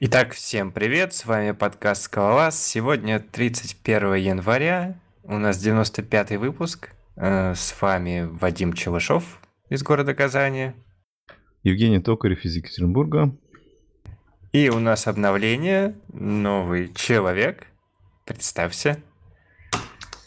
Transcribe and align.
Итак, 0.00 0.32
всем 0.32 0.70
привет, 0.72 1.12
с 1.14 1.26
вами 1.26 1.52
подкаст 1.52 2.02
Скалолаз. 2.02 2.62
Сегодня 2.62 3.20
31 3.20 4.14
января, 4.14 5.00
у 5.24 5.38
нас 5.38 5.58
95 5.58 6.32
выпуск. 6.32 6.90
Э, 7.16 7.54
С 7.54 7.74
вами 7.80 8.28
Вадим 8.30 8.72
Челышов 8.72 9.40
из 9.68 9.82
города 9.82 10.14
Казани. 10.14 10.72
Евгений 11.62 12.00
Токарев 12.00 12.44
из 12.44 12.56
Екатеринбурга. 12.56 13.36
И 14.52 14.68
у 14.70 14.78
нас 14.78 15.06
обновление, 15.06 15.96
новый 16.12 16.92
человек. 16.94 17.66
Представься. 18.24 19.02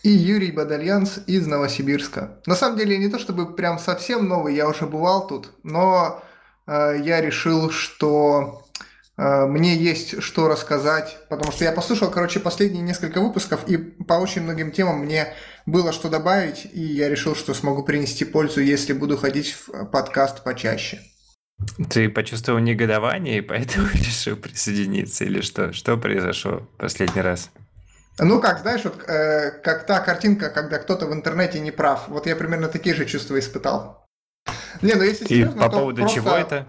И 0.04 0.10
Юрий 0.10 0.52
Бадальянс 0.52 1.20
из 1.28 1.46
Новосибирска. 1.48 2.42
На 2.46 2.56
самом 2.56 2.78
деле 2.78 2.98
не 2.98 3.08
то 3.08 3.20
чтобы 3.20 3.56
прям 3.56 3.78
совсем 3.78 4.28
новый, 4.28 4.56
я 4.56 4.68
уже 4.68 4.88
бывал 4.88 5.28
тут, 5.28 5.52
но 5.64 6.24
э, 6.66 7.02
я 7.04 7.22
решил, 7.22 7.70
что 7.70 8.66
мне 9.22 9.76
есть 9.76 10.24
что 10.24 10.48
рассказать, 10.48 11.18
потому 11.30 11.52
что 11.52 11.64
я 11.64 11.72
послушал, 11.72 12.10
короче, 12.10 12.40
последние 12.40 12.82
несколько 12.82 13.22
выпусков, 13.22 13.68
и 13.68 13.78
по 13.78 14.14
очень 14.14 14.42
многим 14.42 14.72
темам 14.72 15.00
мне 15.00 15.34
было 15.66 15.94
что 15.94 16.10
добавить, 16.10 16.68
и 16.74 16.82
я 16.82 17.08
решил, 17.08 17.36
что 17.36 17.54
смогу 17.54 17.84
принести 17.84 18.26
пользу, 18.26 18.62
если 18.62 18.94
буду 18.94 19.18
ходить 19.18 19.52
в 19.54 19.86
подкаст 19.86 20.44
почаще. 20.44 21.02
Ты 21.90 22.10
почувствовал 22.10 22.60
негодование 22.60 23.38
и 23.38 23.42
поэтому 23.42 23.88
решил 23.94 24.36
присоединиться 24.36 25.24
или 25.26 25.42
что? 25.42 25.74
Что 25.74 25.98
произошло 25.98 26.68
в 26.74 26.78
последний 26.78 27.22
раз? 27.22 27.52
Ну 28.20 28.42
как, 28.42 28.62
знаешь, 28.62 28.84
вот 28.84 29.04
э, 29.08 29.52
как 29.64 29.86
та 29.86 30.00
картинка, 30.00 30.50
когда 30.50 30.80
кто-то 30.80 31.08
в 31.08 31.14
интернете 31.14 31.60
не 31.60 31.72
прав. 31.72 32.08
Вот 32.08 32.28
я 32.28 32.36
примерно 32.36 32.68
такие 32.68 32.96
же 32.96 33.06
чувства 33.06 33.40
испытал. 33.40 34.06
Не, 34.82 34.96
ну 34.96 35.04
если 35.04 35.26
И 35.26 35.28
серьезно, 35.28 35.62
по 35.64 35.70
то 35.70 35.78
поводу 35.80 36.02
просто, 36.02 36.16
чего 36.16 36.32
это? 36.32 36.68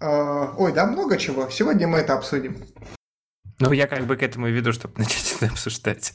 Э, 0.00 0.48
ой, 0.56 0.72
да, 0.72 0.86
много 0.86 1.16
чего. 1.16 1.48
Сегодня 1.50 1.86
мы 1.86 1.98
это 1.98 2.14
обсудим. 2.14 2.64
Ну, 3.58 3.72
я 3.72 3.86
как 3.86 4.04
бы 4.04 4.16
к 4.16 4.22
этому 4.22 4.48
и 4.48 4.52
веду, 4.52 4.72
чтобы 4.72 4.94
начать 4.98 5.34
это 5.36 5.46
обсуждать. 5.52 6.14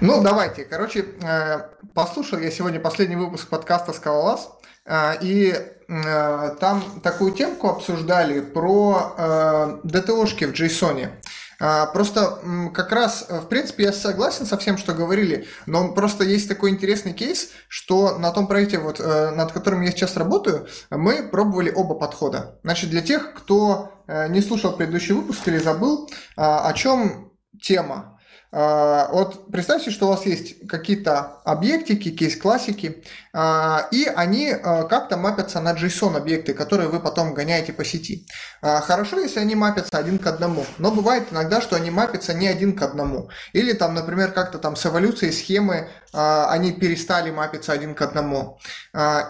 Ну, 0.00 0.22
давайте. 0.22 0.64
Короче, 0.64 1.06
э, 1.22 1.60
послушал 1.94 2.38
я 2.38 2.50
сегодня 2.50 2.80
последний 2.80 3.16
выпуск 3.16 3.48
подкаста 3.48 3.92
«Скалолаз», 3.92 4.50
э, 4.84 5.12
и 5.20 5.52
э, 5.52 6.56
там 6.60 6.82
такую 7.02 7.32
темку 7.32 7.68
обсуждали 7.68 8.40
про 8.40 9.78
ДТОшки 9.84 10.44
в 10.46 10.52
JSON. 10.52 11.10
А, 11.58 11.86
Просто 11.86 12.38
как 12.74 12.92
раз, 12.92 13.26
э, 13.28 13.40
в 13.40 13.48
принципе, 13.48 13.84
я 13.84 13.92
согласен 13.92 14.46
со 14.46 14.58
всем, 14.58 14.76
что 14.76 14.94
говорили, 14.94 15.46
но 15.66 15.92
просто 15.92 16.24
есть 16.24 16.48
такой 16.48 16.70
интересный 16.70 17.12
кейс, 17.12 17.50
что 17.68 18.18
на 18.18 18.30
том 18.30 18.46
проекте, 18.46 18.78
вот, 18.78 19.00
э, 19.00 19.30
над 19.30 19.52
которым 19.52 19.82
я 19.82 19.90
сейчас 19.90 20.16
работаю, 20.16 20.66
мы 20.90 21.28
пробовали 21.28 21.72
оба 21.74 21.94
подхода. 21.94 22.58
Значит, 22.62 22.90
для 22.90 23.00
тех, 23.00 23.32
кто 23.34 23.92
э, 24.06 24.28
не 24.28 24.40
слушал 24.42 24.72
предыдущий 24.76 25.14
выпуск 25.14 25.46
или 25.48 25.58
забыл, 25.58 26.10
а, 26.36 26.68
о 26.68 26.72
чем 26.74 27.32
тема. 27.60 28.15
А, 28.58 29.10
Вот 29.12 29.50
представьте, 29.52 29.90
что 29.90 30.06
у 30.06 30.08
вас 30.08 30.24
есть 30.24 30.66
какие-то 30.66 31.42
объектики, 31.44 32.10
кейс-классики, 32.10 33.04
а, 33.34 33.86
и 33.90 34.06
они 34.06 34.50
а, 34.50 34.84
как-то 34.84 35.18
мапятся 35.18 35.60
на 35.60 35.74
JSON-объекты, 35.74 36.54
которые 36.54 36.88
вы 36.88 37.00
потом 37.00 37.34
гоняете 37.34 37.74
по 37.74 37.84
сети. 37.84 38.26
Хорошо, 38.62 39.20
если 39.20 39.40
они 39.40 39.54
мапятся 39.54 39.98
один 39.98 40.18
к 40.18 40.26
одному, 40.26 40.64
но 40.78 40.90
бывает 40.90 41.24
иногда, 41.30 41.60
что 41.60 41.76
они 41.76 41.90
мапятся 41.90 42.32
не 42.32 42.48
один 42.48 42.74
к 42.74 42.80
одному. 42.80 43.28
Или 43.52 43.74
там, 43.74 43.94
например, 43.94 44.32
как-то 44.32 44.58
там 44.58 44.74
с 44.74 44.86
эволюцией 44.86 45.32
схемы 45.32 45.90
они 46.12 46.72
перестали 46.72 47.30
мапиться 47.30 47.72
один 47.72 47.94
к 47.94 48.00
одному. 48.00 48.58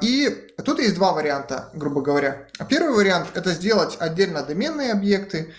И 0.00 0.46
тут 0.64 0.78
есть 0.78 0.94
два 0.94 1.12
варианта, 1.12 1.70
грубо 1.74 2.00
говоря. 2.00 2.46
Первый 2.68 2.94
вариант– 2.94 3.28
это 3.34 3.50
сделать 3.50 3.96
отдельно 3.98 4.42
доменные 4.42 4.92
объекты, 4.92 5.52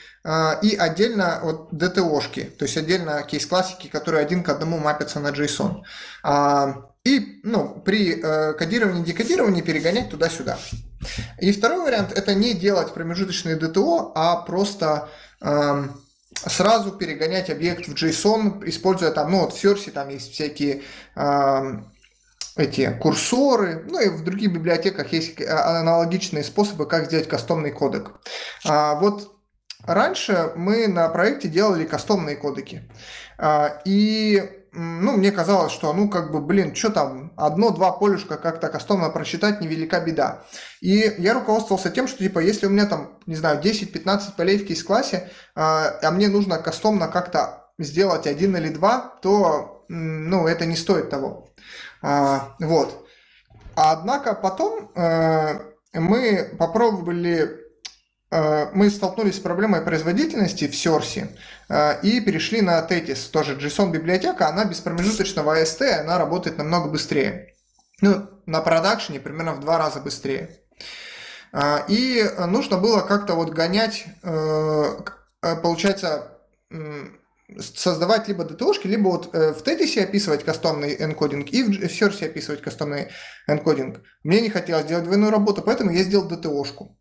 и 0.61 0.75
отдельно 0.75 1.39
вот 1.41 1.71
DTO-шки, 1.71 2.49
то 2.57 2.65
есть 2.65 2.75
отдельно 2.75 3.23
кейс-классики, 3.23 3.87
которые 3.87 4.21
один 4.21 4.43
к 4.43 4.49
одному 4.49 4.77
мапятся 4.77 5.19
на 5.19 5.29
JSON. 5.29 5.83
А, 6.23 6.89
И 7.05 7.39
ну, 7.43 7.81
при 7.85 8.19
э, 8.21 8.53
кодировании 8.53 9.03
и 9.03 9.05
декодировании 9.05 9.61
перегонять 9.61 10.09
туда-сюда. 10.09 10.57
И 11.39 11.53
второй 11.53 11.83
вариант– 11.83 12.11
это 12.15 12.33
не 12.35 12.53
делать 12.53 12.93
промежуточные 12.93 13.57
DTO, 13.57 14.11
а 14.15 14.35
просто 14.41 15.07
эм, 15.39 16.01
сразу 16.33 16.91
перегонять 16.91 17.49
объект 17.49 17.87
в 17.87 17.93
JSON, 17.93 18.67
используя 18.67 19.11
там, 19.11 19.31
ну 19.31 19.41
вот 19.41 19.53
в 19.53 19.63
Source 19.63 19.89
там 19.91 20.09
есть 20.09 20.33
всякие 20.33 20.81
эм, 21.15 21.93
эти 22.57 22.91
курсоры, 22.99 23.85
ну 23.87 23.99
и 24.01 24.09
в 24.09 24.23
других 24.23 24.51
библиотеках 24.51 25.13
есть 25.13 25.39
э, 25.39 25.47
аналогичные 25.47 26.43
способы, 26.43 26.87
как 26.87 27.05
сделать 27.05 27.29
кастомный 27.29 27.71
кодек. 27.71 28.11
А, 28.65 28.95
вот 28.95 29.36
раньше 29.85 30.51
мы 30.55 30.87
на 30.87 31.07
проекте 31.09 31.47
делали 31.47 31.85
кастомные 31.85 32.35
кодеки. 32.35 32.89
А, 33.37 33.81
И 33.85 34.57
ну, 34.73 35.13
мне 35.13 35.31
казалось, 35.31 35.71
что, 35.71 35.91
ну, 35.93 36.07
как 36.07 36.31
бы, 36.31 36.39
блин, 36.39 36.75
что 36.75 36.91
там, 36.91 37.33
одно-два 37.35 37.91
полюшка 37.93 38.37
как-то 38.37 38.69
кастомно 38.69 39.09
прочитать, 39.09 39.59
невелика 39.59 39.99
беда. 39.99 40.43
И 40.81 41.15
я 41.17 41.33
руководствовался 41.33 41.89
тем, 41.89 42.07
что, 42.07 42.19
типа, 42.19 42.39
если 42.39 42.67
у 42.67 42.69
меня 42.69 42.85
там, 42.85 43.17
не 43.25 43.35
знаю, 43.35 43.59
10-15 43.61 44.35
полей 44.37 44.59
в 44.59 44.67
кейс-классе, 44.67 45.31
а 45.55 45.97
а 46.01 46.11
мне 46.11 46.27
нужно 46.27 46.59
кастомно 46.59 47.07
как-то 47.07 47.71
сделать 47.79 48.27
один 48.27 48.55
или 48.55 48.69
два, 48.69 49.17
то, 49.21 49.85
ну, 49.89 50.47
это 50.47 50.65
не 50.65 50.75
стоит 50.75 51.09
того. 51.09 51.49
А, 52.01 52.55
Вот. 52.59 53.07
Однако 53.75 54.33
потом 54.33 54.91
э, 54.95 55.59
мы 55.93 56.49
попробовали 56.57 57.66
мы 58.29 58.89
столкнулись 58.89 59.37
с 59.37 59.39
проблемой 59.39 59.81
производительности 59.81 60.67
в 60.67 60.73
Source 60.73 61.29
э, 61.69 62.01
и 62.01 62.19
перешли 62.19 62.61
на 62.61 62.85
Tetis, 62.85 63.29
тоже 63.31 63.55
JSON-библиотека, 63.55 64.49
она 64.49 64.65
без 64.65 64.81
промежуточного 64.81 65.61
AST, 65.61 66.01
она 66.01 66.17
работает 66.17 66.57
намного 66.57 66.89
быстрее. 66.89 67.55
Ну, 68.01 68.27
на 68.45 68.61
продакшене 68.61 69.19
примерно 69.19 69.53
в 69.53 69.61
два 69.61 69.77
раза 69.77 70.01
быстрее. 70.01 70.59
А, 71.53 71.85
И 71.87 72.23
нужно 72.47 72.77
было 72.77 72.99
как-то 72.99 73.33
вот 73.35 73.49
гонять, 73.49 74.05
э, 74.23 74.83
э, 75.41 75.55
получается, 75.55 76.33
создавать 77.59 78.27
либо 78.27 78.43
DTO-шки, 78.43 78.87
либо 78.87 79.07
вот 79.07 79.33
э, 79.33 79.53
в 79.53 79.63
Tetis 79.63 80.01
описывать 80.03 80.43
кастомный 80.43 81.01
энкодинг 81.01 81.47
и 81.49 81.63
в 81.63 81.69
Source 81.69 82.25
описывать 82.25 82.61
кастомный 82.61 83.07
энкодинг. 83.47 84.01
Мне 84.23 84.41
не 84.41 84.49
хотелось 84.49 84.85
делать 84.85 85.05
двойную 85.05 85.31
работу, 85.31 85.61
поэтому 85.61 85.91
я 85.91 86.03
сделал 86.03 86.29
DTO-шку. 86.29 86.97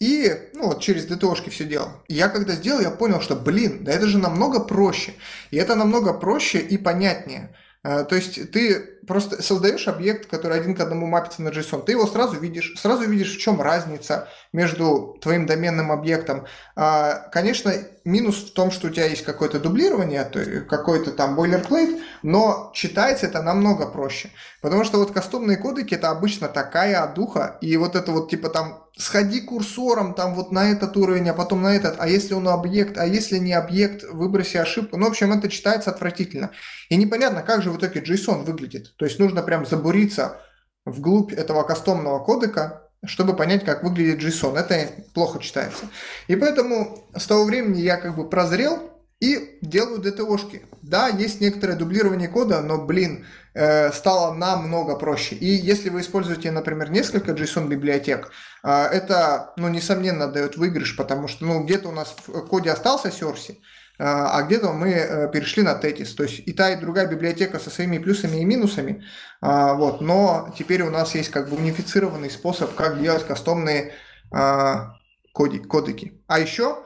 И 0.00 0.50
ну, 0.54 0.68
вот 0.68 0.80
через 0.80 1.06
DTO-шки 1.06 1.50
все 1.50 1.64
делал. 1.64 1.90
И 2.08 2.14
я 2.14 2.28
когда 2.28 2.54
сделал, 2.54 2.80
я 2.80 2.90
понял, 2.90 3.20
что, 3.20 3.36
блин, 3.36 3.84
да 3.84 3.92
это 3.92 4.06
же 4.06 4.18
намного 4.18 4.60
проще. 4.60 5.12
И 5.50 5.58
это 5.58 5.74
намного 5.74 6.14
проще 6.14 6.58
и 6.58 6.78
понятнее. 6.78 7.54
А, 7.82 8.04
То 8.04 8.16
есть 8.16 8.50
ты 8.50 8.80
просто 9.06 9.42
создаешь 9.42 9.88
объект, 9.88 10.26
который 10.30 10.58
один 10.58 10.74
к 10.74 10.80
одному 10.80 11.06
мапится 11.06 11.42
на 11.42 11.48
JSON, 11.48 11.84
ты 11.84 11.92
его 11.92 12.06
сразу 12.06 12.38
видишь, 12.38 12.74
сразу 12.78 13.08
видишь, 13.08 13.34
в 13.34 13.40
чем 13.40 13.60
разница 13.60 14.28
между 14.52 15.18
твоим 15.20 15.46
доменным 15.46 15.90
объектом. 15.92 16.46
А, 16.76 17.28
Конечно, 17.30 17.72
минус 18.04 18.36
в 18.36 18.52
том, 18.54 18.70
что 18.70 18.88
у 18.88 18.90
тебя 18.90 19.06
есть 19.06 19.24
какое-то 19.24 19.60
дублирование, 19.60 20.24
какой-то 20.68 21.12
там 21.12 21.38
boilerplate, 21.38 22.00
но 22.22 22.70
читать 22.74 23.22
это 23.22 23.42
намного 23.42 23.86
проще. 23.86 24.30
Потому 24.62 24.84
что 24.84 24.98
вот 24.98 25.12
кастомные 25.12 25.56
кодеки 25.56 25.94
это 25.94 26.10
обычно 26.10 26.48
такая 26.48 27.02
одуха, 27.02 27.58
и 27.60 27.76
вот 27.76 27.96
это 27.96 28.12
вот 28.12 28.30
типа 28.30 28.50
там 28.50 28.79
сходи 29.00 29.40
курсором 29.40 30.14
там 30.14 30.34
вот 30.34 30.52
на 30.52 30.70
этот 30.70 30.96
уровень, 30.96 31.28
а 31.30 31.34
потом 31.34 31.62
на 31.62 31.74
этот, 31.74 31.96
а 31.98 32.06
если 32.06 32.34
он 32.34 32.46
объект, 32.48 32.98
а 32.98 33.06
если 33.06 33.38
не 33.38 33.52
объект, 33.52 34.04
выброси 34.04 34.58
ошибку. 34.58 34.96
Ну, 34.96 35.06
в 35.06 35.08
общем, 35.08 35.32
это 35.32 35.48
читается 35.48 35.90
отвратительно. 35.90 36.50
И 36.90 36.96
непонятно, 36.96 37.42
как 37.42 37.62
же 37.62 37.70
в 37.70 37.78
итоге 37.78 38.00
JSON 38.00 38.44
выглядит. 38.44 38.94
То 38.96 39.06
есть 39.06 39.18
нужно 39.18 39.42
прям 39.42 39.66
забуриться 39.66 40.40
вглубь 40.84 41.32
этого 41.32 41.62
кастомного 41.62 42.22
кодека, 42.22 42.82
чтобы 43.04 43.34
понять, 43.34 43.64
как 43.64 43.82
выглядит 43.82 44.22
JSON. 44.22 44.56
Это 44.58 44.88
плохо 45.14 45.40
читается. 45.40 45.86
И 46.28 46.36
поэтому 46.36 47.08
с 47.16 47.26
того 47.26 47.44
времени 47.44 47.80
я 47.80 47.96
как 47.96 48.16
бы 48.16 48.28
прозрел 48.28 48.90
и 49.20 49.58
делаю 49.60 50.00
DTO-шки. 50.00 50.62
Да, 50.82 51.08
есть 51.08 51.42
некоторое 51.42 51.76
дублирование 51.76 52.26
кода, 52.26 52.62
но, 52.62 52.78
блин, 52.78 53.26
э, 53.52 53.92
стало 53.92 54.32
намного 54.32 54.96
проще. 54.96 55.34
И 55.34 55.46
если 55.46 55.90
вы 55.90 56.00
используете, 56.00 56.50
например, 56.50 56.90
несколько 56.90 57.32
JSON-библиотек, 57.32 58.32
э, 58.64 58.70
это, 58.70 59.52
ну, 59.58 59.68
несомненно, 59.68 60.26
дает 60.26 60.56
выигрыш, 60.56 60.96
потому 60.96 61.28
что, 61.28 61.44
ну, 61.44 61.62
где-то 61.64 61.90
у 61.90 61.92
нас 61.92 62.14
в 62.26 62.46
коде 62.46 62.70
остался 62.70 63.08
Source, 63.08 63.56
а 64.02 64.40
где-то 64.44 64.72
мы 64.72 64.88
э, 64.88 65.30
перешли 65.30 65.62
на 65.62 65.78
Tetis. 65.78 66.14
То 66.16 66.22
есть 66.22 66.38
и 66.38 66.54
та, 66.54 66.70
и 66.70 66.80
другая 66.80 67.06
библиотека 67.06 67.58
со 67.58 67.68
своими 67.68 67.98
плюсами 67.98 68.38
и 68.38 68.44
минусами, 68.46 69.04
вот, 69.42 70.00
но 70.00 70.54
теперь 70.58 70.80
у 70.82 70.90
нас 70.90 71.14
есть 71.14 71.28
как 71.28 71.50
бы 71.50 71.56
унифицированный 71.58 72.30
способ, 72.30 72.74
как 72.74 73.02
делать 73.02 73.26
кастомные 73.26 73.92
коди, 74.30 75.58
кодеки. 75.58 76.22
А 76.28 76.40
еще, 76.40 76.78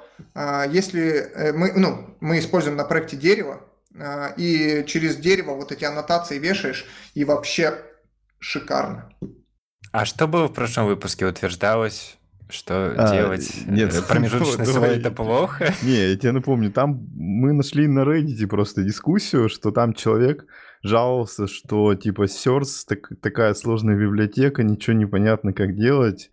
если 0.70 1.02
э, 1.12 1.52
мы, 1.52 1.72
ну, 1.74 2.16
мы 2.20 2.38
используем 2.38 2.76
на 2.76 2.84
проекте 2.84 3.16
дерево, 3.16 3.60
а, 3.98 4.34
и 4.36 4.84
через 4.86 5.16
дерево 5.16 5.54
вот 5.54 5.70
эти 5.72 5.84
аннотации 5.84 6.38
вешаешь, 6.38 6.86
и 7.14 7.24
вообще 7.24 7.74
шикарно. 8.38 9.10
А 9.92 10.04
что 10.04 10.26
было 10.26 10.48
в 10.48 10.52
прошлом 10.52 10.86
выпуске? 10.86 11.24
Утверждалось, 11.26 12.16
что 12.48 12.94
А, 12.96 13.12
делать 13.14 13.48
нет, 13.66 13.94
э, 13.94 14.02
промежуточный 14.08 14.66
давай. 14.66 14.72
слой 14.90 14.98
это 14.98 15.10
плохо. 15.10 15.72
Не, 15.82 16.10
я 16.10 16.16
тебе 16.16 16.32
напомню, 16.32 16.72
там 16.72 17.06
мы 17.14 17.52
нашли 17.52 17.86
на 17.86 18.00
Reddit 18.00 18.46
просто 18.48 18.82
дискуссию, 18.82 19.48
что 19.48 19.70
там 19.70 19.94
человек 19.94 20.44
жаловался, 20.82 21.46
что 21.46 21.94
типа 21.94 22.24
Source 22.24 22.84
так- 22.86 23.08
такая 23.22 23.54
сложная 23.54 23.96
библиотека, 23.96 24.62
ничего 24.62 24.96
не 24.96 25.06
понятно, 25.06 25.52
как 25.52 25.76
делать. 25.76 26.30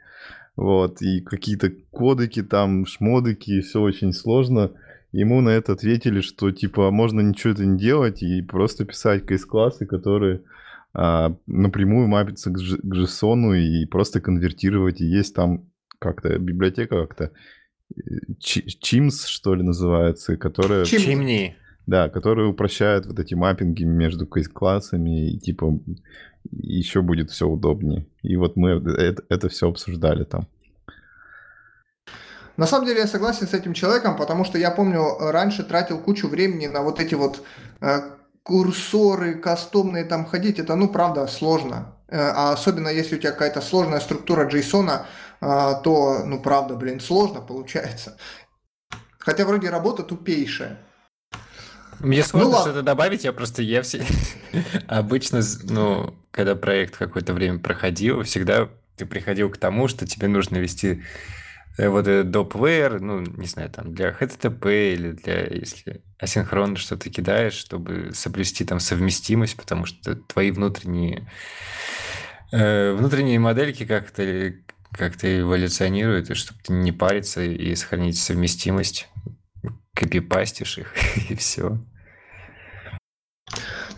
Вот, 0.62 1.02
и 1.02 1.22
какие-то 1.22 1.72
кодеки 1.90 2.44
там, 2.44 2.86
шмодыки, 2.86 3.62
все 3.62 3.82
очень 3.82 4.14
сложно. 4.14 4.70
Ему 5.12 5.42
на 5.42 5.50
это 5.50 5.74
ответили, 5.74 6.22
что 6.22 6.52
типа 6.52 6.92
можно 6.92 7.20
ничего 7.22 7.54
это 7.54 7.66
не 7.66 7.80
делать 7.80 8.22
и 8.22 8.44
просто 8.44 8.86
писать 8.86 9.26
кейс-классы, 9.26 9.88
которые 9.88 10.42
а, 10.94 11.36
напрямую 11.48 12.08
мапятся 12.08 12.52
к, 12.52 12.58
к 12.58 12.96
JSON 12.96 13.58
и 13.58 13.88
просто 13.88 14.22
конвертировать. 14.22 15.02
И 15.02 15.06
есть 15.06 15.34
там 15.34 15.66
как-то 15.98 16.38
библиотека 16.38 17.08
как-то 17.08 17.32
Чи- 18.40 18.68
Chimps, 18.84 19.26
что 19.26 19.56
ли, 19.56 19.64
называется, 19.64 20.38
которая, 20.38 20.86
Чим- 20.86 21.02
Чимни. 21.02 21.56
Да, 21.88 22.10
которая 22.10 22.48
упрощает 22.48 23.06
вот 23.06 23.20
эти 23.20 23.34
маппинги 23.34 23.84
между 23.84 24.28
классами 24.28 25.32
и 25.32 25.40
типа 25.40 25.80
еще 26.52 27.02
будет 27.02 27.30
все 27.30 27.48
удобнее. 27.48 28.08
И 28.22 28.36
вот 28.36 28.56
мы 28.56 28.72
это, 29.30 29.50
все 29.50 29.70
обсуждали 29.70 30.24
там. 30.24 30.48
На 32.58 32.68
самом 32.68 32.86
деле 32.86 33.00
я 33.00 33.08
согласен 33.08 33.48
с 33.48 33.54
этим 33.54 33.74
человеком, 33.74 34.16
потому 34.16 34.44
что 34.44 34.58
я 34.58 34.72
помню, 34.72 35.02
э, 35.02 35.32
раньше 35.32 35.64
тратил 35.64 36.00
кучу 36.00 36.28
времени 36.28 36.68
на 36.68 36.82
вот 36.82 37.00
эти 37.00 37.16
вот 37.16 37.42
э, 37.80 38.02
курсоры 38.44 39.36
кастомные 39.36 40.04
там 40.04 40.26
ходить. 40.26 40.60
Это, 40.60 40.76
ну, 40.76 40.90
правда, 40.90 41.26
сложно. 41.28 41.96
Э, 42.08 42.18
а 42.20 42.52
особенно 42.52 42.90
если 42.90 43.16
у 43.16 43.20
тебя 43.20 43.32
какая-то 43.32 43.62
сложная 43.62 44.00
структура 44.00 44.48
JSON, 44.48 44.90
э, 44.90 45.02
то, 45.84 46.24
ну, 46.26 46.40
правда, 46.42 46.76
блин, 46.76 47.00
сложно 47.00 47.42
получается. 47.42 48.18
Хотя 49.18 49.46
вроде 49.46 49.70
работа 49.70 50.04
тупейшая. 50.04 50.78
Мне 52.04 52.24
сложно 52.24 52.50
ладно. 52.50 52.72
что-то 52.72 52.84
добавить, 52.84 53.24
я 53.24 53.34
просто 53.34 53.62
я 53.62 53.82
все... 53.82 54.04
Обычно, 54.88 55.42
ну, 55.64 56.16
когда 56.32 56.56
проект 56.56 56.98
какое-то 56.98 57.34
время 57.34 57.60
проходил, 57.60 58.24
всегда 58.24 58.70
ты 58.96 59.06
приходил 59.06 59.50
к 59.50 59.58
тому, 59.58 59.88
что 59.88 60.06
тебе 60.06 60.28
нужно 60.28 60.58
вести 60.58 61.04
э, 61.78 61.90
вот 61.90 62.08
этот 62.08 62.32
доп-вейр, 62.32 63.00
ну, 63.00 63.22
не 63.22 63.48
знаю, 63.48 63.70
там, 63.70 63.94
для 63.94 64.12
HTTP 64.12 64.94
или 64.94 65.12
для, 65.12 65.46
если 65.46 66.02
асинхронно 66.20 66.78
что-то 66.78 67.10
кидаешь, 67.10 67.54
чтобы 67.54 68.12
соблюсти 68.14 68.66
там 68.66 68.80
совместимость, 68.80 69.58
потому 69.58 69.86
что 69.86 70.16
твои 70.16 70.52
внутренние 70.52 71.30
э, 72.52 72.94
внутренние 72.94 73.40
модельки 73.40 73.86
как-то 73.86 74.54
как-то 74.92 75.40
эволюционируют, 75.40 76.30
и 76.30 76.34
чтобы 76.34 76.60
не 76.68 76.92
париться 76.92 77.42
и 77.42 77.76
сохранить 77.76 78.18
совместимость, 78.18 79.08
копипастишь 79.94 80.80
их, 80.80 80.94
и 81.30 81.36
все. 81.36 81.80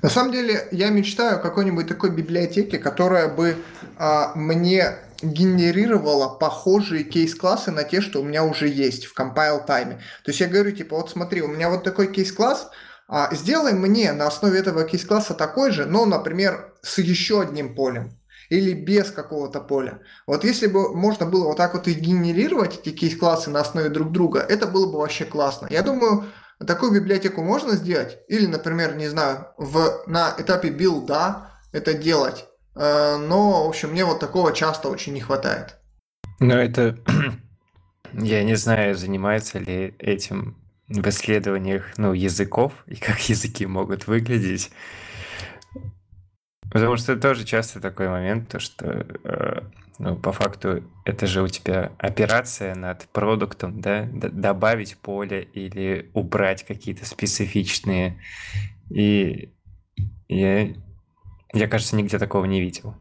На 0.03 0.09
самом 0.09 0.33
деле, 0.33 0.67
я 0.71 0.89
мечтаю 0.89 1.37
о 1.37 1.39
какой-нибудь 1.39 1.87
такой 1.87 2.11
библиотеке, 2.11 2.77
которая 2.77 3.29
бы 3.29 3.55
а, 3.97 4.33
мне 4.35 4.97
генерировала 5.21 6.27
похожие 6.27 7.05
кейс-классы 7.05 7.71
на 7.71 7.85
те, 7.85 8.01
что 8.01 8.19
у 8.19 8.25
меня 8.25 8.43
уже 8.43 8.67
есть 8.67 9.05
в 9.05 9.17
compile 9.17 9.65
тайме. 9.65 10.01
То 10.25 10.31
есть 10.31 10.41
я 10.41 10.47
говорю, 10.47 10.73
типа, 10.73 10.97
вот 10.97 11.09
смотри, 11.09 11.41
у 11.41 11.47
меня 11.47 11.69
вот 11.69 11.85
такой 11.85 12.11
кейс-класс, 12.11 12.69
а, 13.07 13.33
сделай 13.33 13.71
мне 13.71 14.11
на 14.11 14.27
основе 14.27 14.59
этого 14.59 14.83
кейс-класса 14.83 15.35
такой 15.35 15.71
же, 15.71 15.85
но, 15.85 16.05
например, 16.05 16.73
с 16.81 16.97
еще 16.97 17.39
одним 17.39 17.73
полем 17.73 18.11
или 18.49 18.73
без 18.73 19.09
какого-то 19.09 19.61
поля. 19.61 20.01
Вот 20.27 20.43
если 20.43 20.67
бы 20.67 20.93
можно 20.93 21.25
было 21.25 21.45
вот 21.45 21.55
так 21.55 21.75
вот 21.75 21.87
и 21.87 21.93
генерировать 21.93 22.77
эти 22.83 22.93
кейс-классы 22.93 23.51
на 23.51 23.61
основе 23.61 23.87
друг 23.87 24.11
друга, 24.11 24.41
это 24.41 24.67
было 24.67 24.91
бы 24.91 24.97
вообще 24.97 25.23
классно. 25.23 25.67
Я 25.69 25.81
думаю, 25.81 26.25
такую 26.65 26.93
библиотеку 26.93 27.43
можно 27.43 27.75
сделать, 27.75 28.19
или, 28.27 28.45
например, 28.45 28.95
не 28.95 29.07
знаю, 29.07 29.47
в, 29.57 30.03
на 30.07 30.33
этапе 30.37 30.69
билда 30.69 31.51
это 31.71 31.93
делать. 31.93 32.45
Э, 32.75 33.17
Но, 33.17 33.65
в 33.65 33.69
общем, 33.69 33.91
мне 33.91 34.05
вот 34.05 34.19
такого 34.19 34.53
часто 34.53 34.89
очень 34.89 35.13
не 35.13 35.21
хватает. 35.21 35.77
Но 36.39 36.55
это... 36.55 36.97
Я 38.13 38.43
не 38.43 38.55
знаю, 38.55 38.95
занимается 38.95 39.57
ли 39.57 39.95
этим 39.97 40.55
в 40.87 41.07
исследованиях 41.09 41.93
ну, 41.97 42.13
языков 42.13 42.73
и 42.85 42.95
как 42.95 43.17
языки 43.29 43.65
могут 43.65 44.07
выглядеть. 44.07 44.71
Потому 46.71 46.97
что 46.97 47.15
тоже 47.15 47.43
часто 47.43 47.79
такой 47.79 48.09
момент, 48.09 48.49
то 48.49 48.59
что 48.59 49.05
э, 49.23 49.61
ну, 49.99 50.15
по 50.15 50.31
факту 50.31 50.83
это 51.05 51.27
же 51.27 51.41
у 51.41 51.47
тебя 51.47 51.91
операция 51.97 52.75
над 52.75 53.07
продуктом, 53.09 53.79
да, 53.81 54.03
Д- 54.03 54.29
добавить 54.29 54.97
поле 54.97 55.43
или 55.53 56.09
убрать 56.13 56.63
какие-то 56.63 57.05
специфичные. 57.05 58.19
И 58.89 59.51
я, 60.27 60.73
я, 61.53 61.67
кажется, 61.67 61.95
нигде 61.95 62.17
такого 62.17 62.45
не 62.45 62.59
видел. 62.59 62.95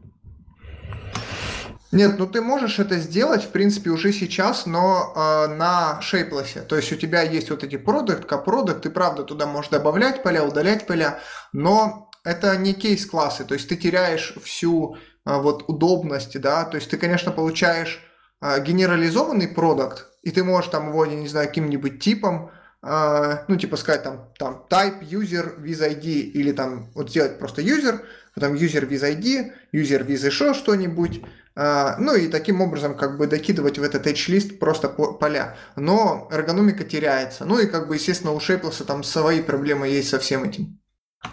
Нет, 1.91 2.17
ну 2.17 2.25
ты 2.25 2.41
можешь 2.41 2.79
это 2.79 2.97
сделать, 2.97 3.43
в 3.43 3.49
принципе, 3.49 3.91
уже 3.91 4.11
сейчас, 4.13 4.65
но 4.65 5.13
э, 5.15 5.53
на 5.53 6.01
шейплесе. 6.01 6.61
То 6.61 6.75
есть 6.75 6.91
у 6.91 6.95
тебя 6.95 7.21
есть 7.21 7.51
вот 7.51 7.63
эти 7.63 7.77
продукт, 7.77 8.25
копродукт, 8.25 8.81
ты 8.81 8.89
правда 8.89 9.23
туда 9.23 9.45
можешь 9.45 9.69
добавлять 9.69 10.23
поля, 10.23 10.43
удалять 10.43 10.87
поля, 10.87 11.19
но 11.51 12.09
это 12.23 12.57
не 12.57 12.73
кейс-классы, 12.73 13.45
то 13.45 13.53
есть 13.53 13.69
ты 13.69 13.75
теряешь 13.75 14.33
всю 14.43 14.97
вот 15.25 15.65
удобность, 15.67 16.39
да, 16.39 16.65
то 16.65 16.75
есть 16.75 16.89
ты, 16.89 16.97
конечно, 16.97 17.31
получаешь 17.31 18.01
э, 18.41 18.63
генерализованный 18.63 19.47
продукт, 19.47 20.07
и 20.21 20.31
ты 20.31 20.43
можешь 20.43 20.69
там 20.69 20.89
его, 20.89 21.05
не 21.05 21.27
знаю, 21.27 21.47
каким-нибудь 21.47 22.01
типом, 22.01 22.51
э, 22.81 23.37
ну, 23.47 23.55
типа 23.55 23.77
сказать 23.77 24.03
там, 24.03 24.31
там 24.37 24.65
type 24.69 25.01
user 25.01 25.59
with 25.59 25.79
ID, 25.79 26.03
или 26.03 26.51
там 26.51 26.91
вот 26.93 27.09
сделать 27.09 27.39
просто 27.39 27.61
user, 27.61 28.01
потом 28.35 28.53
user 28.53 28.87
with 28.87 29.03
ID, 29.03 29.51
user 29.73 30.05
with 30.05 30.25
еще 30.25 30.53
что-нибудь, 30.53 31.21
а, 31.55 31.97
ну 31.99 32.15
и 32.15 32.27
таким 32.27 32.61
образом 32.61 32.95
как 32.95 33.17
бы 33.17 33.27
докидывать 33.27 33.77
в 33.77 33.83
этот 33.83 34.07
H-лист 34.07 34.57
просто 34.57 34.89
по- 34.89 35.13
поля. 35.13 35.55
Но 35.75 36.27
эргономика 36.31 36.83
теряется. 36.83 37.45
Ну 37.45 37.59
и 37.59 37.67
как 37.67 37.87
бы, 37.87 37.95
естественно, 37.95 38.33
у 38.33 38.39
Shapeless 38.39 38.83
там 38.85 39.03
свои 39.03 39.41
проблемы 39.41 39.87
есть 39.87 40.09
со 40.09 40.19
всем 40.19 40.43
этим. 40.43 40.79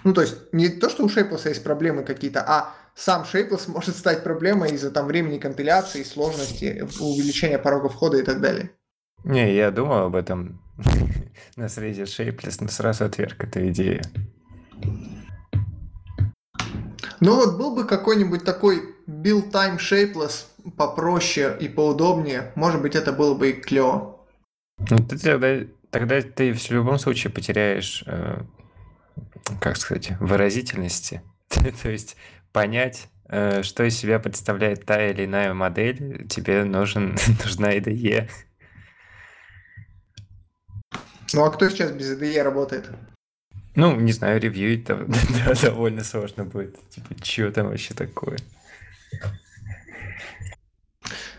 Ну 0.04 0.12
то 0.12 0.20
есть 0.20 0.36
не 0.52 0.68
то, 0.68 0.90
что 0.90 1.04
у 1.04 1.08
Shapeless 1.08 1.48
есть 1.48 1.64
проблемы 1.64 2.04
какие-то, 2.04 2.44
а 2.46 2.74
сам 2.94 3.22
Shapeless 3.22 3.70
может 3.70 3.96
стать 3.96 4.22
проблемой 4.24 4.72
из-за 4.72 4.90
там 4.90 5.06
времени 5.06 5.38
компиляции, 5.38 6.02
сложности, 6.02 6.86
увеличения 7.00 7.58
порога 7.58 7.88
входа 7.88 8.18
и 8.18 8.22
так 8.22 8.40
далее. 8.40 8.70
Не, 9.24 9.54
я 9.54 9.70
думал 9.70 10.06
об 10.06 10.16
этом 10.16 10.60
на 11.56 11.68
среде 11.68 12.02
Shapeless, 12.02 12.58
но 12.60 12.68
сразу 12.68 13.04
отверг 13.04 13.42
эту 13.44 13.68
идею. 13.70 14.02
Ну 17.20 17.36
вот 17.36 17.58
был 17.58 17.74
бы 17.74 17.86
какой-нибудь 17.86 18.44
такой 18.44 18.94
build 19.06 19.50
time 19.50 19.76
shapeless 19.76 20.46
попроще 20.76 21.56
и 21.60 21.68
поудобнее, 21.68 22.52
может 22.54 22.80
быть 22.80 22.94
это 22.96 23.12
было 23.12 23.34
бы 23.34 23.50
и 23.50 23.52
клево. 23.52 24.16
Ну, 24.88 24.98
ты 24.98 25.18
тогда, 25.18 25.66
тогда 25.90 26.22
ты 26.22 26.54
в 26.54 26.70
любом 26.70 26.98
случае 26.98 27.30
потеряешь, 27.30 28.02
э, 28.06 28.40
как 29.60 29.76
сказать, 29.76 30.12
выразительности. 30.20 31.22
То 31.82 31.90
есть 31.90 32.16
понять, 32.52 33.08
э, 33.28 33.62
что 33.62 33.84
из 33.84 33.96
себя 33.96 34.18
представляет 34.18 34.84
та 34.84 35.10
или 35.10 35.24
иная 35.24 35.54
модель, 35.54 36.26
тебе 36.28 36.64
нужен, 36.64 37.16
нужна 37.44 37.74
IDE. 37.76 38.28
Ну 41.32 41.44
а 41.44 41.50
кто 41.50 41.68
сейчас 41.68 41.92
без 41.92 42.12
IDE 42.18 42.42
работает? 42.42 42.90
Ну, 43.76 43.94
не 43.94 44.12
знаю, 44.12 44.40
ревьюить 44.40 44.84
да, 44.84 44.96
довольно 45.62 46.04
сложно 46.04 46.44
будет. 46.44 46.76
Типа, 46.90 47.14
что 47.22 47.52
там 47.52 47.68
вообще 47.68 47.94
такое? 47.94 48.38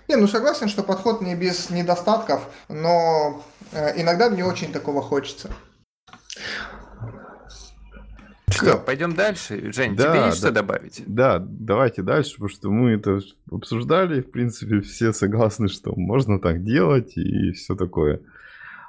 Не, 0.07 0.15
ну 0.17 0.27
согласен, 0.27 0.67
что 0.67 0.83
подход 0.83 1.21
не 1.21 1.35
без 1.35 1.69
недостатков, 1.69 2.49
но 2.67 3.43
э, 3.71 4.01
иногда 4.01 4.29
мне 4.29 4.43
очень 4.43 4.73
такого 4.73 5.01
хочется. 5.01 5.51
Что, 8.61 8.77
пойдем 8.77 9.15
дальше? 9.15 9.71
Жень, 9.71 9.95
Да, 9.95 10.11
тебе 10.11 10.25
есть 10.25 10.41
да. 10.41 10.47
что 10.47 10.51
добавить? 10.51 11.03
Да, 11.07 11.39
давайте 11.39 12.01
дальше, 12.01 12.33
потому 12.33 12.49
что 12.49 12.69
мы 12.71 12.91
это 12.91 13.19
обсуждали, 13.51 14.21
в 14.21 14.31
принципе, 14.31 14.81
все 14.81 15.13
согласны, 15.13 15.67
что 15.67 15.93
можно 15.95 16.39
так 16.39 16.63
делать 16.63 17.17
и 17.17 17.51
все 17.51 17.75
такое. 17.75 18.21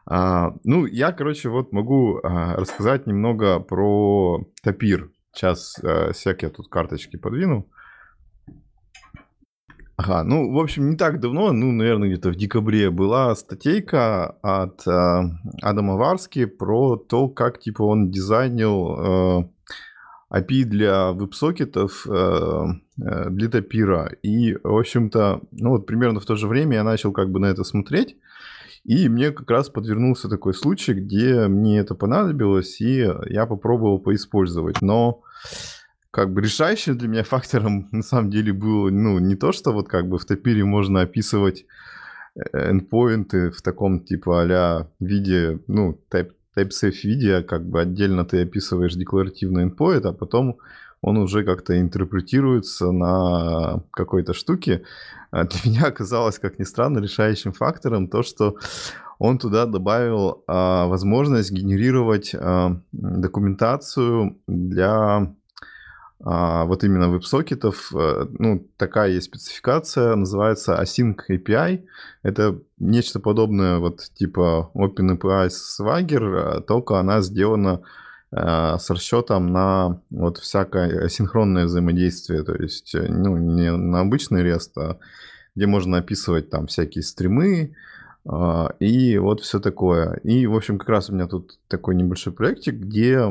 А, 0.07 0.55
ну, 0.65 0.87
я, 0.87 1.13
короче, 1.13 1.49
вот 1.49 1.73
могу 1.73 2.21
а, 2.23 2.57
рассказать 2.57 3.07
немного 3.07 3.61
про 3.61 4.45
Тапир. 4.63 5.11
Сейчас 5.33 5.79
а, 5.83 6.13
всякие 6.13 6.51
тут 6.51 6.69
карточки 6.69 7.17
подвину. 7.17 7.69
Ага, 9.97 10.25
ну, 10.25 10.53
в 10.53 10.59
общем, 10.59 10.91
не 10.91 10.97
так 10.97 11.21
давно, 11.21 11.53
ну, 11.53 11.71
наверное, 11.71 12.09
где-то 12.09 12.31
в 12.31 12.35
декабре 12.35 12.91
была 12.91 13.35
статейка 13.37 14.37
от 14.43 14.87
а, 14.89 15.31
Адама 15.61 15.97
Варски 15.97 16.47
про 16.47 16.97
то, 16.97 17.29
как, 17.29 17.61
типа, 17.61 17.83
он 17.83 18.11
дизайнил 18.11 18.97
а, 18.99 19.49
API 20.33 20.65
для 20.65 21.13
веб-сокетов 21.13 22.07
э, 22.09 22.65
э, 23.01 23.31
для 23.31 23.49
топира. 23.49 24.11
И, 24.23 24.55
в 24.55 24.79
общем-то, 24.79 25.43
ну 25.53 25.71
вот 25.71 25.87
примерно 25.87 26.21
в 26.21 26.25
то 26.25 26.37
же 26.37 26.49
время 26.49 26.77
я 26.77 26.85
начал 26.85 27.13
как 27.13 27.31
бы 27.31 27.39
на 27.39 27.47
это 27.47 27.65
смотреть. 27.65 28.17
И 28.85 29.09
мне 29.09 29.31
как 29.31 29.49
раз 29.51 29.69
подвернулся 29.69 30.29
такой 30.29 30.55
случай, 30.55 30.95
где 30.95 31.47
мне 31.47 31.79
это 31.79 31.95
понадобилось, 31.95 32.81
и 32.81 33.09
я 33.27 33.47
попробовал 33.47 34.01
поиспользовать. 34.01 34.81
Но 34.81 35.23
как 36.11 36.33
бы 36.33 36.41
решающим 36.41 36.97
для 36.97 37.09
меня 37.09 37.25
фактором 37.25 37.89
на 37.93 38.03
самом 38.03 38.31
деле 38.31 38.53
было, 38.53 38.91
ну, 38.91 39.19
не 39.19 39.37
то, 39.37 39.53
что 39.53 39.73
вот 39.73 39.89
как 39.89 40.09
бы 40.09 40.19
в 40.19 40.25
топире 40.25 40.65
можно 40.65 41.03
описывать 41.03 41.65
endpoinты 42.55 43.51
в 43.51 43.61
таком 43.61 44.01
типа 44.01 44.43
а 44.43 44.89
виде, 45.01 45.61
ну, 45.67 46.01
type, 46.11 46.33
TypeSafe 46.57 47.03
виде, 47.05 47.37
а 47.37 47.43
как 47.43 47.65
бы 47.65 47.81
отдельно 47.81 48.25
ты 48.25 48.43
описываешь 48.43 48.95
декларативный 48.95 49.67
endpoint, 49.67 50.07
а 50.07 50.13
потом 50.13 50.59
он 51.01 51.19
уже 51.19 51.45
как-то 51.45 51.79
интерпретируется 51.81 52.93
на 52.93 53.83
какой-то 53.91 54.35
штуке. 54.35 54.83
А 55.31 55.45
для 55.45 55.59
меня 55.65 55.87
оказалось, 55.87 56.39
как 56.39 56.59
ни 56.59 56.65
странно, 56.65 56.99
решающим 56.99 57.53
фактором 57.53 58.09
то, 58.09 58.23
что 58.23 58.57
он 59.19 59.39
туда 59.39 59.67
добавил 59.67 60.43
а, 60.47 60.87
возможность 60.87 61.53
генерировать 61.53 62.35
а, 62.35 62.81
документацию 62.93 64.39
для 64.47 65.33
а, 66.25 66.65
вот 66.67 66.85
именно 66.85 67.09
веб-сокетов, 67.09 67.93
э, 67.95 68.27
ну, 68.39 68.65
такая 68.77 69.11
есть 69.11 69.27
спецификация, 69.27 70.15
называется 70.15 70.81
Async 70.81 71.17
API. 71.29 71.85
Это 72.23 72.61
нечто 72.79 73.19
подобное 73.19 73.79
вот 73.79 74.03
типа 74.15 74.71
OpenAPI 74.75 75.49
Swagger, 75.49 76.61
только 76.61 77.01
она 77.01 77.23
сделана 77.23 77.83
э, 78.31 78.77
с 78.79 78.89
расчетом 78.91 79.53
на 79.53 80.01
вот 80.11 80.39
всякое 80.39 81.07
асинхронное 81.07 81.65
взаимодействие, 81.65 82.45
то 82.45 82.55
есть 82.55 82.95
э, 82.95 83.09
ну, 83.09 83.37
не 83.37 83.73
на 83.73 84.01
обычный 84.01 84.45
REST, 84.45 84.71
а 84.77 84.99
где 85.57 85.67
можно 85.67 85.99
описывать 85.99 86.51
там 86.51 86.69
всякие 86.69 87.03
стримы, 87.03 87.75
а, 88.25 88.75
и 88.79 89.19
вот 89.19 89.41
все 89.41 89.59
такое. 89.59 90.21
И, 90.23 90.47
в 90.47 90.55
общем, 90.55 90.79
как 90.79 90.89
раз 90.89 91.11
у 91.11 91.15
меня 91.15 91.27
тут 91.27 91.59
такой 91.67 91.97
небольшой 91.97 92.33
проектик, 92.33 92.75
где 92.75 93.29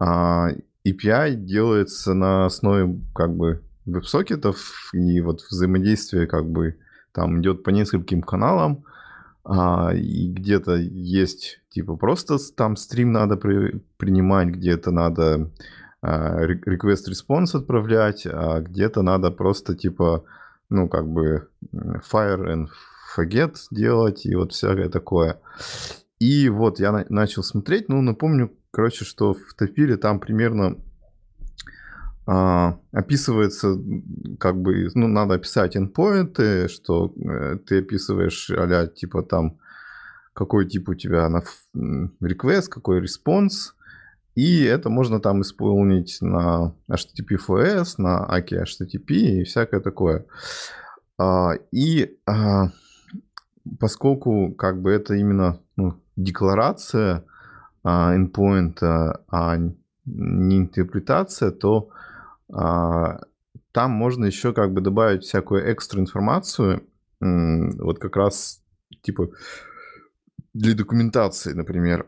а, 0.00 0.48
API 0.86 1.34
делается 1.34 2.14
на 2.14 2.46
основе 2.46 3.00
как 3.14 3.34
бы 3.34 3.62
веб-сокетов, 3.86 4.90
и 4.92 5.20
вот 5.20 5.42
взаимодействие 5.42 6.26
как 6.26 6.48
бы 6.48 6.78
там 7.12 7.40
идет 7.40 7.62
по 7.62 7.70
нескольким 7.70 8.22
каналам, 8.22 8.84
а, 9.44 9.92
и 9.94 10.28
где-то 10.28 10.76
есть 10.76 11.60
типа 11.70 11.96
просто 11.96 12.36
там 12.54 12.76
стрим 12.76 13.12
надо 13.12 13.36
при, 13.36 13.80
принимать, 13.96 14.48
где-то 14.48 14.90
надо 14.90 15.50
а, 16.02 16.44
request 16.44 17.08
response 17.10 17.56
отправлять, 17.56 18.26
а 18.26 18.60
где-то 18.60 19.02
надо 19.02 19.30
просто 19.30 19.74
типа 19.74 20.24
ну 20.68 20.88
как 20.88 21.08
бы 21.08 21.48
fire 22.12 22.44
and 22.46 22.66
forget 23.16 23.54
делать 23.70 24.26
и 24.26 24.34
вот 24.34 24.52
всякое 24.52 24.88
такое. 24.88 25.40
И 26.18 26.48
вот 26.48 26.80
я 26.80 26.92
на- 26.92 27.06
начал 27.08 27.42
смотреть, 27.42 27.88
ну 27.88 28.00
напомню, 28.02 28.52
короче, 28.76 29.06
что 29.06 29.32
в 29.32 29.54
Топире 29.56 29.96
там 29.96 30.20
примерно 30.20 30.76
а, 32.26 32.78
описывается, 32.92 33.74
как 34.38 34.60
бы, 34.60 34.90
ну, 34.94 35.08
надо 35.08 35.34
описать 35.34 35.76
endpoint, 35.76 36.68
что 36.68 37.10
э, 37.16 37.56
ты 37.66 37.78
описываешь 37.78 38.50
а 38.50 38.86
типа 38.86 39.22
там, 39.22 39.58
какой 40.34 40.68
тип 40.68 40.90
у 40.90 40.94
тебя 40.94 41.26
на 41.30 41.42
request, 42.22 42.68
какой 42.68 43.02
response, 43.02 43.72
и 44.34 44.64
это 44.64 44.90
можно 44.90 45.20
там 45.20 45.40
исполнить 45.40 46.18
на 46.20 46.74
HTTP-FS, 46.90 47.94
на 47.96 48.28
AKI 48.30 48.64
HTTP 48.64 49.12
и 49.14 49.44
всякое 49.44 49.80
такое. 49.80 50.26
А, 51.16 51.52
и 51.72 52.18
а, 52.26 52.72
поскольку 53.80 54.52
как 54.52 54.82
бы 54.82 54.90
это 54.90 55.14
именно 55.14 55.60
ну, 55.76 55.94
декларация 56.16 57.24
endpoint, 57.86 58.78
а 58.82 59.56
не 60.04 60.58
интерпретация, 60.58 61.50
то 61.50 61.90
а, 62.52 63.20
там 63.72 63.90
можно 63.90 64.24
еще 64.26 64.52
как 64.52 64.72
бы 64.72 64.80
добавить 64.80 65.24
всякую 65.24 65.72
экстра 65.72 66.00
информацию, 66.00 66.82
вот 67.20 67.98
как 67.98 68.16
раз 68.16 68.62
типа 69.02 69.28
для 70.54 70.74
документации, 70.74 71.52
например. 71.52 72.06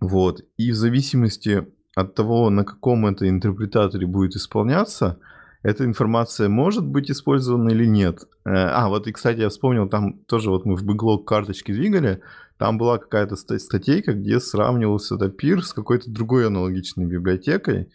Вот. 0.00 0.40
И 0.56 0.72
в 0.72 0.74
зависимости 0.74 1.66
от 1.94 2.14
того, 2.14 2.50
на 2.50 2.64
каком 2.64 3.06
это 3.06 3.28
интерпретаторе 3.28 4.06
будет 4.06 4.34
исполняться, 4.34 5.18
эта 5.62 5.84
информация 5.84 6.48
может 6.48 6.84
быть 6.84 7.10
использована 7.10 7.70
или 7.70 7.86
нет. 7.86 8.22
Э, 8.44 8.50
а, 8.50 8.88
вот 8.88 9.06
и, 9.06 9.12
кстати, 9.12 9.40
я 9.40 9.48
вспомнил, 9.48 9.88
там 9.88 10.14
тоже 10.26 10.50
вот 10.50 10.64
мы 10.64 10.74
в 10.74 10.84
бэклог 10.84 11.26
карточки 11.26 11.72
двигали, 11.72 12.20
там 12.62 12.78
была 12.78 12.98
какая-то 12.98 13.34
статейка, 13.34 14.12
где 14.12 14.38
сравнивался 14.38 15.16
Dapir 15.16 15.62
с 15.62 15.72
какой-то 15.72 16.08
другой 16.08 16.46
аналогичной 16.46 17.06
библиотекой. 17.06 17.90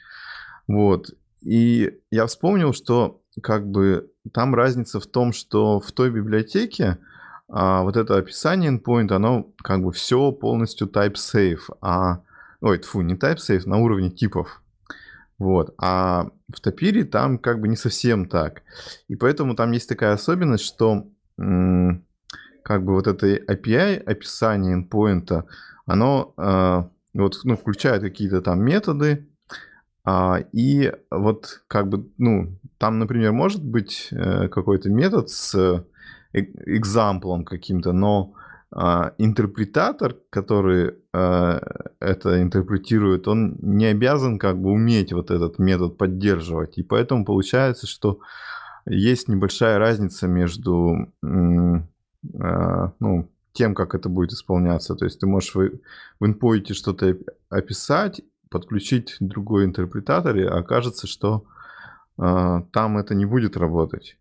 Вот. 0.68 1.12
И 1.42 2.00
я 2.12 2.26
вспомнил, 2.26 2.74
что 2.74 3.22
как 3.42 3.66
бы 3.66 4.12
там 4.34 4.54
разница 4.54 5.00
в 5.00 5.08
том, 5.08 5.32
что 5.32 5.80
в 5.80 5.94
той 5.94 6.12
библиотеке 6.12 6.98
а, 7.48 7.84
вот 7.84 7.96
это 7.96 8.18
описание 8.18 8.78
endpoint, 8.78 9.14
оно 9.14 9.50
как 9.64 9.82
бы 9.82 9.94
все 9.94 10.34
полностью 10.34 10.90
type-safe, 10.90 11.74
а... 11.80 12.24
Ой, 12.60 12.82
фу, 12.82 13.00
не 13.04 13.14
type-safe, 13.14 13.70
на 13.70 13.78
уровне 13.78 14.10
типов. 14.10 14.62
Вот. 15.40 15.74
А 15.78 16.30
в 16.54 16.60
Тапире 16.60 17.06
там 17.06 17.38
как 17.38 17.62
бы 17.62 17.70
не 17.70 17.78
совсем 17.78 18.28
так. 18.28 18.64
И 19.08 19.16
поэтому 19.16 19.56
там 19.56 19.72
есть 19.72 19.88
такая 19.88 20.12
особенность, 20.12 20.66
что 20.66 21.08
м- 21.40 22.04
как 22.68 22.84
бы 22.84 22.96
вот 22.96 23.08
это 23.08 23.28
API, 23.28 23.98
описание 24.04 24.78
endpoint, 24.78 25.46
оно 25.86 26.34
э, 26.38 26.84
вот, 27.14 27.40
ну, 27.46 27.56
включает 27.56 28.02
какие-то 28.02 28.42
там 28.42 28.62
методы, 28.62 29.30
а, 30.04 30.44
и 30.52 30.92
вот 31.10 31.62
как 31.70 31.88
бы, 31.88 32.10
ну, 32.18 32.60
там, 32.78 33.00
например, 33.00 33.32
может 33.32 33.64
быть 33.64 34.10
э, 34.12 34.50
какой-то 34.50 34.90
метод 34.90 35.30
с 35.30 35.56
э, 35.56 36.42
экзамплом 36.66 37.46
каким-то, 37.46 37.94
но 37.94 38.34
а, 38.70 39.14
интерпретатор, 39.18 40.18
который 40.30 40.96
а, 41.14 41.62
это 42.02 42.42
интерпретирует, 42.42 43.30
он 43.30 43.56
не 43.62 43.86
обязан 43.86 44.40
как 44.40 44.62
бы 44.62 44.72
уметь 44.72 45.14
вот 45.14 45.32
этот 45.32 45.58
метод 45.58 45.98
поддерживать. 45.98 46.78
И 46.78 46.84
поэтому 46.84 47.24
получается, 47.24 47.88
что 47.88 48.20
есть 48.86 49.30
небольшая 49.30 49.80
разница 49.80 50.28
между 50.28 51.14
ну, 52.34 53.30
тем, 53.58 53.74
как 53.74 53.96
это 53.96 54.08
будет 54.08 54.32
исполняться. 54.32 54.96
То 54.96 55.06
есть 55.06 55.20
ты 55.20 55.26
можешь 55.26 55.56
в, 55.56 55.72
в 56.20 56.24
endpoint 56.24 56.74
что-то 56.74 57.18
описать, 57.50 58.22
подключить 58.50 59.18
другой 59.20 59.66
интерпретатор, 59.66 60.38
и 60.38 60.44
окажется, 60.44 61.08
что 61.08 61.46
э, 62.18 62.62
там 62.72 62.98
это 62.98 63.16
не 63.16 63.26
будет 63.26 63.58
работать. 63.58 64.18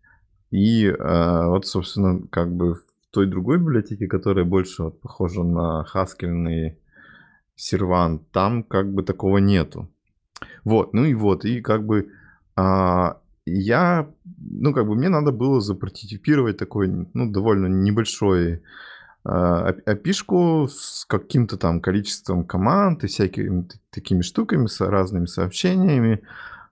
И 0.49 0.85
э, 0.85 1.45
вот, 1.45 1.67
собственно, 1.67 2.21
как 2.29 2.51
бы 2.51 2.75
в 2.75 2.81
той 3.11 3.27
другой 3.27 3.57
библиотеке, 3.59 4.07
которая 4.07 4.45
больше 4.45 4.83
вот, 4.83 4.99
похожа 5.01 5.43
на 5.43 5.83
хаскельный 5.83 6.77
сервант, 7.55 8.23
там 8.31 8.63
как 8.63 8.91
бы 8.91 9.03
такого 9.03 9.37
нету. 9.37 9.87
Вот, 10.63 10.93
ну 10.93 11.05
и 11.05 11.13
вот, 11.13 11.45
и 11.45 11.61
как 11.61 11.85
бы 11.85 12.11
а, 12.55 13.17
я, 13.49 14.09
ну 14.37 14.73
как 14.73 14.87
бы 14.87 14.95
мне 14.95 15.09
надо 15.09 15.31
было 15.31 15.61
запрототипировать 15.61 16.57
такой, 16.57 16.87
ну 17.13 17.31
довольно 17.31 17.67
небольшой 17.67 18.61
опишку 19.23 20.69
с 20.69 21.03
каким-то 21.05 21.57
там 21.57 21.81
количеством 21.81 22.45
команд 22.45 23.03
и 23.03 23.07
всякими 23.07 23.67
такими 23.89 24.21
штуками, 24.21 24.67
с 24.67 24.79
разными 24.79 25.25
сообщениями. 25.25 26.21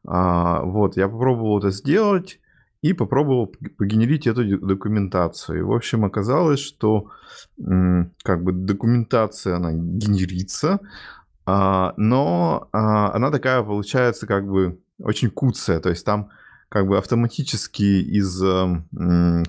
А, 0.07 0.61
вот, 0.61 0.95
я 0.95 1.09
попробовал 1.09 1.59
это 1.59 1.71
сделать 1.71 2.39
и 2.81 2.93
попробовал 2.93 3.53
погенерить 3.77 4.27
эту 4.27 4.57
документацию. 4.59 5.67
В 5.67 5.73
общем, 5.73 6.05
оказалось, 6.05 6.59
что 6.59 7.09
как 7.57 8.43
бы 8.43 8.51
документация, 8.51 9.55
она 9.55 9.71
генерится, 9.73 10.79
а, 11.45 11.93
но 11.97 12.69
а, 12.71 13.13
она 13.13 13.31
такая 13.31 13.61
получается 13.63 14.27
как 14.27 14.47
бы 14.47 14.79
очень 14.99 15.29
куцая, 15.29 15.79
то 15.79 15.89
есть 15.89 16.05
там 16.05 16.29
как 16.69 16.87
бы 16.87 16.97
автоматически 16.97 17.83
из 17.83 18.39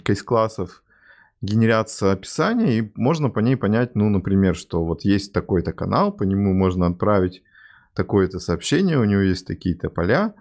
кейс-классов 0.02 0.82
генерятся 1.42 2.12
описания, 2.12 2.78
и 2.78 2.92
можно 2.94 3.30
по 3.30 3.40
ней 3.40 3.56
понять, 3.56 3.94
ну, 3.94 4.08
например, 4.08 4.56
что 4.56 4.84
вот 4.84 5.02
есть 5.02 5.32
такой-то 5.32 5.72
канал, 5.72 6.12
по 6.12 6.22
нему 6.22 6.52
можно 6.52 6.86
отправить 6.86 7.42
такое-то 7.94 8.38
сообщение, 8.38 8.98
у 8.98 9.04
него 9.04 9.22
есть 9.22 9.46
такие-то 9.46 9.90
поля, 9.90 10.34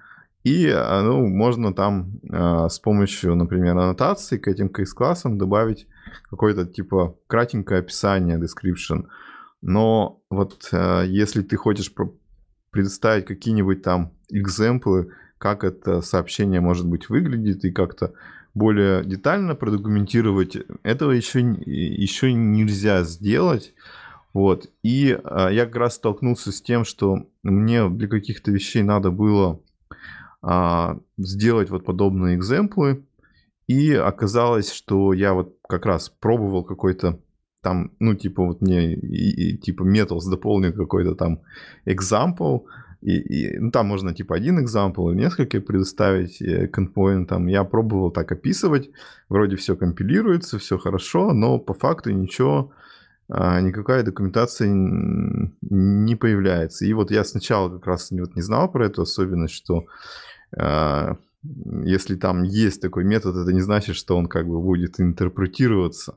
и 0.43 0.67
а, 0.67 1.01
ну, 1.01 1.27
можно 1.27 1.73
там 1.73 2.19
э, 2.29 2.67
с 2.69 2.77
помощью, 2.79 3.35
например, 3.35 3.77
аннотации 3.77 4.37
к 4.37 4.47
этим 4.47 4.69
кейс-классам 4.69 5.39
добавить 5.39 5.87
какое-то 6.29 6.65
типа 6.65 7.17
кратенькое 7.27 7.79
описание, 7.79 8.37
description. 8.39 9.07
Но 9.63 10.21
вот 10.29 10.69
э, 10.71 11.05
если 11.07 11.41
ты 11.41 11.55
хочешь 11.55 11.91
предоставить 12.69 13.25
какие-нибудь 13.25 13.81
там 13.81 14.11
экземплы, 14.29 15.11
как 15.45 15.63
это 15.63 16.01
сообщение 16.01 16.59
может 16.59 16.87
быть 16.87 17.07
выглядит 17.07 17.65
и 17.65 17.71
как-то 17.71 18.13
более 18.55 19.05
детально 19.05 19.53
продокументировать, 19.53 20.57
этого 20.81 21.11
еще, 21.11 21.41
еще 21.41 22.33
нельзя 22.33 23.03
сделать. 23.03 23.75
Вот. 24.33 24.71
И 24.81 25.15
а, 25.23 25.49
я 25.49 25.67
как 25.67 25.75
раз 25.75 25.95
столкнулся 25.97 26.51
с 26.51 26.63
тем, 26.63 26.83
что 26.83 27.27
мне 27.43 27.87
для 27.87 28.07
каких-то 28.07 28.49
вещей 28.49 28.81
надо 28.81 29.11
было 29.11 29.61
а, 30.41 30.97
сделать 31.19 31.69
вот 31.69 31.85
подобные 31.85 32.37
экземплы. 32.37 33.05
И 33.67 33.93
оказалось, 33.93 34.71
что 34.71 35.13
я 35.13 35.35
вот 35.35 35.59
как 35.69 35.85
раз 35.85 36.09
пробовал 36.09 36.63
какой-то 36.63 37.19
там, 37.61 37.91
ну, 37.99 38.15
типа 38.15 38.43
вот 38.43 38.61
мне 38.61 38.95
и, 38.95 39.51
и, 39.51 39.57
типа 39.59 39.83
Metals 39.83 40.27
дополнил 40.27 40.73
какой-то 40.73 41.13
там 41.13 41.41
example, 41.85 42.63
и, 43.05 43.17
и, 43.19 43.59
ну, 43.59 43.69
там 43.69 43.85
можно 43.85 44.15
типа 44.15 44.35
один 44.35 44.65
example 44.65 45.11
или 45.11 45.19
несколько 45.19 45.61
предоставить 45.61 46.41
э, 46.41 46.67
к 46.67 46.79
endpoint. 46.79 47.49
Я 47.51 47.63
пробовал 47.63 48.09
так 48.09 48.31
описывать, 48.31 48.89
вроде 49.29 49.57
все 49.57 49.75
компилируется, 49.75 50.57
все 50.57 50.79
хорошо, 50.79 51.31
но 51.31 51.59
по 51.59 51.75
факту 51.75 52.09
ничего, 52.09 52.71
а, 53.29 53.61
никакая 53.61 54.01
документация 54.01 54.69
не 54.71 56.15
появляется. 56.15 56.87
И 56.87 56.93
вот 56.93 57.11
я 57.11 57.23
сначала 57.23 57.69
как 57.69 57.85
раз 57.85 58.09
вот 58.09 58.35
не 58.35 58.41
знал 58.41 58.71
про 58.71 58.87
эту 58.87 59.03
особенность, 59.03 59.53
что 59.53 59.85
а, 60.57 61.17
если 61.83 62.15
там 62.15 62.41
есть 62.41 62.81
такой 62.81 63.03
метод, 63.03 63.35
это 63.35 63.53
не 63.53 63.61
значит, 63.61 63.95
что 63.97 64.17
он 64.17 64.25
как 64.25 64.47
бы 64.47 64.59
будет 64.59 64.99
интерпретироваться 64.99 66.15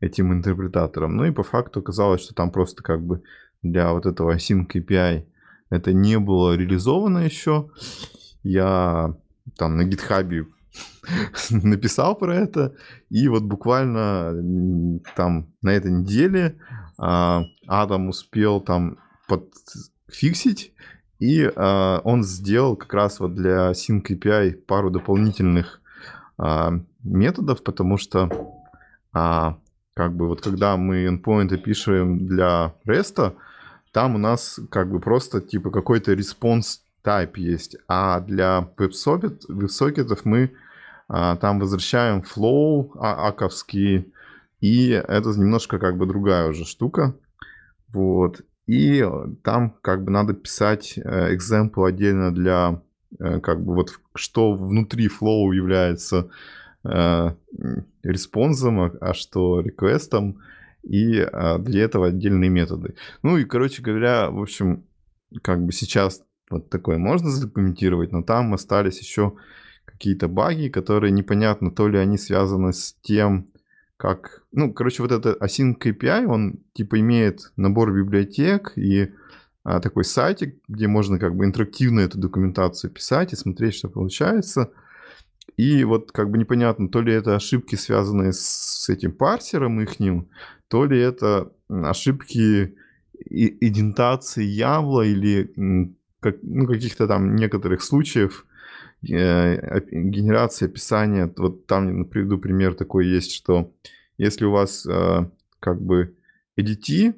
этим 0.00 0.34
интерпретатором. 0.34 1.16
Ну 1.16 1.24
и 1.24 1.30
по 1.30 1.42
факту 1.42 1.80
оказалось, 1.80 2.20
что 2.20 2.34
там 2.34 2.50
просто 2.50 2.82
как 2.82 3.02
бы 3.02 3.22
для 3.62 3.94
вот 3.94 4.04
этого 4.04 4.36
async 4.36 4.66
API 4.74 5.24
это 5.70 5.92
не 5.92 6.18
было 6.18 6.56
реализовано 6.56 7.18
еще. 7.18 7.70
Я 8.42 9.14
там 9.56 9.76
на 9.76 9.84
гитхабе 9.84 10.46
написал 11.50 12.14
про 12.14 12.36
это, 12.36 12.74
и 13.10 13.28
вот 13.28 13.42
буквально 13.44 15.00
там 15.16 15.48
на 15.62 15.70
этой 15.70 15.90
неделе 15.90 16.58
а, 16.98 17.44
Адам 17.66 18.08
успел 18.08 18.60
там 18.60 18.98
подфиксить, 19.26 20.72
и 21.18 21.50
а, 21.54 22.00
он 22.04 22.22
сделал 22.22 22.76
как 22.76 22.94
раз 22.94 23.20
вот 23.20 23.34
для 23.34 23.72
Sync 23.72 24.04
API 24.08 24.52
пару 24.52 24.90
дополнительных 24.90 25.80
а, 26.36 26.72
методов, 27.02 27.62
потому 27.62 27.96
что 27.96 28.30
а, 29.12 29.58
как 29.94 30.16
бы 30.16 30.28
вот 30.28 30.40
когда 30.40 30.76
мы 30.76 31.06
endpoint 31.06 31.56
пишем 31.58 32.26
для 32.26 32.74
REST, 32.86 33.34
там 33.92 34.14
у 34.14 34.18
нас 34.18 34.60
как 34.70 34.90
бы 34.90 35.00
просто 35.00 35.40
типа 35.40 35.70
какой-то 35.70 36.12
response 36.12 36.80
type 37.04 37.36
есть, 37.36 37.76
а 37.88 38.20
для 38.20 38.68
WebSocket, 38.76 39.42
WebSocket 39.48 40.18
мы 40.24 40.52
а, 41.08 41.36
там 41.36 41.58
возвращаем 41.58 42.22
flow 42.22 42.90
а, 42.96 43.28
аковский, 43.28 44.12
и 44.60 44.88
это 44.90 45.30
немножко 45.30 45.78
как 45.78 45.96
бы 45.96 46.06
другая 46.06 46.48
уже 46.48 46.64
штука. 46.64 47.14
Вот. 47.88 48.42
И 48.66 49.02
там 49.42 49.74
как 49.80 50.04
бы 50.04 50.10
надо 50.10 50.34
писать 50.34 50.98
э, 50.98 51.34
example 51.34 51.88
отдельно 51.88 52.34
для 52.34 52.82
э, 53.18 53.40
как 53.40 53.64
бы 53.64 53.74
вот 53.74 53.98
что 54.14 54.52
внутри 54.52 55.08
flow 55.08 55.54
является 55.54 56.28
э, 56.84 57.30
респонсом, 58.02 58.80
а, 58.80 58.92
а 59.00 59.14
что 59.14 59.60
реквестом, 59.60 60.42
и 60.82 61.18
а, 61.20 61.58
для 61.58 61.84
этого 61.84 62.08
отдельные 62.08 62.50
методы. 62.50 62.94
Ну 63.22 63.36
и, 63.36 63.44
короче 63.44 63.82
говоря, 63.82 64.30
в 64.30 64.40
общем, 64.40 64.84
как 65.42 65.64
бы 65.64 65.72
сейчас 65.72 66.22
вот 66.50 66.70
такое 66.70 66.98
можно 66.98 67.30
задокументировать, 67.30 68.12
но 68.12 68.22
там 68.22 68.54
остались 68.54 69.00
еще 69.00 69.34
какие-то 69.84 70.28
баги, 70.28 70.68
которые 70.68 71.10
непонятно, 71.10 71.70
то 71.70 71.88
ли 71.88 71.98
они 71.98 72.18
связаны 72.18 72.72
с 72.72 72.94
тем, 73.02 73.48
как... 73.96 74.44
Ну, 74.52 74.72
короче, 74.72 75.02
вот 75.02 75.12
этот 75.12 75.42
async 75.42 75.78
API, 75.78 76.26
он 76.26 76.60
типа 76.72 77.00
имеет 77.00 77.52
набор 77.56 77.92
библиотек 77.92 78.72
и 78.76 79.12
а, 79.64 79.80
такой 79.80 80.04
сайтик, 80.04 80.56
где 80.68 80.86
можно 80.86 81.18
как 81.18 81.36
бы 81.36 81.44
интерактивно 81.44 82.00
эту 82.00 82.18
документацию 82.18 82.90
писать 82.90 83.32
и 83.32 83.36
смотреть, 83.36 83.74
что 83.74 83.88
получается. 83.88 84.70
И 85.58 85.82
вот 85.82 86.12
как 86.12 86.30
бы 86.30 86.38
непонятно, 86.38 86.88
то 86.88 87.02
ли 87.02 87.12
это 87.12 87.34
ошибки, 87.34 87.74
связанные 87.74 88.32
с 88.32 88.88
этим 88.88 89.10
парсером 89.10 89.80
ихним, 89.80 90.28
то 90.68 90.84
ли 90.84 91.00
это 91.00 91.50
ошибки 91.68 92.76
идентации 93.28 94.44
Явла 94.44 95.02
или 95.02 95.52
как, 96.20 96.36
ну, 96.42 96.64
каких-то 96.64 97.08
там 97.08 97.34
некоторых 97.34 97.82
случаев 97.82 98.46
э, 99.02 99.80
генерации 99.90 100.66
описания. 100.66 101.28
Вот 101.36 101.66
там, 101.66 102.04
приведу 102.04 102.38
пример 102.38 102.74
такой 102.74 103.08
есть, 103.08 103.32
что 103.32 103.72
если 104.16 104.44
у 104.44 104.52
вас 104.52 104.86
э, 104.86 105.28
как 105.58 105.82
бы 105.82 106.14
EDT 106.56 107.16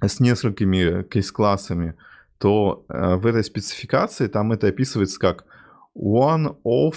с 0.00 0.20
несколькими 0.20 1.02
кейс-классами, 1.02 1.96
то 2.38 2.86
э, 2.88 3.16
в 3.16 3.26
этой 3.26 3.44
спецификации 3.44 4.26
там 4.26 4.52
это 4.52 4.68
описывается 4.68 5.20
как 5.20 5.44
one 5.94 6.56
of 6.64 6.94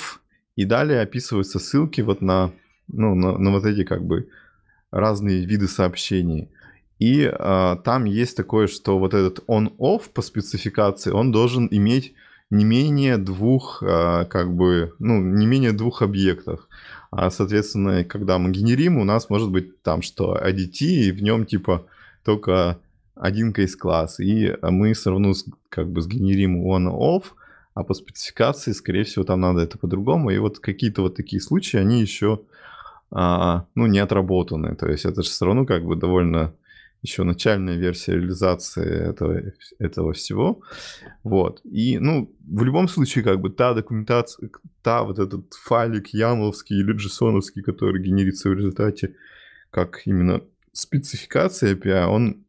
и 0.57 0.65
далее 0.65 1.01
описываются 1.01 1.59
ссылки 1.59 2.01
вот 2.01 2.21
на, 2.21 2.51
ну, 2.87 3.15
на, 3.15 3.37
на 3.37 3.51
вот 3.51 3.63
эти 3.63 3.83
как 3.83 4.03
бы 4.03 4.27
разные 4.91 5.45
виды 5.45 5.67
сообщений. 5.67 6.49
И 6.99 7.31
а, 7.31 7.75
там 7.77 8.05
есть 8.05 8.35
такое, 8.35 8.65
что 8.67 8.97
вот 8.97 9.13
этот 9.13 9.43
on-off 9.47 10.09
по 10.11 10.21
спецификации, 10.21 11.11
он 11.11 11.31
должен 11.31 11.67
иметь 11.69 12.15
не 12.49 12.65
менее 12.65 13.17
двух, 13.17 13.83
а, 13.85 14.25
как 14.25 14.51
бы, 14.51 14.95
ну, 14.97 15.21
не 15.21 15.45
менее 15.45 15.73
двух 15.73 16.01
объектов. 16.01 16.67
А, 17.11 17.29
соответственно, 17.29 18.03
когда 18.03 18.39
мы 18.39 18.49
генерим, 18.49 18.97
у 18.97 19.03
нас 19.03 19.29
может 19.29 19.51
быть 19.51 19.83
там, 19.83 20.01
что 20.01 20.35
ADT, 20.35 20.81
и 20.81 21.11
в 21.11 21.21
нем 21.21 21.45
типа 21.45 21.85
только 22.25 22.79
один 23.13 23.53
кейс-класс. 23.53 24.19
И 24.21 24.55
мы 24.63 24.93
все 24.93 25.11
равно 25.11 25.33
как 25.69 25.87
бы 25.87 26.01
сгенерим 26.01 26.65
on-off, 26.65 27.25
а 27.77 27.83
по 27.83 27.93
спецификации, 27.93 28.71
скорее 28.71 29.03
всего, 29.03 29.23
там 29.23 29.41
надо 29.41 29.61
это 29.61 29.77
по-другому. 29.77 30.31
И 30.31 30.39
вот 30.39 30.57
какие-то 30.57 31.03
вот 31.03 31.15
такие 31.15 31.39
случаи, 31.39 31.77
они 31.77 32.01
еще, 32.01 32.41
а, 33.11 33.67
ну, 33.75 33.85
не 33.85 33.99
отработаны. 33.99 34.75
То 34.75 34.89
есть 34.89 35.05
это 35.05 35.21
же 35.21 35.29
все 35.29 35.45
равно 35.45 35.65
как 35.65 35.85
бы 35.85 35.95
довольно 35.95 36.55
еще 37.03 37.23
начальная 37.23 37.77
версия 37.77 38.13
реализации 38.13 39.09
этого, 39.09 39.41
этого 39.77 40.13
всего. 40.13 40.61
Вот. 41.23 41.61
И, 41.65 41.99
ну, 41.99 42.33
в 42.39 42.63
любом 42.63 42.87
случае, 42.87 43.23
как 43.23 43.39
бы 43.39 43.51
та 43.51 43.75
документация, 43.75 44.49
та 44.81 45.03
вот 45.03 45.19
этот 45.19 45.53
файлик 45.53 46.07
ямловский 46.07 46.79
или 46.79 46.93
джесоновский, 46.93 47.61
который 47.61 48.01
генерится 48.01 48.49
в 48.49 48.53
результате 48.53 49.13
как 49.69 50.01
именно 50.07 50.41
спецификация 50.73 51.75
API, 51.75 52.07
он 52.07 52.46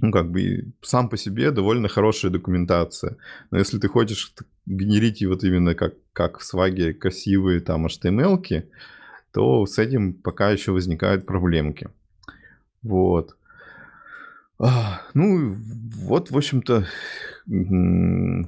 ну, 0.00 0.10
как 0.10 0.30
бы 0.30 0.72
сам 0.80 1.08
по 1.08 1.16
себе 1.16 1.50
довольно 1.50 1.88
хорошая 1.88 2.30
документация. 2.32 3.16
Но 3.50 3.58
если 3.58 3.78
ты 3.78 3.88
хочешь 3.88 4.34
генерить 4.66 5.24
вот 5.24 5.44
именно 5.44 5.74
как, 5.74 5.94
как 6.12 6.38
в 6.38 6.44
сваге 6.44 6.92
красивые 6.92 7.60
там 7.60 7.86
HTML, 7.86 8.64
то 9.32 9.66
с 9.66 9.78
этим 9.78 10.14
пока 10.14 10.50
еще 10.50 10.72
возникают 10.72 11.24
проблемки. 11.26 11.88
Вот. 12.82 13.36
Ну, 14.58 15.54
вот, 15.54 16.30
в 16.30 16.36
общем-то, 16.36 16.86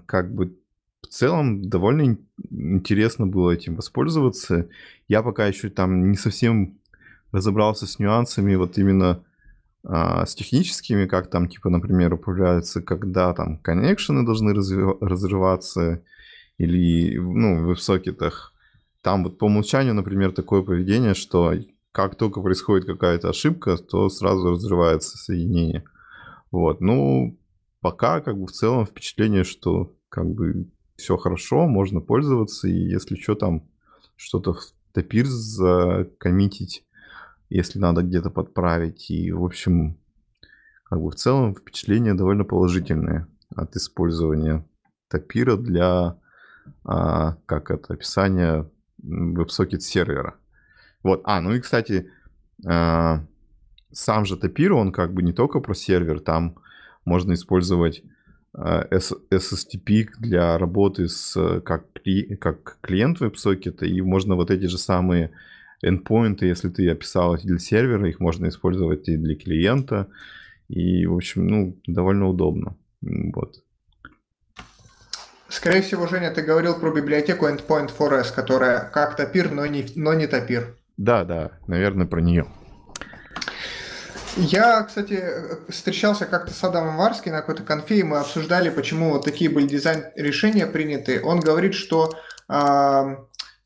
как 0.07 0.35
бы 0.35 0.57
в 1.03 1.07
целом 1.09 1.69
довольно 1.69 2.17
интересно 2.51 3.27
было 3.27 3.53
этим 3.53 3.77
воспользоваться. 3.77 4.69
Я 5.09 5.23
пока 5.23 5.47
еще 5.47 5.71
там 5.71 6.11
не 6.11 6.17
совсем 6.17 6.79
разобрался 7.33 7.87
с 7.87 7.99
нюансами 7.99 8.55
вот 8.57 8.79
именно 8.79 9.23
а, 9.85 10.25
с 10.25 10.35
техническими, 10.35 11.07
как 11.07 11.29
там, 11.29 11.49
типа, 11.49 11.69
например, 11.69 12.15
управляются, 12.15 12.81
когда 12.83 13.35
там 13.35 13.59
коннекшены 13.59 14.25
должны 14.25 14.55
разрываться, 14.55 16.03
или, 16.59 17.19
ну, 17.19 17.59
в 17.59 17.67
веб-сокетах. 17.67 18.53
Там 19.03 19.25
вот 19.25 19.39
по 19.39 19.45
умолчанию, 19.45 19.95
например, 19.95 20.33
такое 20.33 20.63
поведение, 20.63 21.15
что 21.15 21.53
как 21.93 22.17
только 22.17 22.41
происходит 22.41 22.87
какая-то 22.87 23.29
ошибка, 23.29 23.77
то 23.77 24.09
сразу 24.09 24.51
разрывается 24.51 25.19
соединение. 25.19 25.85
Вот, 26.51 26.81
ну, 26.81 27.39
пока 27.81 28.21
как 28.21 28.39
бы 28.39 28.47
в 28.47 28.53
целом 28.53 28.87
впечатление, 28.87 29.45
что 29.45 29.95
как 30.09 30.27
бы 30.31 30.69
все 30.97 31.17
хорошо, 31.17 31.67
можно 31.67 32.01
пользоваться, 32.01 32.69
и 32.69 32.73
если 32.73 33.17
что 33.17 33.35
там, 33.35 33.65
что-то 34.17 34.55
в 34.55 34.63
топир 34.93 35.27
закоммитить, 35.27 36.85
если 37.49 37.79
надо 37.79 38.03
где-то 38.03 38.31
подправить. 38.31 39.11
И, 39.11 39.33
в 39.33 39.45
общем, 39.45 39.99
как 40.85 41.01
бы 41.01 41.11
в 41.11 41.15
целом 41.15 41.55
впечатление 41.55 42.15
довольно 42.15 42.45
положительное 42.45 43.29
от 43.55 43.77
использования 43.77 44.65
топира 45.09 45.57
для, 45.57 46.19
а, 46.85 47.37
как 47.47 47.71
это, 47.71 47.95
описания 47.95 48.69
WebSocket 49.03 49.81
сервера. 49.81 50.35
Вот, 51.03 51.21
а, 51.25 51.41
ну 51.41 51.55
и, 51.55 51.61
кстати, 51.61 52.11
а, 52.67 53.25
сам 53.93 54.25
же 54.25 54.37
топир, 54.37 54.73
он 54.73 54.93
как 54.93 55.13
бы 55.13 55.23
не 55.23 55.33
только 55.33 55.61
про 55.61 55.75
сервер, 55.75 56.21
там 56.21 56.57
можно 57.05 57.35
использовать 57.35 58.03
а, 58.55 58.87
SSTP 59.31 60.09
для 60.19 60.59
работы 60.59 61.09
с 61.09 61.61
как, 61.61 61.87
как 62.41 62.79
клиент 62.81 63.21
веб-сокета, 63.21 63.87
и 63.87 64.01
можно 64.01 64.35
вот 64.35 64.51
эти 64.51 64.67
же 64.67 64.79
самые 64.79 65.33
endpoint, 65.85 66.39
если 66.41 66.69
ты 66.69 66.89
описал 66.91 67.37
для 67.37 67.59
сервера, 67.59 68.09
их 68.09 68.21
можно 68.21 68.49
использовать 68.49 69.09
и 69.09 69.17
для 69.17 69.35
клиента. 69.37 70.09
И, 70.69 71.07
в 71.07 71.15
общем, 71.15 71.47
ну, 71.47 71.81
довольно 71.87 72.29
удобно. 72.29 72.77
Вот. 73.03 73.63
Скорее 75.49 75.83
всего, 75.83 76.07
Женя, 76.07 76.33
ты 76.33 76.43
говорил 76.43 76.75
про 76.75 76.91
библиотеку 76.91 77.47
Endpoint 77.47 77.91
4S, 77.97 78.35
которая 78.35 78.91
как 78.91 79.15
топир, 79.17 79.53
но 79.53 79.67
не, 79.67 79.87
но 79.95 80.15
не 80.15 80.27
топир. 80.27 80.77
Да, 80.97 81.25
да, 81.25 81.53
наверное, 81.67 82.07
про 82.07 82.21
нее. 82.21 82.47
Я, 84.37 84.83
кстати, 84.83 85.23
встречался 85.69 86.27
как-то 86.27 86.53
с 86.53 86.65
Адамом 86.65 86.97
Варски 86.97 87.29
на 87.29 87.41
какой-то 87.41 87.63
конфе, 87.63 87.99
и 87.99 88.03
мы 88.03 88.19
обсуждали, 88.19 88.69
почему 88.69 89.13
вот 89.13 89.25
такие 89.25 89.49
были 89.49 89.69
дизайн-решения 89.69 90.67
приняты. 90.67 91.23
Он 91.23 91.39
говорит, 91.39 91.75
что, 91.75 92.13
э, 92.49 93.17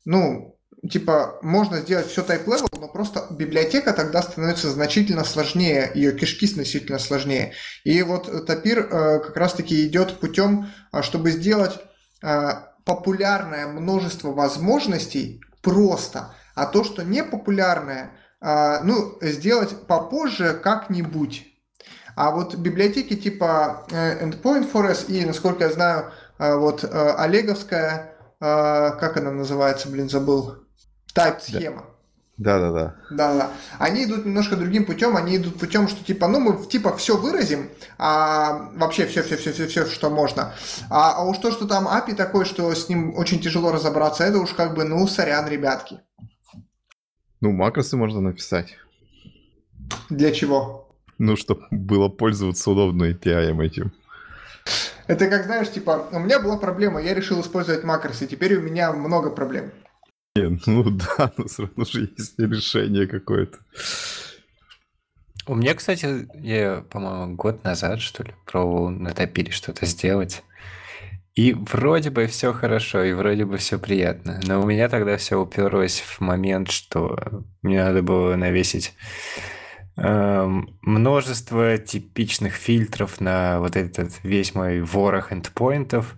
ну, 0.05 0.58
типа, 0.89 1.39
можно 1.41 1.77
сделать 1.77 2.07
все 2.07 2.23
type-level, 2.23 2.67
но 2.79 2.87
просто 2.87 3.27
библиотека 3.29 3.93
тогда 3.93 4.21
становится 4.21 4.69
значительно 4.69 5.23
сложнее, 5.23 5.91
ее 5.93 6.11
кишки 6.11 6.47
значительно 6.47 6.99
сложнее. 6.99 7.53
И 7.83 8.01
вот 8.03 8.45
Тапир 8.45 8.79
э, 8.79 9.19
как 9.19 9.37
раз-таки 9.37 9.85
идет 9.85 10.19
путем, 10.19 10.69
э, 10.91 11.01
чтобы 11.01 11.31
сделать 11.31 11.79
э, 12.23 12.49
популярное 12.85 13.67
множество 13.67 14.31
возможностей 14.31 15.41
просто, 15.61 16.35
а 16.55 16.65
то, 16.65 16.83
что 16.83 17.03
не 17.03 17.23
популярное, 17.23 18.11
э, 18.41 18.79
ну, 18.83 19.17
сделать 19.21 19.85
попозже 19.87 20.59
как-нибудь. 20.61 21.45
А 22.15 22.31
вот 22.31 22.55
библиотеки 22.55 23.15
типа 23.15 23.85
Endpoint 23.89 24.69
Forest 24.69 25.05
и, 25.07 25.23
насколько 25.23 25.63
я 25.63 25.71
знаю, 25.71 26.11
вот 26.37 26.83
Олеговская, 26.83 28.13
как 28.39 29.15
она 29.15 29.31
называется, 29.31 29.87
блин, 29.87 30.09
забыл, 30.09 30.57
Type-схема. 31.13 31.85
Да, 32.39 32.57
да, 32.57 32.71
да. 32.71 32.95
Да, 33.11 33.33
да. 33.35 33.51
Они 33.79 34.05
идут 34.05 34.25
немножко 34.25 34.55
другим 34.55 34.85
путем. 34.85 35.17
Они 35.17 35.35
идут 35.35 35.59
путем, 35.59 35.89
что 35.89 36.01
типа, 36.05 36.29
ну 36.29 36.39
мы 36.39 36.65
типа 36.65 36.95
все 36.95 37.17
выразим, 37.17 37.69
а 37.97 38.71
вообще 38.75 39.05
все, 39.07 39.23
все, 39.23 39.35
все, 39.35 39.51
все, 39.51 39.67
все, 39.67 39.85
что 39.85 40.09
можно. 40.09 40.53
А, 40.89 41.15
а 41.17 41.25
уж 41.25 41.37
то, 41.39 41.51
что 41.51 41.67
там 41.67 41.85
API 41.85 42.15
такой, 42.15 42.45
что 42.45 42.73
с 42.73 42.87
ним 42.87 43.13
очень 43.17 43.41
тяжело 43.41 43.73
разобраться, 43.73 44.23
это 44.23 44.39
уж 44.39 44.53
как 44.53 44.73
бы, 44.73 44.85
ну, 44.85 45.05
сорян, 45.05 45.49
ребятки. 45.49 45.99
Ну, 47.41 47.51
макросы 47.51 47.97
можно 47.97 48.21
написать. 48.21 48.77
Для 50.09 50.31
чего? 50.31 50.95
Ну, 51.17 51.35
чтобы 51.35 51.63
было 51.71 52.07
пользоваться 52.07 52.71
удобно 52.71 53.11
API 53.11 53.61
этим. 53.61 53.91
Это 55.07 55.27
как, 55.27 55.43
знаешь, 55.43 55.69
типа, 55.69 56.07
у 56.13 56.19
меня 56.19 56.39
была 56.39 56.55
проблема, 56.55 57.01
я 57.01 57.13
решил 57.13 57.41
использовать 57.41 57.83
макросы, 57.83 58.27
теперь 58.27 58.55
у 58.55 58.61
меня 58.61 58.93
много 58.93 59.29
проблем. 59.29 59.71
Не, 60.39 60.59
ну 60.65 60.89
да, 60.89 61.31
но 61.37 61.45
все 61.45 61.63
равно 61.63 61.85
же 61.85 62.09
есть 62.17 62.39
решение 62.39 63.07
какое-то. 63.07 63.57
У 65.47 65.55
меня, 65.55 65.73
кстати, 65.73 66.27
я, 66.35 66.83
по-моему, 66.89 67.35
год 67.35 67.63
назад, 67.63 68.01
что 68.01 68.23
ли, 68.23 68.33
пробовал 68.45 68.89
на 68.89 69.11
топире 69.11 69.51
что-то 69.51 69.85
сделать. 69.85 70.43
И 71.35 71.53
вроде 71.53 72.09
бы 72.09 72.27
все 72.27 72.53
хорошо, 72.53 73.03
и 73.03 73.13
вроде 73.13 73.45
бы 73.45 73.57
все 73.57 73.79
приятно. 73.79 74.39
Но 74.45 74.61
у 74.61 74.65
меня 74.65 74.89
тогда 74.89 75.17
все 75.17 75.39
уперлось 75.39 76.01
в 76.01 76.19
момент, 76.21 76.69
что 76.69 77.17
мне 77.61 77.83
надо 77.83 78.03
было 78.03 78.35
навесить 78.35 78.93
э, 79.97 80.61
множество 80.81 81.77
типичных 81.77 82.53
фильтров 82.53 83.21
на 83.21 83.59
вот 83.59 83.75
этот 83.75 84.19
весь 84.21 84.53
мой 84.53 84.81
ворох 84.81 85.31
эндпоинтов. 85.31 86.15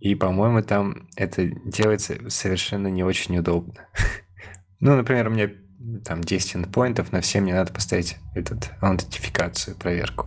И, 0.00 0.14
по-моему, 0.14 0.62
там 0.62 1.08
это 1.16 1.46
делается 1.46 2.28
совершенно 2.28 2.88
не 2.88 3.02
очень 3.02 3.38
удобно. 3.38 3.88
ну, 4.80 4.96
например, 4.96 5.28
у 5.28 5.30
меня 5.30 5.50
там 6.04 6.22
10 6.22 6.56
эндпоинтов, 6.56 7.12
на 7.12 7.20
все 7.20 7.40
мне 7.40 7.54
надо 7.54 7.72
поставить 7.72 8.16
этот 8.34 8.70
аутентификацию, 8.80 9.76
проверку. 9.76 10.26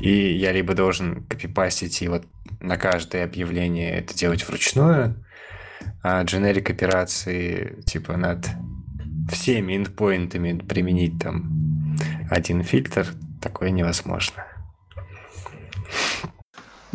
И 0.00 0.34
я 0.36 0.52
либо 0.52 0.74
должен 0.74 1.24
копипастить 1.24 2.02
и 2.02 2.08
вот 2.08 2.26
на 2.60 2.76
каждое 2.76 3.24
объявление 3.24 3.92
это 3.92 4.14
делать 4.14 4.46
вручную, 4.46 5.24
а 6.02 6.22
дженерик 6.22 6.68
операции 6.68 7.80
типа 7.86 8.16
над 8.16 8.46
всеми 9.30 9.76
эндпоинтами 9.76 10.58
применить 10.58 11.18
там 11.18 11.96
один 12.30 12.62
фильтр, 12.62 13.06
такое 13.40 13.70
невозможно. 13.70 14.44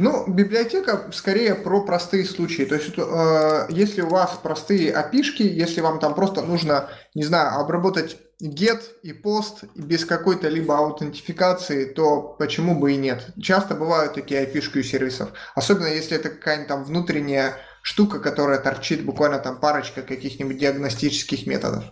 Ну, 0.01 0.25
библиотека 0.27 1.11
скорее 1.13 1.53
про 1.53 1.81
простые 1.83 2.25
случаи. 2.25 2.63
То 2.63 2.73
есть, 2.73 2.97
э, 2.97 3.67
если 3.69 4.01
у 4.01 4.09
вас 4.09 4.31
простые 4.41 4.91
опишки, 4.91 5.43
если 5.43 5.79
вам 5.81 5.99
там 5.99 6.15
просто 6.15 6.41
нужно, 6.41 6.89
не 7.13 7.23
знаю, 7.23 7.59
обработать 7.59 8.17
get 8.41 8.81
и 9.03 9.11
post 9.11 9.69
без 9.75 10.03
какой-то 10.05 10.49
либо 10.49 10.75
аутентификации, 10.75 11.85
то 11.85 12.35
почему 12.39 12.79
бы 12.79 12.93
и 12.93 12.95
нет? 12.95 13.27
Часто 13.39 13.75
бывают 13.75 14.15
такие 14.15 14.41
опишки 14.41 14.79
у 14.79 14.83
сервисов. 14.83 15.33
Особенно 15.53 15.85
если 15.85 16.17
это 16.17 16.29
какая-нибудь 16.29 16.67
там 16.67 16.83
внутренняя 16.83 17.57
штука, 17.83 18.19
которая 18.19 18.57
торчит 18.57 19.05
буквально 19.05 19.37
там 19.37 19.59
парочка 19.59 20.01
каких-нибудь 20.01 20.57
диагностических 20.57 21.45
методов. 21.45 21.83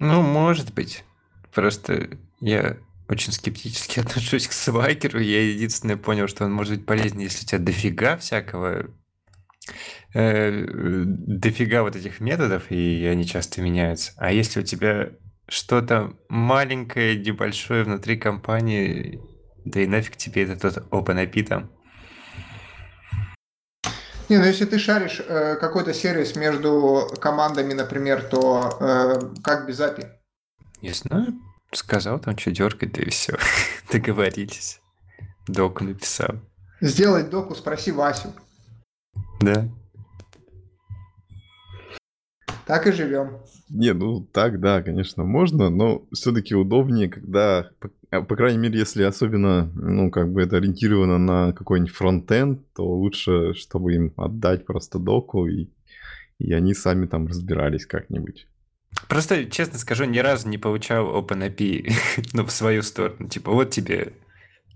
Ну, 0.00 0.20
может 0.20 0.74
быть. 0.74 1.04
Просто 1.54 2.08
я 2.40 2.76
очень 3.12 3.32
скептически 3.32 4.00
отношусь 4.04 4.48
к 4.48 4.52
свайкеру. 4.52 5.20
Я 5.20 5.42
единственное 5.50 5.96
понял, 5.96 6.26
что 6.26 6.44
он 6.44 6.52
может 6.52 6.76
быть 6.76 6.86
полезен, 6.86 7.18
если 7.18 7.44
у 7.44 7.48
тебя 7.48 7.58
дофига 7.58 8.16
всякого 8.16 8.86
э, 10.14 10.64
дофига 11.06 11.82
вот 11.82 11.94
этих 11.94 12.20
методов, 12.20 12.70
и 12.70 13.06
они 13.06 13.26
часто 13.26 13.60
меняются. 13.60 14.12
А 14.16 14.32
если 14.32 14.60
у 14.60 14.64
тебя 14.64 15.10
что-то 15.48 16.14
маленькое, 16.28 17.16
небольшое 17.16 17.84
внутри 17.84 18.16
компании, 18.16 19.20
да 19.64 19.80
и 19.80 19.86
нафиг 19.86 20.16
тебе 20.16 20.44
это 20.44 20.56
тот 20.58 20.86
OpenAPI 20.90 21.42
там. 21.44 21.70
Не, 24.28 24.38
ну 24.38 24.44
если 24.44 24.64
ты 24.64 24.78
шаришь 24.78 25.20
э, 25.20 25.56
какой-то 25.56 25.92
сервис 25.92 26.36
между 26.36 27.10
командами, 27.20 27.74
например, 27.74 28.22
то 28.22 28.78
э, 28.80 29.42
как 29.42 29.66
без 29.66 29.80
API? 29.80 30.08
Не 30.80 30.92
знаю. 30.92 31.34
Сказал 31.72 32.18
там, 32.20 32.36
что 32.36 32.50
дергать, 32.50 32.92
да 32.92 33.02
и 33.02 33.10
все. 33.10 33.36
Договорились. 33.92 34.80
Доку 35.48 35.84
написал. 35.84 36.36
Сделать 36.80 37.30
доку, 37.30 37.54
спроси 37.54 37.92
Васю. 37.92 38.32
Да. 39.40 39.68
Так 42.66 42.86
и 42.86 42.92
живем. 42.92 43.38
Не, 43.70 43.92
ну 43.92 44.20
так, 44.20 44.60
да, 44.60 44.82
конечно, 44.82 45.24
можно, 45.24 45.70
но 45.70 46.06
все-таки 46.12 46.54
удобнее, 46.54 47.08
когда, 47.08 47.70
по, 47.80 47.90
а, 48.10 48.22
по 48.22 48.36
крайней 48.36 48.58
мере, 48.58 48.78
если 48.78 49.02
особенно, 49.02 49.70
ну, 49.74 50.10
как 50.10 50.30
бы 50.32 50.42
это 50.42 50.58
ориентировано 50.58 51.18
на 51.18 51.52
какой-нибудь 51.52 51.94
фронтенд, 51.94 52.60
то 52.74 52.86
лучше, 52.86 53.54
чтобы 53.54 53.94
им 53.94 54.12
отдать 54.16 54.66
просто 54.66 54.98
доку, 54.98 55.46
и, 55.46 55.70
и 56.38 56.52
они 56.52 56.74
сами 56.74 57.06
там 57.06 57.26
разбирались 57.26 57.86
как-нибудь. 57.86 58.46
Просто, 59.08 59.46
честно 59.46 59.78
скажу, 59.78 60.04
ни 60.04 60.18
разу 60.18 60.48
не 60.48 60.58
получал 60.58 61.16
OpenAPI 61.16 61.92
ну, 62.32 62.44
в 62.44 62.50
свою 62.50 62.82
сторону. 62.82 63.28
Типа, 63.28 63.50
вот 63.52 63.70
тебе 63.70 64.14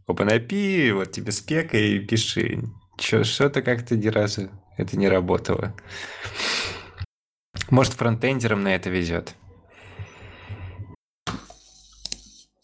OpenAPI, 0.08 0.92
вот 0.92 1.12
тебе 1.12 1.32
спека 1.32 1.76
и 1.76 1.98
пиши. 1.98 2.62
Что-то 2.98 3.62
как-то 3.62 3.96
ни 3.96 4.08
разу 4.08 4.50
это 4.76 4.96
не 4.96 5.08
работало. 5.08 5.74
Может, 7.70 7.94
фронтендерам 7.94 8.62
на 8.62 8.74
это 8.74 8.90
везет. 8.90 9.34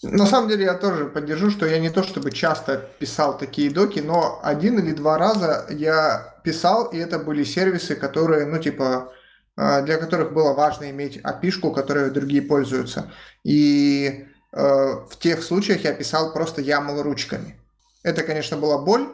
На 0.02 0.26
самом 0.26 0.48
деле 0.48 0.64
я 0.64 0.74
тоже 0.74 1.06
поддержу, 1.06 1.50
что 1.50 1.64
я 1.64 1.78
не 1.78 1.88
то 1.88 2.02
чтобы 2.02 2.32
часто 2.32 2.76
писал 2.98 3.38
такие 3.38 3.70
доки, 3.70 4.00
но 4.00 4.40
один 4.42 4.78
или 4.80 4.92
два 4.92 5.16
раза 5.16 5.66
я 5.70 6.40
писал, 6.42 6.86
и 6.86 6.98
это 6.98 7.20
были 7.20 7.44
сервисы, 7.44 7.94
которые, 7.94 8.46
ну, 8.46 8.58
типа, 8.58 9.12
для 9.56 9.98
которых 9.98 10.32
было 10.32 10.54
важно 10.54 10.90
иметь 10.90 11.18
опишку, 11.22 11.72
которой 11.72 12.10
другие 12.10 12.42
пользуются. 12.42 13.10
И 13.44 14.26
э, 14.52 14.56
в 14.56 15.18
тех 15.18 15.42
случаях 15.42 15.84
я 15.84 15.92
писал 15.92 16.32
просто 16.32 16.62
YAML 16.62 17.02
ручками. 17.02 17.60
Это, 18.02 18.22
конечно, 18.22 18.56
была 18.56 18.78
боль, 18.78 19.08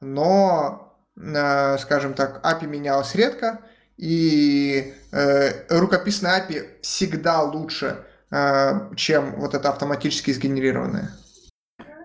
но, 0.00 0.96
э, 1.16 1.78
скажем 1.78 2.14
так, 2.14 2.44
API 2.44 2.66
менялось 2.66 3.14
редко, 3.14 3.60
и 3.96 4.94
э, 5.12 5.78
рукописная 5.78 6.40
API 6.40 6.80
всегда 6.82 7.42
лучше, 7.42 8.04
чем 8.94 9.36
вот 9.36 9.54
это 9.54 9.70
автоматически 9.70 10.32
сгенерированное. 10.32 11.12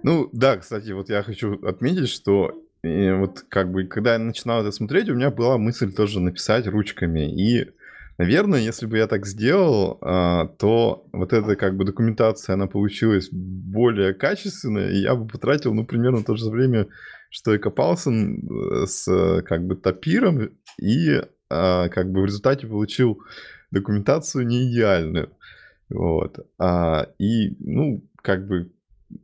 Ну 0.03 0.29
да, 0.31 0.55
кстати, 0.55 0.91
вот 0.91 1.09
я 1.09 1.21
хочу 1.21 1.55
отметить, 1.67 2.07
что 2.07 2.62
и 2.83 3.11
вот 3.11 3.45
как 3.49 3.71
бы, 3.71 3.85
когда 3.85 4.13
я 4.13 4.19
начинал 4.19 4.61
это 4.61 4.71
смотреть, 4.71 5.09
у 5.09 5.15
меня 5.15 5.31
была 5.31 5.57
мысль 5.57 5.91
тоже 5.91 6.19
написать 6.19 6.67
ручками. 6.67 7.31
И 7.31 7.71
Наверное, 8.19 8.59
если 8.59 8.85
бы 8.85 8.97
я 8.97 9.07
так 9.07 9.25
сделал, 9.25 9.97
а, 10.01 10.45
то 10.45 11.07
вот 11.11 11.33
эта 11.33 11.55
как 11.55 11.75
бы 11.75 11.83
документация, 11.83 12.53
она 12.53 12.67
получилась 12.67 13.29
более 13.31 14.13
качественная, 14.13 14.91
и 14.91 14.97
я 14.97 15.15
бы 15.15 15.27
потратил, 15.27 15.73
ну, 15.73 15.83
примерно 15.83 16.23
то 16.23 16.35
же 16.35 16.49
время, 16.49 16.87
что 17.31 17.55
и 17.55 17.57
копался 17.57 18.11
э, 18.11 18.85
с 18.85 19.41
как 19.47 19.65
бы 19.65 19.75
топиром, 19.75 20.51
и 20.79 21.23
а, 21.49 21.89
как 21.89 22.11
бы 22.11 22.21
в 22.21 22.25
результате 22.25 22.67
получил 22.67 23.23
документацию 23.71 24.45
не 24.45 24.69
идеальную. 24.69 25.31
Вот. 25.89 26.45
А, 26.59 27.07
и, 27.17 27.55
ну, 27.59 28.07
как 28.21 28.47
бы 28.47 28.71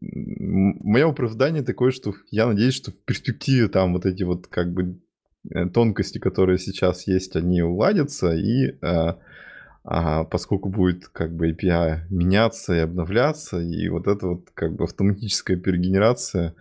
мое 0.01 1.09
оправдание 1.09 1.63
такое, 1.63 1.91
что 1.91 2.13
я 2.31 2.47
надеюсь, 2.47 2.75
что 2.75 2.91
в 2.91 2.95
перспективе 2.95 3.67
там 3.67 3.93
вот 3.93 4.05
эти 4.05 4.23
вот 4.23 4.47
как 4.47 4.73
бы 4.73 4.99
э, 5.53 5.67
тонкости, 5.69 6.17
которые 6.17 6.57
сейчас 6.57 7.07
есть, 7.07 7.35
они 7.35 7.61
уладятся, 7.61 8.33
и 8.33 8.77
а, 8.81 9.19
а, 9.83 10.23
поскольку 10.25 10.69
будет 10.69 11.07
как 11.07 11.35
бы 11.35 11.51
API 11.51 12.01
меняться 12.09 12.75
и 12.75 12.79
обновляться, 12.79 13.59
и 13.59 13.87
вот 13.89 14.07
эта 14.07 14.27
вот 14.27 14.49
как 14.53 14.75
бы 14.75 14.83
автоматическая 14.83 15.57
перегенерация, 15.57 16.55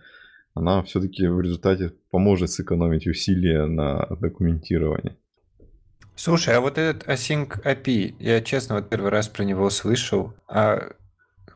она 0.53 0.81
все-таки 0.83 1.27
в 1.27 1.39
результате 1.41 1.93
поможет 2.11 2.51
сэкономить 2.51 3.07
усилия 3.07 3.65
на 3.65 4.07
документирование. 4.19 5.15
Слушай, 6.15 6.55
а 6.55 6.59
вот 6.59 6.77
этот 6.77 7.07
Async 7.07 7.63
API, 7.63 8.15
я 8.19 8.41
честно 8.41 8.75
вот 8.75 8.89
первый 8.89 9.09
раз 9.09 9.29
про 9.29 9.43
него 9.43 9.69
слышал, 9.69 10.33
а 10.49 10.91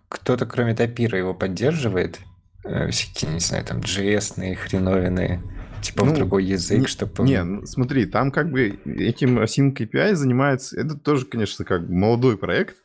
кто-то 0.10 0.46
кроме 0.46 0.76
Тапира 0.76 1.18
его 1.18 1.34
поддерживает? 1.34 2.20
Э, 2.64 2.90
всякие, 2.90 3.34
не 3.34 3.40
знаю, 3.40 3.66
там 3.66 3.80
JS 3.80 4.56
хреновины, 4.56 5.42
типа 5.82 6.06
ну, 6.06 6.12
в 6.12 6.16
другой 6.16 6.46
язык, 6.46 6.80
не, 6.80 6.88
чтобы... 6.88 7.24
Не, 7.24 7.44
ну, 7.44 7.66
смотри, 7.66 8.06
там 8.06 8.32
как 8.32 8.52
бы 8.52 8.80
этим 8.86 9.40
Async 9.40 9.76
API 9.76 10.16
занимается... 10.16 10.80
Это 10.80 10.96
тоже, 10.96 11.26
конечно, 11.26 11.66
как 11.66 11.90
молодой 11.90 12.38
проект. 12.38 12.78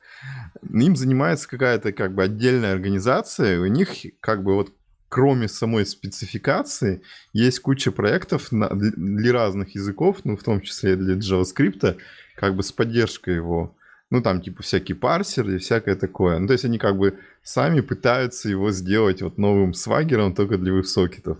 Им 0.69 0.97
занимается 0.97 1.49
какая-то 1.49 1.93
как 1.93 2.15
бы 2.15 2.25
отдельная 2.25 2.73
организация, 2.73 3.61
у 3.61 3.67
них 3.67 3.91
как 4.21 4.43
бы 4.43 4.55
вот 4.55 4.75
кроме 5.09 5.49
самой 5.49 5.87
спецификации, 5.87 7.03
есть 7.33 7.61
куча 7.61 7.91
проектов 7.93 8.53
на, 8.53 8.69
для 8.71 9.33
разных 9.33 9.75
языков, 9.75 10.19
ну, 10.25 10.37
в 10.37 10.43
том 10.43 10.61
числе 10.61 10.97
для 10.97 11.15
JavaScript, 11.15 11.97
как 12.37 12.55
бы 12.55 12.63
с 12.63 12.73
поддержкой 12.73 13.37
его. 13.37 13.75
Ну, 14.11 14.23
там, 14.23 14.41
типа, 14.41 14.63
всякие 14.63 14.97
парсеры 14.97 15.57
и 15.57 15.59
всякое 15.59 15.95
такое. 15.95 16.39
Ну, 16.39 16.47
то 16.47 16.55
есть 16.55 16.65
они 16.65 16.79
как 16.79 16.97
бы 16.97 17.19
сами 17.43 17.81
пытаются 17.81 18.49
его 18.49 18.71
сделать 18.71 19.21
вот 19.21 19.39
новым 19.39 19.75
свагером 19.75 20.35
только 20.35 20.57
для 20.57 20.73
веб-сокетов. 20.73 21.39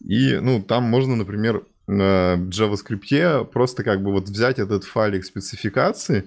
И, 0.00 0.36
ну, 0.36 0.62
там 0.62 0.84
можно, 0.84 1.16
например, 1.16 1.62
в 1.86 1.92
JavaScript 1.92 3.44
просто 3.46 3.84
как 3.84 4.02
бы 4.02 4.12
вот 4.12 4.28
взять 4.28 4.58
этот 4.58 4.84
файлик 4.84 5.24
спецификации, 5.24 6.24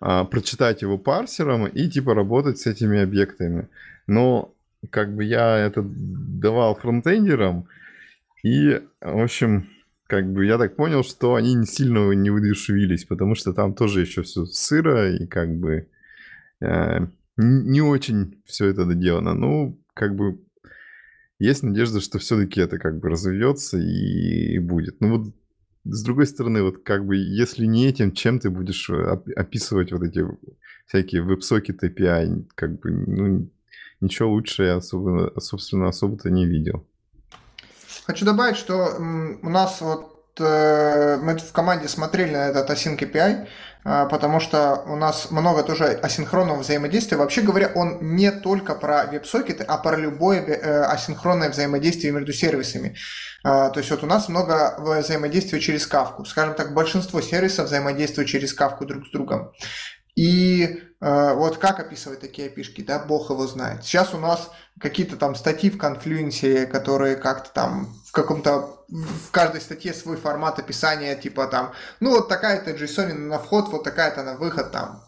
а, 0.00 0.24
прочитать 0.24 0.82
его 0.82 0.96
парсером 0.96 1.66
и, 1.66 1.88
типа, 1.88 2.14
работать 2.14 2.58
с 2.58 2.66
этими 2.66 3.00
объектами. 3.00 3.68
Но 4.06 4.52
как 4.90 5.14
бы 5.14 5.24
я 5.24 5.58
это 5.58 5.82
давал 5.84 6.74
фронтендерам, 6.74 7.66
и, 8.42 8.82
в 9.00 9.22
общем, 9.22 9.68
как 10.12 10.30
бы 10.30 10.44
я 10.44 10.58
так 10.58 10.76
понял, 10.76 11.02
что 11.04 11.36
они 11.36 11.54
не 11.54 11.64
сильно 11.64 12.12
не 12.12 12.28
выдушевились, 12.28 13.06
потому 13.06 13.34
что 13.34 13.54
там 13.54 13.72
тоже 13.72 14.02
еще 14.02 14.20
все 14.20 14.44
сыро, 14.44 15.10
и 15.10 15.26
как 15.26 15.56
бы 15.56 15.88
э, 16.60 17.06
не 17.38 17.80
очень 17.80 18.42
все 18.44 18.66
это 18.66 18.84
доделано. 18.84 19.32
Ну, 19.32 19.82
как 19.94 20.14
бы 20.14 20.38
есть 21.38 21.62
надежда, 21.62 22.02
что 22.02 22.18
все-таки 22.18 22.60
это 22.60 22.78
как 22.78 23.00
бы 23.00 23.08
разовьется 23.08 23.78
и, 23.78 24.56
и 24.56 24.58
будет. 24.58 25.00
Ну 25.00 25.16
вот 25.16 25.34
с 25.84 26.04
другой 26.04 26.26
стороны, 26.26 26.62
вот 26.62 26.82
как 26.82 27.06
бы, 27.06 27.16
если 27.16 27.64
не 27.64 27.86
этим, 27.86 28.12
чем 28.12 28.38
ты 28.38 28.50
будешь 28.50 28.90
описывать 28.90 29.92
вот 29.92 30.02
эти 30.02 30.26
всякие 30.88 31.22
веб-сокеты 31.22 31.86
API, 31.88 32.50
как 32.54 32.80
бы, 32.80 32.90
ну, 32.90 33.50
ничего 34.02 34.30
лучше 34.30 34.64
я, 34.64 34.76
особо, 34.76 35.32
собственно, 35.40 35.88
особо-то 35.88 36.28
не 36.28 36.46
видел. 36.46 36.86
Хочу 38.06 38.24
добавить, 38.24 38.56
что 38.56 38.96
у 38.98 39.48
нас 39.48 39.80
вот 39.80 40.40
э, 40.40 41.18
мы 41.22 41.38
в 41.38 41.52
команде 41.52 41.86
смотрели 41.86 42.32
на 42.32 42.48
этот 42.48 42.68
Async 42.70 42.98
API, 42.98 43.46
э, 43.84 44.08
потому 44.10 44.40
что 44.40 44.82
у 44.86 44.96
нас 44.96 45.30
много 45.30 45.62
тоже 45.62 45.84
асинхронного 45.84 46.58
взаимодействия. 46.58 47.16
Вообще 47.16 47.42
говоря, 47.42 47.70
он 47.76 47.98
не 48.16 48.32
только 48.32 48.74
про 48.74 49.04
веб-сокеты, 49.04 49.62
а 49.62 49.78
про 49.78 49.96
любое 49.96 50.40
э, 50.40 50.82
асинхронное 50.84 51.50
взаимодействие 51.50 52.12
между 52.12 52.32
сервисами. 52.32 52.96
То 53.44 53.72
есть 53.74 53.90
вот 53.90 54.04
у 54.04 54.06
нас 54.06 54.28
много 54.28 54.76
взаимодействия 54.78 55.58
через 55.58 55.84
кавку. 55.84 56.24
Скажем 56.24 56.54
так, 56.54 56.74
большинство 56.74 57.20
сервисов 57.20 57.66
взаимодействуют 57.66 58.30
через 58.30 58.54
кавку 58.54 58.86
друг 58.86 59.08
с 59.08 59.10
другом. 59.10 59.50
И 60.14 60.80
вот 61.02 61.58
как 61.58 61.80
описывать 61.80 62.20
такие 62.20 62.46
опишки, 62.46 62.80
да, 62.80 63.00
бог 63.00 63.30
его 63.30 63.46
знает. 63.48 63.82
Сейчас 63.82 64.14
у 64.14 64.18
нас 64.18 64.50
какие-то 64.78 65.16
там 65.16 65.34
статьи 65.34 65.68
в 65.68 65.76
конфлюенсе, 65.76 66.66
которые 66.66 67.16
как-то 67.16 67.50
там 67.52 67.92
в 68.06 68.12
каком-то, 68.12 68.84
в 68.88 69.30
каждой 69.32 69.60
статье 69.60 69.92
свой 69.94 70.16
формат 70.16 70.60
описания, 70.60 71.16
типа 71.16 71.48
там, 71.48 71.72
ну 71.98 72.10
вот 72.10 72.28
такая-то 72.28 72.70
JSON 72.70 73.14
на 73.14 73.38
вход, 73.40 73.68
вот 73.70 73.82
такая-то 73.82 74.22
на 74.22 74.36
выход 74.36 74.70
там. 74.70 75.02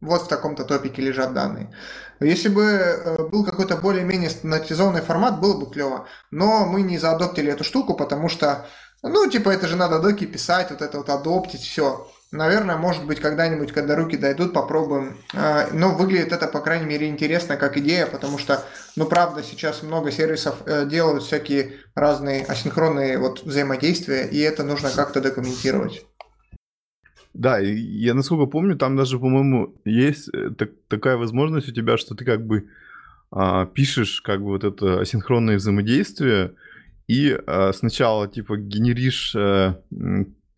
Вот 0.00 0.22
в 0.22 0.28
таком-то 0.28 0.64
топике 0.64 1.02
лежат 1.02 1.34
данные. 1.34 1.74
Если 2.20 2.48
бы 2.48 2.62
э, 2.62 3.28
был 3.28 3.44
какой-то 3.44 3.76
более-менее 3.76 4.30
стандартизованный 4.30 5.02
формат, 5.02 5.40
было 5.40 5.58
бы 5.58 5.70
клево. 5.70 6.06
Но 6.30 6.66
мы 6.66 6.82
не 6.82 6.98
заадоптили 6.98 7.52
эту 7.52 7.64
штуку, 7.64 7.94
потому 7.94 8.28
что, 8.28 8.66
ну, 9.02 9.28
типа, 9.28 9.50
это 9.50 9.66
же 9.66 9.76
надо 9.76 9.98
доки 9.98 10.24
писать, 10.24 10.70
вот 10.70 10.82
это 10.82 10.98
вот 10.98 11.10
адоптить, 11.10 11.62
все. 11.62 12.08
Наверное, 12.30 12.76
может 12.76 13.06
быть, 13.06 13.20
когда-нибудь, 13.20 13.72
когда 13.72 13.96
руки 13.96 14.18
дойдут, 14.18 14.52
попробуем. 14.52 15.16
А, 15.34 15.68
но 15.72 15.94
выглядит 15.94 16.32
это, 16.32 16.46
по 16.46 16.60
крайней 16.60 16.84
мере, 16.84 17.08
интересно 17.08 17.56
как 17.56 17.78
идея, 17.78 18.06
потому 18.06 18.36
что, 18.36 18.62
ну, 18.96 19.06
правда, 19.06 19.42
сейчас 19.42 19.82
много 19.82 20.10
сервисов 20.10 20.62
э, 20.66 20.86
делают 20.86 21.22
всякие 21.22 21.72
разные 21.94 22.44
асинхронные 22.44 23.18
вот 23.18 23.44
взаимодействия, 23.44 24.26
и 24.26 24.38
это 24.40 24.62
нужно 24.62 24.90
как-то 24.90 25.22
документировать. 25.22 26.04
Да, 27.32 27.58
я 27.60 28.12
насколько 28.12 28.44
помню, 28.44 28.76
там 28.76 28.94
даже, 28.96 29.18
по-моему, 29.18 29.74
есть 29.86 30.28
э, 30.34 30.50
так, 30.50 30.70
такая 30.88 31.16
возможность 31.16 31.68
у 31.68 31.72
тебя, 31.72 31.96
что 31.96 32.14
ты 32.14 32.26
как 32.26 32.46
бы 32.46 32.68
а, 33.30 33.64
пишешь 33.64 34.20
как 34.20 34.40
бы 34.40 34.48
вот 34.48 34.64
это 34.64 35.00
асинхронное 35.00 35.56
взаимодействие, 35.56 36.54
и 37.06 37.38
а, 37.46 37.72
сначала 37.72 38.28
типа 38.28 38.58
генеришь 38.58 39.34
а, 39.34 39.80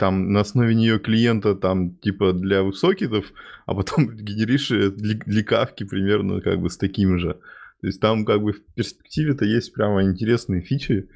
там 0.00 0.32
на 0.32 0.40
основе 0.40 0.74
нее 0.74 0.98
клиента 0.98 1.54
там 1.54 1.94
типа 1.96 2.32
для 2.32 2.62
высокитов, 2.62 3.26
а 3.66 3.74
потом 3.74 4.10
генеришь 4.16 4.70
для, 4.70 5.14
для 5.14 5.44
кавки 5.44 5.84
примерно 5.84 6.40
как 6.40 6.58
бы 6.58 6.70
с 6.70 6.78
таким 6.78 7.18
же. 7.18 7.34
То 7.82 7.86
есть 7.86 8.00
там 8.00 8.24
как 8.24 8.42
бы 8.42 8.52
в 8.52 8.64
перспективе-то 8.74 9.44
есть 9.44 9.74
прямо 9.74 10.02
интересные 10.02 10.62
фичи, 10.62 11.08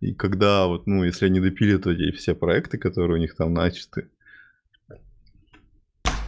и 0.00 0.14
когда 0.14 0.66
вот, 0.66 0.86
ну, 0.86 1.02
если 1.02 1.26
они 1.26 1.40
допилят 1.40 1.86
эти 1.86 2.12
все 2.12 2.34
проекты, 2.34 2.78
которые 2.78 3.16
у 3.16 3.20
них 3.20 3.34
там 3.34 3.52
начаты. 3.52 4.08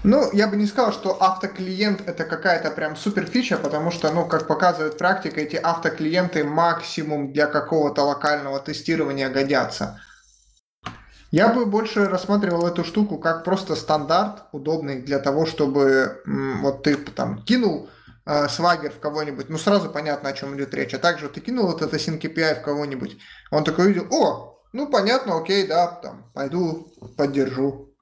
Ну, 0.02 0.32
я 0.32 0.48
бы 0.48 0.56
не 0.56 0.66
сказал, 0.66 0.92
что 0.92 1.22
автоклиент 1.22 2.02
это 2.08 2.24
какая-то 2.24 2.70
прям 2.70 2.96
супер 2.96 3.26
фича, 3.26 3.56
потому 3.56 3.92
что, 3.92 4.12
ну, 4.12 4.26
как 4.26 4.48
показывает 4.48 4.98
практика, 4.98 5.40
эти 5.40 5.56
автоклиенты 5.56 6.42
максимум 6.42 7.32
для 7.32 7.46
какого-то 7.46 8.02
локального 8.02 8.58
тестирования 8.58 9.28
годятся. 9.28 10.00
Я 11.30 11.52
бы 11.52 11.64
больше 11.64 12.06
рассматривал 12.06 12.66
эту 12.66 12.82
штуку 12.82 13.18
как 13.18 13.44
просто 13.44 13.76
стандарт, 13.76 14.44
удобный 14.52 15.00
для 15.00 15.20
того, 15.20 15.46
чтобы 15.46 16.22
вот 16.60 16.82
ты 16.82 16.96
там 16.96 17.42
кинул 17.44 17.88
э, 18.26 18.48
свагер 18.48 18.90
в 18.90 18.98
кого-нибудь, 18.98 19.48
ну 19.48 19.56
сразу 19.56 19.90
понятно, 19.90 20.30
о 20.30 20.32
чем 20.32 20.56
идет 20.56 20.74
речь. 20.74 20.92
А 20.92 20.98
также 20.98 21.28
ты 21.28 21.40
кинул 21.40 21.66
вот 21.66 21.82
это 21.82 21.96
SyncAPI 21.96 22.60
в 22.60 22.62
кого-нибудь, 22.62 23.18
он 23.52 23.62
такой 23.62 23.86
увидел, 23.86 24.06
о, 24.10 24.58
ну 24.72 24.90
понятно, 24.90 25.38
окей, 25.38 25.68
да, 25.68 25.86
там, 25.86 26.30
пойду 26.34 26.88
поддержу. 27.16 27.94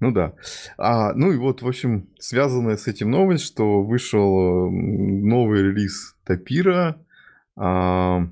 Ну 0.00 0.10
да. 0.10 0.32
А, 0.78 1.12
ну 1.12 1.30
и 1.30 1.36
вот, 1.36 1.62
в 1.62 1.68
общем, 1.68 2.08
связанная 2.18 2.76
с 2.76 2.88
этим 2.88 3.10
новость, 3.10 3.44
что 3.44 3.84
вышел 3.84 4.68
новый 4.68 5.62
релиз 5.62 6.16
Тапира. 6.24 6.96
А, 7.54 8.22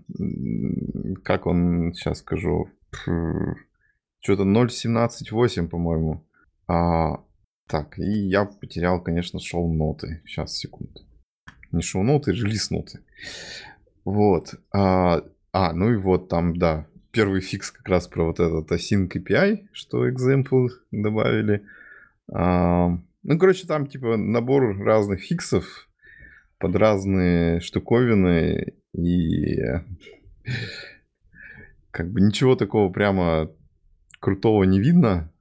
как 1.22 1.46
он, 1.46 1.92
сейчас 1.92 2.18
скажу, 2.18 2.70
что-то 2.92 4.42
0.17.8, 4.42 5.68
по-моему. 5.68 6.26
А, 6.66 7.24
так, 7.66 7.98
и 7.98 8.28
я 8.28 8.44
потерял, 8.44 9.02
конечно, 9.02 9.40
шоу-ноты. 9.40 10.22
Сейчас, 10.26 10.56
секунду. 10.56 11.00
Не 11.72 11.82
шоу-ноты, 11.82 12.32
релиз-ноты. 12.32 13.00
Вот. 14.04 14.54
А, 14.74 15.22
а, 15.52 15.72
ну 15.72 15.92
и 15.92 15.96
вот 15.96 16.28
там, 16.28 16.56
да, 16.56 16.86
первый 17.12 17.40
фикс 17.40 17.70
как 17.70 17.88
раз 17.88 18.06
про 18.08 18.24
вот 18.24 18.40
этот 18.40 18.70
async 18.72 19.08
API, 19.08 19.66
что 19.72 20.08
example 20.08 20.68
добавили. 20.90 21.64
А, 22.32 22.88
ну, 23.22 23.38
короче, 23.38 23.66
там 23.66 23.86
типа 23.86 24.16
набор 24.16 24.78
разных 24.78 25.20
фиксов 25.20 25.88
под 26.58 26.76
разные 26.76 27.60
штуковины 27.60 28.74
и 28.92 29.60
как 31.90 32.10
бы 32.10 32.20
ничего 32.20 32.56
такого 32.56 32.90
прямо 32.92 33.50
крутого 34.20 34.64
не 34.64 34.80
видно. 34.80 35.32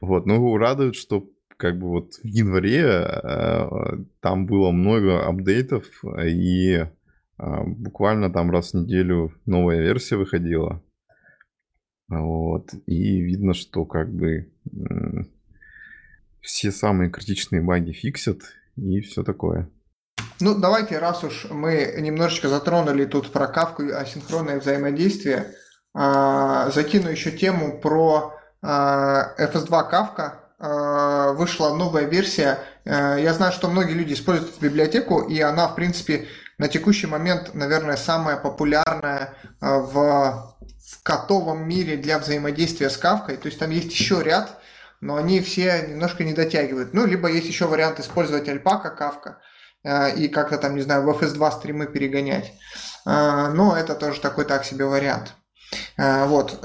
Вот, 0.00 0.26
ну, 0.26 0.56
радует, 0.56 0.94
что 0.94 1.28
как 1.56 1.78
бы 1.78 1.88
вот 1.88 2.14
в 2.14 2.26
январе 2.26 2.82
э, 2.82 3.68
там 4.20 4.46
было 4.46 4.72
много 4.72 5.24
апдейтов, 5.26 5.86
и 6.24 6.74
э, 6.74 6.88
буквально 7.38 8.32
там 8.32 8.50
раз 8.50 8.72
в 8.72 8.74
неделю 8.74 9.32
новая 9.46 9.80
версия 9.80 10.16
выходила. 10.16 10.82
Вот, 12.08 12.74
и 12.86 13.20
видно, 13.20 13.54
что 13.54 13.84
как 13.84 14.12
бы 14.12 14.50
э, 14.66 15.22
все 16.40 16.72
самые 16.72 17.10
критичные 17.10 17.62
баги 17.62 17.92
фиксят 17.92 18.40
и 18.76 19.00
все 19.00 19.22
такое. 19.22 19.70
Ну, 20.40 20.58
давайте, 20.58 20.98
раз 20.98 21.22
уж 21.22 21.46
мы 21.48 21.94
немножечко 21.98 22.48
затронули 22.48 23.04
тут 23.04 23.30
про 23.30 23.46
кавку 23.46 23.84
и 23.84 23.92
асинхронное 23.92 24.58
взаимодействие, 24.58 25.54
закину 25.94 27.10
еще 27.10 27.30
тему 27.32 27.78
про 27.78 28.34
э, 28.62 28.66
FS2 28.66 29.90
кавка, 29.90 30.42
Э, 30.62 31.32
вышла 31.32 31.74
новая 31.74 32.04
версия. 32.04 32.60
Я 32.84 33.34
знаю, 33.34 33.52
что 33.52 33.68
многие 33.68 33.94
люди 33.94 34.14
используют 34.14 34.54
эту 34.54 34.64
библиотеку, 34.64 35.20
и 35.20 35.40
она, 35.40 35.66
в 35.66 35.74
принципе, 35.74 36.28
на 36.58 36.68
текущий 36.68 37.08
момент, 37.08 37.54
наверное, 37.54 37.96
самая 37.96 38.36
популярная 38.36 39.34
в, 39.60 39.92
в 39.92 41.02
котовом 41.02 41.68
мире 41.68 41.96
для 41.96 42.18
взаимодействия 42.18 42.90
с 42.90 42.96
кавкой. 42.96 43.36
То 43.36 43.46
есть 43.46 43.58
там 43.58 43.70
есть 43.70 43.90
еще 43.90 44.22
ряд, 44.22 44.60
но 45.00 45.16
они 45.16 45.40
все 45.40 45.86
немножко 45.88 46.22
не 46.22 46.32
дотягивают. 46.32 46.94
Ну, 46.94 47.06
либо 47.06 47.28
есть 47.28 47.46
еще 47.46 47.66
вариант 47.66 47.98
использовать 47.98 48.48
альпака 48.48 48.90
кавка 48.90 49.38
и 50.16 50.28
как-то 50.28 50.58
там, 50.58 50.76
не 50.76 50.82
знаю, 50.82 51.02
в 51.02 51.08
FS2 51.08 51.52
стримы 51.52 51.86
перегонять. 51.86 52.52
Но 53.04 53.76
это 53.76 53.94
тоже 53.96 54.20
такой 54.20 54.44
так 54.44 54.64
себе 54.64 54.84
вариант. 54.84 55.34
Вот. 55.96 56.64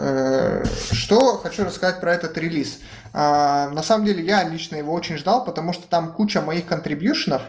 Что 0.92 1.38
хочу 1.38 1.66
рассказать 1.66 2.00
про 2.02 2.14
этот 2.14 2.38
релиз. 2.38 2.80
А, 3.20 3.70
на 3.70 3.82
самом 3.82 4.06
деле 4.06 4.24
я 4.24 4.44
лично 4.44 4.76
его 4.76 4.94
очень 4.94 5.18
ждал, 5.18 5.44
потому 5.44 5.74
что 5.74 5.88
там 5.88 6.14
куча 6.14 6.40
моих 6.40 6.68
контрибьюшенов. 6.68 7.42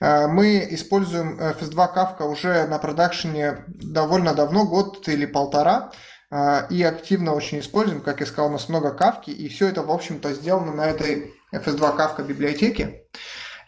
А, 0.00 0.28
мы 0.28 0.66
используем 0.70 1.38
FS2 1.38 1.94
Kafka 1.94 2.24
уже 2.24 2.66
на 2.66 2.78
продакшене 2.78 3.64
довольно 3.68 4.32
давно, 4.32 4.64
год 4.64 5.06
или 5.08 5.26
полтора 5.26 5.92
а, 6.30 6.66
и 6.70 6.82
активно 6.82 7.34
очень 7.34 7.60
используем. 7.60 8.00
Как 8.00 8.20
я 8.20 8.26
сказал, 8.26 8.48
у 8.48 8.52
нас 8.52 8.70
много 8.70 8.92
кавки, 8.92 9.30
и 9.30 9.48
все 9.48 9.68
это, 9.68 9.82
в 9.82 9.90
общем-то, 9.90 10.32
сделано 10.32 10.72
на 10.72 10.86
этой 10.86 11.34
FS2 11.52 11.96
Kafka 11.98 12.24
библиотеке. 12.24 13.04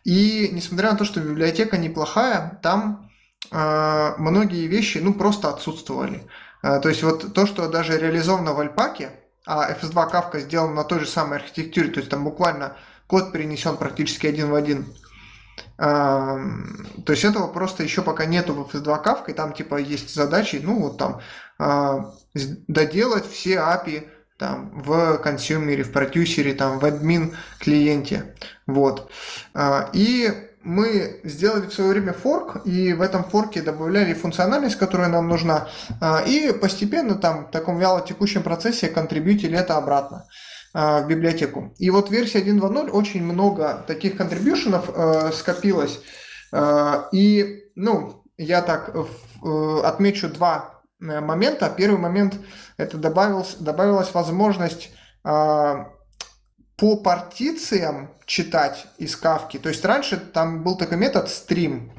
И 0.05 0.49
несмотря 0.53 0.93
на 0.93 0.97
то, 0.97 1.05
что 1.05 1.21
библиотека 1.21 1.77
неплохая, 1.77 2.59
там 2.63 3.11
э, 3.51 4.15
многие 4.17 4.67
вещи 4.69 4.99
ну, 4.99 5.13
просто 5.13 5.51
отсутствовали. 5.51 6.23
Э, 6.63 6.81
то 6.81 6.89
есть 6.89 7.03
вот 7.03 7.33
то, 7.35 7.47
что 7.47 7.69
даже 7.69 7.99
реализовано 7.99 8.53
в 8.53 8.61
Альпаке, 8.61 9.11
а 9.47 9.73
FS2 9.73 10.13
Kafka 10.13 10.41
сделан 10.41 10.75
на 10.75 10.85
той 10.85 11.01
же 11.01 11.07
самой 11.07 11.39
архитектуре, 11.39 11.89
то 11.89 12.01
есть 12.01 12.11
там 12.11 12.25
буквально 12.25 12.77
код 13.07 13.33
перенесен 13.33 13.77
практически 13.77 14.27
один 14.27 14.51
в 14.51 14.55
один. 14.55 14.87
То 15.77 16.39
есть 17.09 17.25
этого 17.25 17.49
просто 17.49 17.83
еще 17.83 18.03
пока 18.03 18.25
нету 18.25 18.55
в 18.55 18.75
FS2 18.75 19.05
Kafka, 19.05 19.31
и 19.31 19.33
там 19.33 19.53
типа 19.53 19.77
есть 19.77 20.15
задачи, 20.15 20.61
ну 20.63 20.81
вот 20.81 20.99
там 20.99 21.21
а, 21.59 22.13
доделать 22.69 23.29
все 23.29 23.57
API 23.57 24.09
там, 24.39 24.83
в 24.83 25.19
консюмере, 25.19 25.85
в 25.85 25.93
продюсере, 25.93 26.55
там, 26.55 26.79
в 26.79 26.85
админ 26.85 27.37
клиенте. 27.61 28.35
Вот. 28.67 29.11
А, 29.55 29.89
и 29.93 30.51
мы 30.65 31.21
сделали 31.25 31.67
в 31.67 31.73
свое 31.73 31.91
время 31.91 32.13
форк, 32.13 32.65
и 32.65 32.93
в 32.93 33.01
этом 33.01 33.25
форке 33.25 33.63
добавляли 33.63 34.15
функциональность, 34.15 34.77
которая 34.77 35.09
нам 35.09 35.29
нужна, 35.29 35.69
а, 36.01 36.23
и 36.27 36.53
постепенно 36.53 37.15
там 37.15 37.47
в 37.47 37.51
таком 37.51 37.79
вялотекущем 37.79 38.43
процессе 38.43 38.89
контрибьютили 38.89 39.59
это 39.59 39.77
обратно 39.77 40.27
а, 40.73 41.01
в 41.01 41.09
библиотеку. 41.09 41.75
И 41.79 41.91
вот 41.91 42.11
версия 42.11 42.41
1.2.0 42.41 42.91
очень 42.91 43.25
много 43.25 43.85
таких 43.87 44.17
контрибьюшенов 44.17 44.91
э, 44.95 45.33
скопилось, 45.33 46.01
э, 46.53 47.03
и, 47.13 47.65
ну, 47.75 48.25
я 48.37 48.63
так 48.63 48.95
э, 48.95 49.81
отмечу 49.85 50.29
два 50.29 50.83
момента. 51.01 51.73
Первый 51.77 51.99
момент– 51.99 52.35
это 52.77 52.97
добавилась, 52.97 53.57
добавилась 53.59 54.15
возможность 54.15 54.93
по 56.77 56.97
партициям 56.97 58.15
читать 58.27 58.87
из 58.99 59.17
кавки. 59.17 59.59
То 59.59 59.69
есть 59.69 59.85
раньше 59.85 60.17
там 60.17 60.63
был 60.63 60.77
такой 60.77 60.99
метод 60.99 61.29
стрим, 61.29 61.93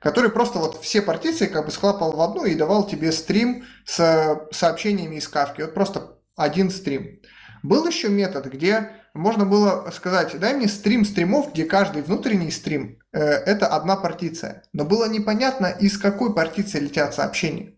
который 0.00 0.30
просто 0.30 0.58
вот 0.58 0.82
все 0.82 1.02
партиции 1.02 1.46
как 1.46 1.66
бы 1.66 1.70
схлапал 1.70 2.12
в 2.12 2.20
одну 2.20 2.44
и 2.44 2.54
давал 2.54 2.86
тебе 2.86 3.12
стрим 3.12 3.64
с 3.84 4.40
сообщениями 4.52 5.16
из 5.16 5.28
кавки. 5.28 5.62
Вот 5.62 5.74
просто 5.74 6.18
один 6.36 6.70
стрим. 6.70 7.20
Был 7.62 7.86
еще 7.86 8.08
метод, 8.08 8.46
где 8.46 8.90
можно 9.14 9.46
было 9.46 9.90
сказать, 9.92 10.38
дай 10.38 10.54
мне 10.54 10.68
стрим 10.68 11.04
стримов, 11.04 11.52
где 11.52 11.64
каждый 11.64 12.02
внутренний 12.02 12.50
стрим 12.50 12.98
э, 13.12 13.18
это 13.20 13.66
одна 13.66 13.96
партиция. 13.96 14.62
Но 14.72 14.84
было 14.84 15.08
непонятно, 15.08 15.66
из 15.66 15.98
какой 15.98 16.34
партиции 16.34 16.78
летят 16.78 17.14
сообщения. 17.14 17.74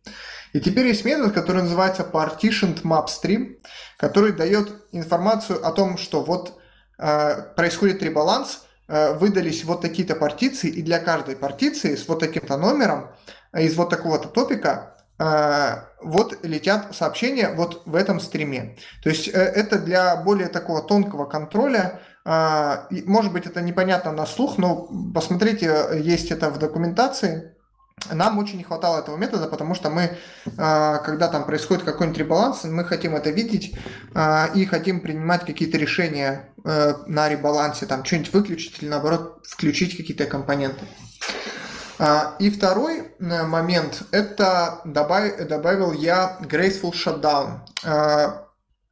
И 0.53 0.61
теперь 0.61 0.87
есть 0.87 1.05
метод, 1.05 1.33
который 1.33 1.63
называется 1.63 2.09
partitioned 2.11 2.83
map 2.83 3.07
stream, 3.07 3.57
который 3.99 4.33
дает 4.33 4.87
информацию 4.93 5.65
о 5.67 5.73
том, 5.73 5.99
что 5.99 6.23
вот 6.23 6.59
э, 6.99 7.43
происходит 7.57 8.03
ребаланс, 8.03 8.63
э, 8.89 9.13
выдались 9.15 9.65
вот 9.65 9.83
такие-то 9.83 10.15
партиции, 10.17 10.71
и 10.71 10.83
для 10.83 10.99
каждой 10.99 11.37
партиции 11.37 11.95
с 11.95 12.09
вот 12.09 12.21
таким-то 12.21 12.57
номером 12.57 13.11
э, 13.53 13.65
из 13.65 13.77
вот 13.77 13.91
такого-то 13.91 14.29
топика 14.29 14.97
э, 15.19 15.83
вот 16.03 16.39
летят 16.45 16.95
сообщения 16.97 17.51
вот 17.55 17.83
в 17.85 17.95
этом 17.95 18.21
стриме. 18.21 18.77
То 19.03 19.11
есть 19.11 19.29
э, 19.29 19.33
это 19.33 19.79
для 19.79 20.17
более 20.17 20.49
такого 20.49 20.83
тонкого 20.83 21.27
контроля. 21.27 22.01
Может 22.25 23.33
быть, 23.33 23.47
это 23.47 23.63
непонятно 23.63 24.13
на 24.13 24.27
слух, 24.27 24.59
но 24.59 24.87
посмотрите, 25.15 25.89
есть 25.95 26.31
это 26.31 26.51
в 26.51 26.59
документации. 26.59 27.57
Нам 28.11 28.39
очень 28.39 28.59
не 28.59 28.65
хватало 28.65 28.99
этого 28.99 29.17
метода, 29.17 29.47
потому 29.49 29.75
что 29.75 29.91
мы, 29.91 30.17
а, 30.57 30.99
когда 30.99 31.29
там 31.29 31.45
происходит 31.45 31.85
какой-нибудь 31.85 32.19
ребаланс, 32.19 32.65
мы 32.65 32.85
хотим 32.85 33.15
это 33.15 33.31
видеть 33.31 33.75
а, 34.15 34.51
и 34.55 34.65
хотим 34.65 35.01
принимать 35.01 35.45
какие-то 35.45 35.79
решения 35.79 36.53
э, 36.65 36.95
на 37.07 37.29
ребалансе, 37.29 37.87
там 37.87 38.05
что-нибудь 38.05 38.33
выключить 38.33 38.83
или 38.83 38.89
наоборот 38.89 39.41
включить 39.47 39.97
какие-то 39.97 40.27
компоненты. 40.27 40.85
А, 41.99 42.35
и 42.39 42.51
второй 42.51 43.01
э, 43.19 43.43
момент, 43.45 44.03
это 44.13 44.81
добавил 44.85 45.93
я 45.93 46.39
Graceful 46.43 46.93
Shutdown 46.93 47.61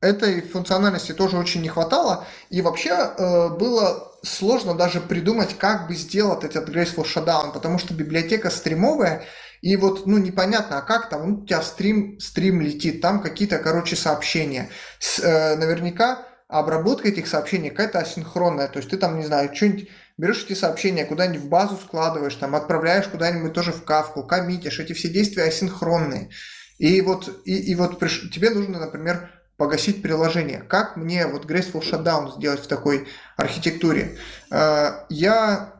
этой 0.01 0.43
функциональности 0.43 1.13
тоже 1.13 1.37
очень 1.37 1.63
не 1.63 1.69
хватало. 1.69 2.25
И 2.51 2.63
вообще 2.63 2.91
э, 2.91 3.49
было 3.49 4.13
сложно 4.27 4.75
даже 4.75 5.01
придумать, 5.01 5.57
как 5.57 5.89
бы 5.89 5.95
сделать 5.95 6.45
этот 6.45 6.69
Graceful 6.69 7.05
Shutdown, 7.05 7.53
потому 7.53 7.79
что 7.79 7.95
библиотека 7.95 8.51
стримовая, 8.51 9.25
и 9.63 9.77
вот, 9.77 10.07
ну, 10.07 10.19
непонятно, 10.19 10.79
а 10.79 10.83
как 10.83 11.09
там, 11.09 11.29
ну, 11.29 11.43
у 11.43 11.47
тебя 11.47 11.63
стрим, 11.63 12.21
стрим 12.21 12.61
летит, 12.61 13.01
там 13.01 13.23
какие-то, 13.23 13.59
короче, 13.59 13.97
сообщения. 13.97 14.69
С, 14.99 15.19
э, 15.19 15.57
наверняка 15.57 16.27
обработка 16.49 17.09
этих 17.09 17.27
сообщений 17.27 17.71
какая-то 17.71 17.99
асинхронная, 17.99 18.69
то 18.69 18.79
есть 18.79 18.91
ты 18.91 18.97
там, 18.97 19.19
не 19.19 19.25
знаю, 19.25 19.55
что-нибудь 19.55 19.89
берешь 20.19 20.45
эти 20.45 20.55
сообщения, 20.55 21.05
куда-нибудь 21.05 21.43
в 21.43 21.49
базу 21.49 21.77
складываешь, 21.77 22.35
там 22.37 22.55
отправляешь 22.55 23.07
куда-нибудь 23.09 23.53
тоже 23.53 23.73
в 23.73 23.85
кавку, 23.85 24.23
коммитишь, 24.25 24.79
эти 24.79 24.93
все 24.93 25.09
действия 25.09 25.45
асинхронные. 25.45 26.31
И 26.79 27.01
вот, 27.01 27.43
и, 27.45 27.57
и 27.57 27.75
вот 27.75 27.99
приш... 27.99 28.31
тебе 28.33 28.51
нужно, 28.51 28.79
например, 28.79 29.31
погасить 29.57 30.03
приложение. 30.03 30.63
Как 30.69 30.97
мне 30.97 31.27
вот 31.27 31.47
Graceful 31.47 31.83
Shutdown 31.83 32.37
сделать 32.37 32.61
в 32.61 32.67
такой 32.67 33.09
архитектуре? 33.37 34.19
Э, 34.51 35.05
я 35.09 35.73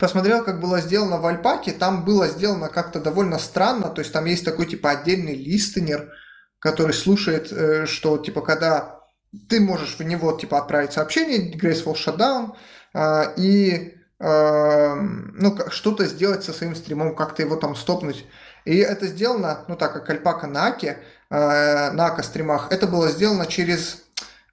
посмотрел, 0.00 0.42
как 0.42 0.60
было 0.60 0.80
сделано 0.80 1.18
в 1.18 1.26
Альпаке. 1.26 1.72
Там 1.72 2.04
было 2.04 2.28
сделано 2.28 2.68
как-то 2.68 3.00
довольно 3.00 3.38
странно. 3.38 3.90
То 3.90 4.00
есть 4.00 4.12
там 4.12 4.24
есть 4.24 4.44
такой 4.44 4.66
типа 4.66 4.90
отдельный 4.90 5.34
листенер, 5.34 6.10
который 6.58 6.94
слушает, 6.94 7.52
э, 7.52 7.86
что 7.86 8.16
типа 8.16 8.40
когда 8.40 9.00
ты 9.48 9.60
можешь 9.60 9.98
в 9.98 10.02
него 10.02 10.32
типа 10.32 10.58
отправить 10.58 10.92
сообщение 10.92 11.52
Graceful 11.52 11.94
Shutdown 11.94 12.54
э, 12.94 13.34
и 13.36 13.98
ну, 14.24 15.58
что-то 15.70 16.06
сделать 16.06 16.44
со 16.44 16.52
своим 16.52 16.76
стримом, 16.76 17.16
как-то 17.16 17.42
его 17.42 17.56
там 17.56 17.74
стопнуть. 17.74 18.24
И 18.64 18.76
это 18.76 19.08
сделано, 19.08 19.64
ну 19.66 19.74
так 19.74 19.92
как 19.92 20.08
Альпака 20.08 20.46
на 20.46 20.66
Аке, 20.66 20.98
на 21.32 22.06
АКО-стримах, 22.06 22.70
это 22.70 22.86
было 22.86 23.08
сделано 23.08 23.46
через 23.46 24.02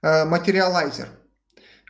материалайзер. 0.02 1.08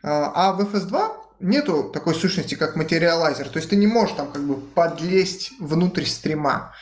Э, 0.03 0.31
а 0.35 0.53
в 0.53 0.61
FS2 0.61 1.13
нету 1.41 1.85
такой 1.85 2.15
сущности, 2.15 2.55
как 2.55 2.77
материалайзер. 2.77 3.49
То 3.49 3.59
есть 3.59 3.71
ты 3.71 3.77
не 3.77 3.87
можешь 3.87 4.17
там 4.17 4.31
как 4.31 4.43
бы 4.43 4.57
подлезть 4.57 5.53
внутрь 5.61 6.05
стрима. 6.05 6.73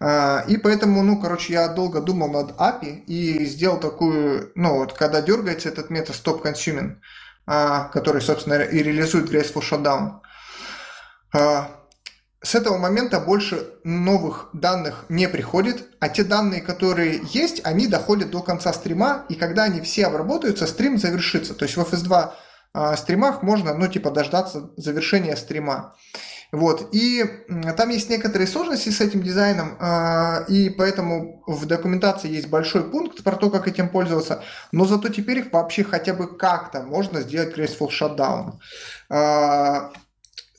Э, 0.00 0.42
и 0.48 0.56
поэтому, 0.56 1.02
ну, 1.02 1.20
короче, 1.20 1.52
я 1.52 1.68
долго 1.68 2.00
думал 2.00 2.30
над 2.30 2.56
API 2.58 3.04
и 3.06 3.44
сделал 3.46 3.78
такую, 3.78 4.52
ну, 4.54 4.78
вот 4.78 4.92
когда 4.94 5.20
дергается 5.22 5.68
этот 5.68 5.90
метод 5.90 6.16
stop 6.16 6.42
consuming, 6.42 6.96
который, 7.44 8.22
собственно, 8.22 8.62
и 8.62 8.82
реализует 8.84 9.28
Graceful 9.28 9.62
Shutdown. 9.62 10.20
С 12.42 12.56
этого 12.56 12.76
момента 12.76 13.20
больше 13.20 13.68
новых 13.84 14.48
данных 14.52 15.04
не 15.08 15.28
приходит, 15.28 15.88
а 16.00 16.08
те 16.08 16.24
данные, 16.24 16.60
которые 16.60 17.20
есть, 17.30 17.60
они 17.64 17.86
доходят 17.86 18.30
до 18.30 18.42
конца 18.42 18.72
стрима, 18.72 19.24
и 19.28 19.36
когда 19.36 19.64
они 19.64 19.80
все 19.80 20.06
обработаются, 20.06 20.66
стрим 20.66 20.98
завершится. 20.98 21.54
То 21.54 21.64
есть 21.64 21.76
в 21.76 21.80
FS2 21.80 22.30
э, 22.74 22.96
стримах 22.96 23.42
можно, 23.42 23.74
ну, 23.74 23.86
типа, 23.86 24.10
дождаться 24.10 24.70
завершения 24.76 25.36
стрима. 25.36 25.94
Вот, 26.50 26.88
и 26.92 27.24
там 27.78 27.88
есть 27.88 28.10
некоторые 28.10 28.46
сложности 28.46 28.90
с 28.90 29.00
этим 29.00 29.22
дизайном, 29.22 29.78
э, 29.80 30.44
и 30.48 30.68
поэтому 30.68 31.42
в 31.46 31.64
документации 31.64 32.28
есть 32.28 32.48
большой 32.48 32.90
пункт 32.90 33.22
про 33.22 33.36
то, 33.36 33.48
как 33.50 33.68
этим 33.68 33.88
пользоваться, 33.88 34.42
но 34.70 34.84
зато 34.84 35.08
теперь 35.08 35.48
вообще 35.50 35.82
хотя 35.82 36.12
бы 36.12 36.36
как-то 36.36 36.82
можно 36.82 37.22
сделать 37.22 37.56
Graceful 37.56 37.88
Shutdown. 37.88 38.58
Э, 39.08 39.92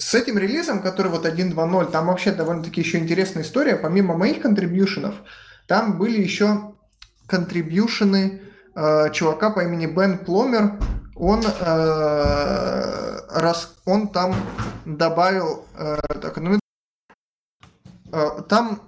с 0.04 0.14
этим 0.14 0.38
релизом, 0.38 0.82
который 0.82 1.12
вот 1.12 1.26
1.2.0, 1.26 1.92
там 1.92 2.08
вообще 2.08 2.32
довольно-таки 2.32 2.82
еще 2.82 2.98
интересная 2.98 3.44
история. 3.44 3.78
Помимо 3.78 4.18
моих 4.18 4.42
контрибьюшенов, 4.42 5.16
там 5.66 5.98
были 5.98 6.22
еще 6.22 6.74
контрибьюшены 7.26 8.42
э, 8.76 9.12
чувака 9.12 9.50
по 9.50 9.62
имени 9.62 9.86
Бен 9.86 10.18
Пломер. 10.20 10.74
Он, 11.16 11.42
э, 11.42 13.20
раз, 13.30 13.76
он 13.86 14.10
там 14.10 14.36
добавил... 14.86 15.66
Э, 15.78 15.98
так, 16.22 16.38
ну, 16.38 16.60
э, 18.12 18.30
там 18.50 18.82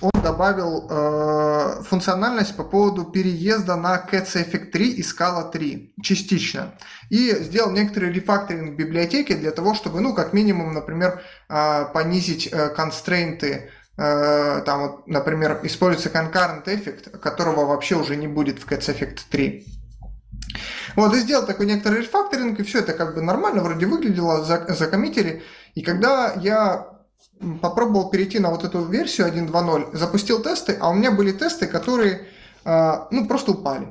он 0.00 0.10
добавил 0.22 0.88
э, 0.90 1.82
функциональность 1.84 2.56
по 2.56 2.64
поводу 2.64 3.04
переезда 3.04 3.76
на 3.76 3.96
Cats 4.10 4.34
Effect 4.34 4.70
3 4.70 4.90
и 4.90 5.02
Scala 5.02 5.50
3 5.50 5.94
частично. 6.02 6.74
И 7.10 7.30
сделал 7.30 7.70
некоторый 7.70 8.12
рефакторинг 8.12 8.76
библиотеки 8.76 9.34
для 9.34 9.52
того, 9.52 9.74
чтобы, 9.74 10.00
ну, 10.00 10.14
как 10.14 10.32
минимум, 10.32 10.74
например, 10.74 11.22
э, 11.48 11.84
понизить 11.92 12.50
констрейнты 12.76 13.70
там, 13.96 15.02
например, 15.06 15.58
используется 15.64 16.08
concurrent 16.08 16.62
эффект, 16.66 17.18
которого 17.18 17.66
вообще 17.66 17.96
уже 17.96 18.14
не 18.14 18.28
будет 18.28 18.60
в 18.60 18.68
Cats 18.70 18.94
Effect 18.94 19.18
3. 19.28 19.66
Вот, 20.94 21.14
и 21.14 21.18
сделал 21.18 21.44
такой 21.46 21.66
некоторый 21.66 22.02
рефакторинг, 22.02 22.60
и 22.60 22.62
все 22.62 22.78
это 22.78 22.92
как 22.92 23.16
бы 23.16 23.22
нормально 23.22 23.60
вроде 23.60 23.86
выглядело, 23.86 24.44
закоммитили. 24.44 25.42
И 25.74 25.82
когда 25.82 26.32
я 26.34 26.97
попробовал 27.60 28.10
перейти 28.10 28.38
на 28.38 28.50
вот 28.50 28.64
эту 28.64 28.84
версию 28.84 29.28
1.2.0, 29.28 29.96
запустил 29.96 30.42
тесты, 30.42 30.76
а 30.80 30.90
у 30.90 30.94
меня 30.94 31.10
были 31.10 31.32
тесты, 31.32 31.66
которые 31.66 32.26
а, 32.64 33.08
ну, 33.10 33.26
просто 33.26 33.52
упали. 33.52 33.88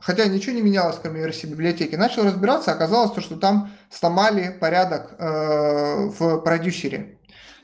Хотя 0.00 0.26
ничего 0.26 0.54
не 0.54 0.62
менялось, 0.62 0.98
кроме 1.00 1.20
версии 1.20 1.46
библиотеки. 1.46 1.96
Начал 1.96 2.24
разбираться, 2.24 2.72
оказалось, 2.72 3.12
то, 3.12 3.22
что 3.22 3.36
там 3.36 3.72
сломали 3.90 4.54
порядок 4.60 5.14
э, 5.18 6.08
в 6.08 6.40
продюсере. 6.40 7.18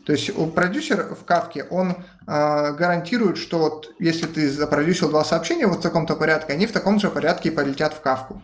То 0.07 0.12
есть 0.12 0.31
у 0.37 0.47
продюсера 0.47 1.14
в 1.14 1.25
кавке, 1.25 1.64
он 1.64 1.91
э, 1.91 2.73
гарантирует, 2.73 3.37
что 3.37 3.59
вот 3.59 3.91
если 3.99 4.27
ты 4.27 4.51
запродюсил 4.51 5.11
два 5.11 5.23
сообщения 5.23 5.66
вот 5.66 5.81
в 5.81 5.83
таком-то 5.83 6.16
порядке, 6.16 6.55
они 6.55 6.66
в 6.66 6.73
таком 6.73 6.99
же 6.99 7.11
порядке 7.11 7.51
и 7.51 7.53
полетят 7.53 7.93
в 7.93 8.01
кавку. 8.01 8.43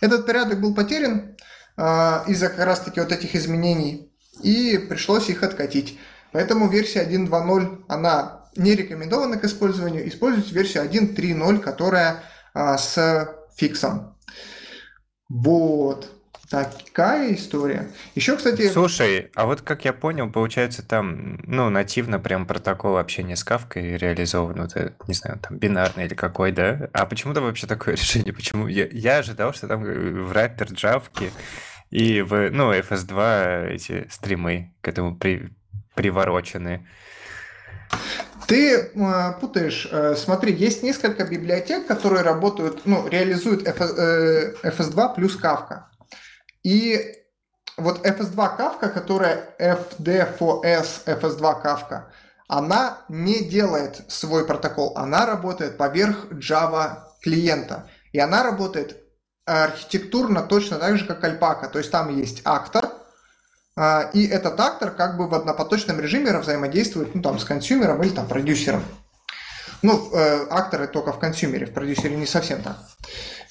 Этот 0.00 0.24
порядок 0.24 0.60
был 0.60 0.72
потерян 0.72 1.36
э, 1.76 1.82
из-за 2.28 2.48
как 2.48 2.64
раз-таки 2.64 3.00
вот 3.00 3.10
этих 3.10 3.34
изменений, 3.34 4.12
и 4.40 4.78
пришлось 4.78 5.28
их 5.28 5.42
откатить. 5.42 5.98
Поэтому 6.32 6.68
версия 6.68 7.04
1.2.0, 7.04 7.84
она 7.88 8.48
не 8.56 8.74
рекомендована 8.74 9.38
к 9.38 9.44
использованию. 9.44 10.06
Используйте 10.08 10.54
версию 10.54 10.84
1.3.0, 10.84 11.58
которая 11.60 12.22
а, 12.54 12.76
с 12.78 13.34
фиксом. 13.56 14.16
Вот. 15.28 16.10
Такая 16.50 17.34
история. 17.34 17.90
Еще, 18.14 18.36
кстати... 18.36 18.68
Слушай, 18.68 19.30
а 19.34 19.46
вот 19.46 19.62
как 19.62 19.86
я 19.86 19.94
понял, 19.94 20.30
получается 20.30 20.86
там, 20.86 21.40
ну, 21.46 21.70
нативно 21.70 22.18
прям 22.18 22.46
протокол 22.46 22.98
общения 22.98 23.36
с 23.36 23.44
кавкой 23.44 23.96
реализован, 23.96 24.60
вот, 24.60 24.76
не 25.08 25.14
знаю, 25.14 25.38
там, 25.40 25.56
бинарный 25.56 26.04
или 26.04 26.14
какой, 26.14 26.52
да? 26.52 26.90
А 26.92 27.06
почему-то 27.06 27.40
вообще 27.40 27.66
такое 27.66 27.94
решение? 27.96 28.34
Почему? 28.34 28.66
Я, 28.66 28.86
я 28.92 29.18
ожидал, 29.18 29.54
что 29.54 29.66
там 29.66 29.82
в 29.82 30.30
раппер 30.32 30.70
джавки 30.70 31.30
и 31.88 32.20
в, 32.20 32.50
ну, 32.50 32.70
FS2 32.74 33.68
эти 33.68 34.06
стримы 34.10 34.74
к 34.82 34.88
этому 34.88 35.16
при, 35.16 35.54
приворочены. 35.94 36.86
Ты 38.46 38.76
э, 38.76 39.32
путаешь. 39.40 39.88
Э, 39.90 40.14
смотри, 40.16 40.52
есть 40.52 40.82
несколько 40.82 41.24
библиотек, 41.24 41.86
которые 41.86 42.22
работают, 42.22 42.82
ну, 42.84 43.06
реализуют 43.08 43.66
FS, 43.66 43.94
э, 43.96 44.54
FS2 44.62 45.14
плюс 45.14 45.38
Kafka. 45.40 45.84
И 46.62 47.00
вот 47.76 48.04
FS2 48.04 48.56
Kafka, 48.58 48.88
которая 48.88 49.54
FD4S 49.58 51.04
FS2 51.06 51.62
Kafka, 51.62 52.02
она 52.48 52.98
не 53.08 53.42
делает 53.44 54.02
свой 54.08 54.44
протокол, 54.46 54.92
она 54.96 55.24
работает 55.24 55.78
поверх 55.78 56.26
Java 56.32 57.04
клиента. 57.22 57.88
И 58.12 58.18
она 58.18 58.42
работает 58.42 58.98
архитектурно 59.46 60.42
точно 60.42 60.78
так 60.78 60.98
же, 60.98 61.06
как 61.06 61.24
Alpaca. 61.24 61.68
То 61.70 61.78
есть 61.78 61.90
там 61.90 62.14
есть 62.14 62.42
актор, 62.44 62.90
и 64.12 64.26
этот 64.26 64.60
актор 64.60 64.90
как 64.90 65.16
бы 65.16 65.28
в 65.28 65.34
однопоточном 65.34 65.98
режиме 65.98 66.36
взаимодействует 66.38 67.14
ну, 67.14 67.22
там, 67.22 67.38
с 67.38 67.44
консюмером 67.44 68.02
или 68.02 68.10
там, 68.10 68.26
продюсером. 68.28 68.82
Ну, 69.82 70.10
э, 70.12 70.46
акторы 70.48 70.86
только 70.86 71.12
в 71.12 71.18
консюмере, 71.18 71.66
в 71.66 71.72
продюсере 71.72 72.14
не 72.14 72.26
совсем 72.26 72.62
так. 72.62 72.76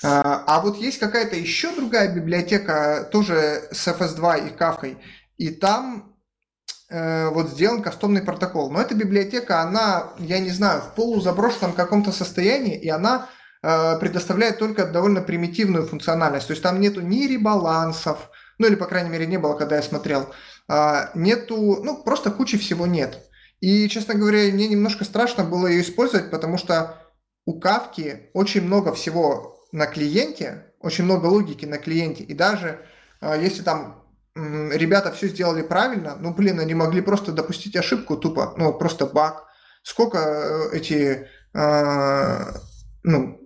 А, 0.01 0.43
а 0.47 0.61
вот 0.61 0.77
есть 0.77 0.97
какая-то 0.97 1.35
еще 1.35 1.75
другая 1.75 2.13
библиотека, 2.13 3.07
тоже 3.11 3.67
с 3.71 3.87
FS2 3.87 4.47
и 4.47 4.57
Kafka, 4.57 4.97
и 5.37 5.49
там 5.49 6.15
э, 6.89 7.27
вот 7.29 7.49
сделан 7.49 7.83
кастомный 7.83 8.21
протокол. 8.21 8.71
Но 8.71 8.79
эта 8.79 8.95
библиотека, 8.95 9.61
она, 9.61 10.13
я 10.19 10.39
не 10.39 10.51
знаю, 10.51 10.81
в 10.81 10.95
полузаброшенном 10.95 11.73
каком-то 11.73 12.13
состоянии, 12.13 12.79
и 12.79 12.87
она 12.87 13.27
э, 13.61 13.99
предоставляет 13.99 14.57
только 14.57 14.85
довольно 14.85 15.21
примитивную 15.21 15.85
функциональность. 15.85 16.47
То 16.47 16.51
есть 16.51 16.63
там 16.63 16.79
нету 16.79 17.01
ни 17.01 17.27
ребалансов, 17.27 18.30
ну 18.61 18.67
или, 18.67 18.75
по 18.75 18.85
крайней 18.85 19.09
мере, 19.09 19.25
не 19.25 19.37
было, 19.37 19.55
когда 19.55 19.75
я 19.75 19.81
смотрел, 19.81 20.29
а, 20.67 21.09
нету, 21.15 21.81
ну, 21.83 22.03
просто 22.03 22.31
кучи 22.31 22.57
всего 22.57 22.85
нет. 22.85 23.19
И, 23.59 23.89
честно 23.89 24.13
говоря, 24.13 24.51
мне 24.51 24.67
немножко 24.67 25.03
страшно 25.03 25.43
было 25.43 25.67
ее 25.67 25.81
использовать, 25.81 26.31
потому 26.31 26.57
что 26.57 26.97
у 27.45 27.59
Кавки 27.59 28.29
очень 28.33 28.61
много 28.61 28.93
всего 28.93 29.59
на 29.71 29.87
клиенте, 29.87 30.67
очень 30.79 31.05
много 31.05 31.25
логики 31.25 31.65
на 31.65 31.77
клиенте, 31.77 32.23
и 32.23 32.33
даже 32.33 32.85
а, 33.19 33.35
если 33.35 33.63
там 33.63 33.97
ребята 34.35 35.11
все 35.11 35.27
сделали 35.27 35.61
правильно, 35.63 36.15
ну, 36.19 36.33
блин, 36.33 36.59
они 36.59 36.73
могли 36.73 37.01
просто 37.01 37.31
допустить 37.31 37.75
ошибку 37.75 38.15
тупо, 38.15 38.53
ну, 38.57 38.73
просто 38.73 39.05
баг. 39.05 39.43
Сколько 39.83 40.19
э, 40.19 40.77
эти, 40.77 41.27
э, 41.53 42.53
ну, 43.03 43.40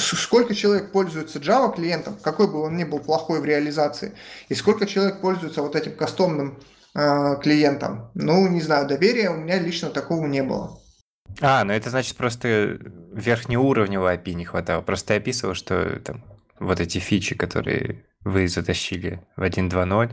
сколько 0.00 0.54
человек 0.54 0.92
пользуется 0.92 1.38
Java 1.38 1.74
клиентом, 1.74 2.16
какой 2.22 2.50
бы 2.50 2.60
он 2.62 2.76
ни 2.76 2.84
был 2.84 3.00
плохой 3.00 3.40
в 3.40 3.44
реализации, 3.44 4.14
и 4.48 4.54
сколько 4.54 4.86
человек 4.86 5.20
пользуется 5.20 5.62
вот 5.62 5.76
этим 5.76 5.94
кастомным 5.94 6.58
э, 6.94 7.36
клиентом. 7.42 8.10
Ну, 8.14 8.48
не 8.48 8.60
знаю, 8.60 8.88
доверия 8.88 9.30
у 9.30 9.36
меня 9.36 9.58
лично 9.58 9.90
такого 9.90 10.26
не 10.26 10.42
было. 10.42 10.78
А, 11.40 11.64
ну 11.64 11.72
это 11.72 11.90
значит 11.90 12.16
просто 12.16 12.78
верхнеуровневого 13.12 14.14
API 14.14 14.34
не 14.34 14.44
хватало. 14.44 14.82
Просто 14.82 15.14
я 15.14 15.20
описывал, 15.20 15.54
что 15.54 16.00
там 16.00 16.24
вот 16.58 16.80
эти 16.80 16.98
фичи, 16.98 17.34
которые 17.34 18.04
вы 18.22 18.48
затащили 18.48 19.22
в 19.36 19.42
1.2.0, 19.42 20.12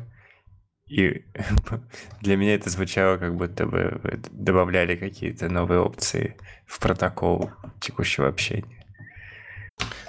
и 0.87 1.25
для 2.21 2.37
меня 2.37 2.55
это 2.55 2.69
звучало, 2.69 3.17
как 3.17 3.35
будто 3.35 3.65
бы 3.65 3.99
добавляли 4.31 4.95
какие-то 4.95 5.49
новые 5.49 5.81
опции 5.81 6.37
в 6.65 6.79
протокол 6.79 7.51
текущего 7.79 8.27
общения. 8.27 8.76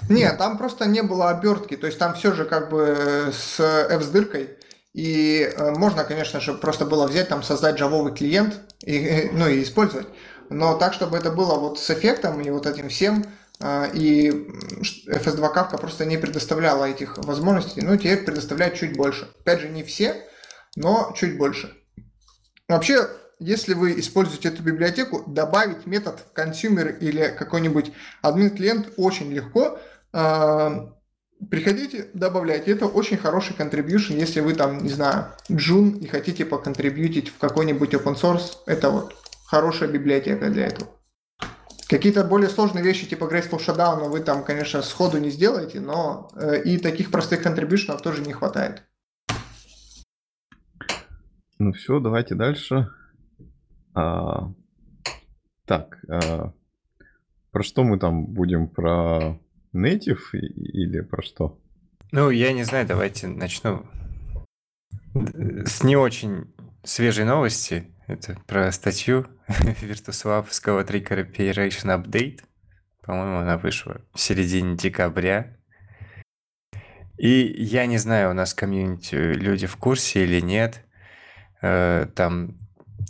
Нет, 0.09 0.37
там 0.37 0.57
просто 0.57 0.85
не 0.87 1.03
было 1.03 1.29
обертки, 1.29 1.77
то 1.77 1.85
есть 1.85 1.99
там 1.99 2.15
все 2.15 2.33
же 2.33 2.45
как 2.45 2.69
бы 2.69 3.31
с 3.31 3.59
F 3.59 4.03
с 4.03 4.07
дыркой. 4.07 4.57
И 4.93 5.41
э, 5.41 5.71
можно, 5.71 6.03
конечно 6.03 6.39
же, 6.39 6.53
просто 6.53 6.85
было 6.85 7.05
взять, 7.05 7.29
там, 7.29 7.43
создать 7.43 7.77
джавовый 7.77 8.13
клиент 8.13 8.59
и, 8.83 9.29
ну, 9.31 9.47
и 9.47 9.61
использовать. 9.61 10.07
Но 10.49 10.75
так, 10.77 10.93
чтобы 10.93 11.15
это 11.15 11.29
было 11.31 11.55
вот 11.55 11.79
с 11.79 11.89
эффектом 11.91 12.41
и 12.41 12.49
вот 12.49 12.65
этим 12.65 12.89
всем, 12.89 13.23
э, 13.59 13.91
и 13.93 14.29
FS2 15.07 15.53
Kafka 15.53 15.77
просто 15.77 16.05
не 16.05 16.17
предоставляла 16.17 16.85
этих 16.85 17.19
возможностей, 17.19 17.81
ну, 17.81 17.95
теперь 17.97 18.25
предоставляет 18.25 18.75
чуть 18.75 18.97
больше. 18.97 19.29
Опять 19.41 19.61
же, 19.61 19.69
не 19.69 19.83
все, 19.83 20.15
но 20.75 21.13
чуть 21.15 21.37
больше. 21.37 21.71
Вообще, 22.67 23.07
если 23.39 23.73
вы 23.73 23.99
используете 23.99 24.49
эту 24.49 24.63
библиотеку, 24.63 25.23
добавить 25.25 25.85
метод 25.85 26.19
в 26.19 26.33
консюмер 26.33 26.97
или 26.99 27.33
какой-нибудь 27.37 27.91
админ 28.21 28.49
клиент 28.49 28.91
очень 28.97 29.31
легко. 29.31 29.79
А, 30.11 30.93
приходите, 31.49 32.09
добавляйте. 32.13 32.71
Это 32.71 32.85
очень 32.85 33.17
хороший 33.17 33.55
contribution, 33.55 34.17
если 34.17 34.41
вы 34.41 34.53
там, 34.53 34.83
не 34.83 34.89
знаю, 34.89 35.27
джун 35.49 35.91
и 35.91 36.07
хотите 36.07 36.45
поконтрибьютить 36.45 37.29
в 37.29 37.37
какой-нибудь 37.37 37.93
open 37.93 38.15
source. 38.15 38.57
Это 38.65 38.89
вот 38.89 39.15
хорошая 39.45 39.89
библиотека 39.89 40.49
для 40.49 40.67
этого. 40.67 40.89
Какие-то 41.87 42.23
более 42.23 42.49
сложные 42.49 42.83
вещи 42.83 43.07
типа 43.07 43.23
Graceful 43.23 43.59
Shutdown 43.59 44.09
вы 44.09 44.19
там, 44.19 44.43
конечно, 44.43 44.83
сходу 44.83 45.17
не 45.17 45.31
сделаете, 45.31 45.79
но 45.79 46.29
э, 46.35 46.61
и 46.61 46.77
таких 46.77 47.09
простых 47.09 47.41
контрибьюшенов 47.41 48.03
тоже 48.03 48.21
не 48.21 48.31
хватает. 48.31 48.83
Ну 51.57 51.73
все, 51.73 51.99
давайте 51.99 52.35
дальше. 52.35 52.89
А, 53.99 54.53
так, 55.65 55.97
а, 56.07 56.53
про 57.51 57.63
что 57.63 57.83
мы 57.83 57.99
там 57.99 58.25
будем? 58.27 58.69
Про 58.69 59.37
native 59.73 60.31
или 60.31 61.01
про 61.01 61.21
что? 61.21 61.59
Ну, 62.13 62.29
я 62.29 62.53
не 62.53 62.63
знаю, 62.63 62.87
давайте 62.87 63.27
начну 63.27 63.85
с 65.65 65.83
не 65.83 65.97
очень 65.97 66.53
свежей 66.83 67.25
новости. 67.25 67.93
Это 68.07 68.37
про 68.47 68.71
статью 68.71 69.27
Virtuoswap 69.49 70.47
Scala 70.49 70.85
3 70.85 71.01
Cooperation 71.01 72.01
Update. 72.01 72.39
По-моему, 73.03 73.39
она 73.39 73.57
вышла 73.57 73.99
в 74.13 74.19
середине 74.21 74.77
декабря. 74.77 75.57
И 77.17 77.53
я 77.57 77.85
не 77.85 77.97
знаю, 77.97 78.29
у 78.31 78.33
нас 78.33 78.53
комьюнити 78.53 79.15
люди 79.15 79.67
в 79.67 79.75
курсе 79.75 80.23
или 80.23 80.39
нет. 80.39 80.85
Э, 81.61 82.07
Там 82.15 82.57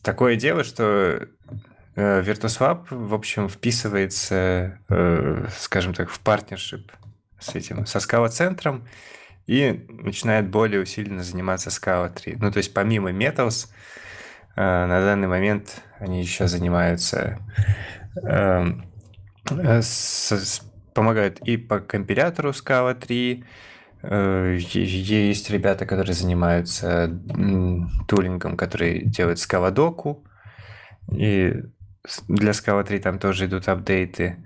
такое 0.03 0.35
дело, 0.35 0.63
что 0.63 1.27
э, 1.95 2.21
Virtuoswap, 2.21 2.87
в 2.89 3.13
общем, 3.13 3.49
вписывается, 3.49 4.79
э, 4.89 5.45
скажем 5.57 5.93
так, 5.93 6.09
в 6.09 6.19
партнершип 6.19 6.91
с 7.39 7.55
этим, 7.55 7.85
со 7.85 7.99
Scala-центром 7.99 8.87
и 9.47 9.85
начинает 9.89 10.49
более 10.49 10.81
усиленно 10.81 11.23
заниматься 11.23 11.69
Scala 11.69 12.13
3. 12.13 12.37
Ну, 12.39 12.51
то 12.51 12.57
есть 12.57 12.73
помимо 12.73 13.11
Metals, 13.11 13.67
э, 14.55 14.61
на 14.61 15.01
данный 15.01 15.27
момент 15.27 15.81
они 15.99 16.21
еще 16.21 16.47
занимаются, 16.47 17.39
эм, 18.23 18.85
помогают 20.93 21.39
и 21.39 21.57
по 21.57 21.79
компилятору 21.79 22.49
Scala 22.51 22.93
3, 22.93 23.33
э, 23.33 23.43
е- 23.43 23.45
есть 24.01 25.49
ребята, 25.49 25.85
которые 25.85 26.13
занимаются 26.13 27.19
тулингом, 28.07 28.55
которые 28.55 29.03
делают 29.03 29.39
Scala 29.39 29.71
доку, 29.71 30.23
и 31.11 31.53
для 32.27 32.51
Scala 32.51 32.83
3 32.83 32.99
там 32.99 33.19
тоже 33.19 33.45
идут 33.45 33.67
апдейты. 33.67 34.37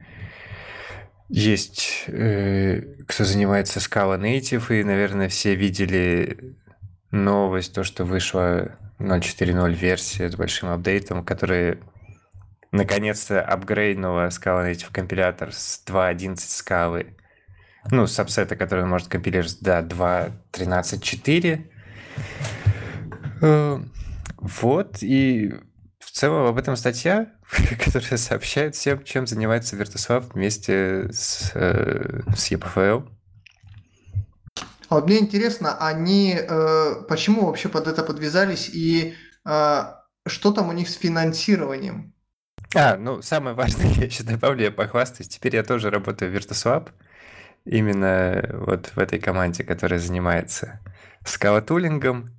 Есть 1.29 2.05
э, 2.07 2.81
кто 3.07 3.23
занимается 3.23 3.79
Scala 3.79 4.19
Native, 4.19 4.79
и, 4.79 4.83
наверное, 4.83 5.29
все 5.29 5.55
видели 5.55 6.55
новость, 7.11 7.73
то, 7.73 7.83
что 7.83 8.05
вышла 8.05 8.75
0.4.0 8.99 9.73
версия 9.73 10.29
с 10.29 10.35
большим 10.35 10.69
апдейтом, 10.69 11.23
которая 11.23 11.77
наконец-то 12.71 13.41
апгрейднула 13.41 14.27
Scala 14.27 14.69
Native 14.69 14.91
компилятор 14.91 15.53
с 15.53 15.83
2.11 15.85 16.37
скалы, 16.37 17.15
ну, 17.91 18.07
сабсета, 18.07 18.55
который 18.55 18.83
он 18.83 18.89
может 18.89 19.07
компилировать 19.07 19.57
до 19.61 19.79
2.13.4. 19.79 21.65
Э, 23.41 23.79
Вот, 24.37 25.01
и 25.01 25.53
в 25.99 26.11
целом 26.11 26.45
об 26.45 26.57
этом 26.57 26.75
статья, 26.75 27.31
которая 27.83 28.17
сообщает 28.17 28.75
всем, 28.75 29.03
чем 29.03 29.27
занимается 29.27 29.75
Virtuoswap 29.75 30.33
вместе 30.33 31.09
с, 31.11 31.51
э, 31.53 32.21
с 32.35 32.51
EPFL. 32.51 33.09
А 34.89 34.95
вот 34.95 35.05
мне 35.07 35.19
интересно, 35.19 35.77
они 35.79 36.37
э, 36.37 37.03
почему 37.07 37.47
вообще 37.47 37.69
под 37.69 37.87
это 37.87 38.03
подвязались 38.03 38.69
и 38.69 39.15
э, 39.45 39.83
что 40.27 40.51
там 40.51 40.69
у 40.69 40.71
них 40.71 40.89
с 40.89 40.95
финансированием? 40.95 42.13
А, 42.75 42.97
ну, 42.97 43.21
самое 43.21 43.55
важное, 43.55 43.87
я 43.95 44.05
еще 44.05 44.23
добавлю, 44.23 44.63
я 44.63 44.71
похвастаюсь. 44.71 45.29
Теперь 45.29 45.55
я 45.55 45.63
тоже 45.63 45.89
работаю 45.89 46.31
в 46.31 46.35
Virtuoswap. 46.35 46.89
Именно 47.65 48.49
вот 48.53 48.87
в 48.87 48.99
этой 48.99 49.19
команде, 49.19 49.63
которая 49.63 49.99
занимается 49.99 50.79
скалатулингом. 51.25 52.29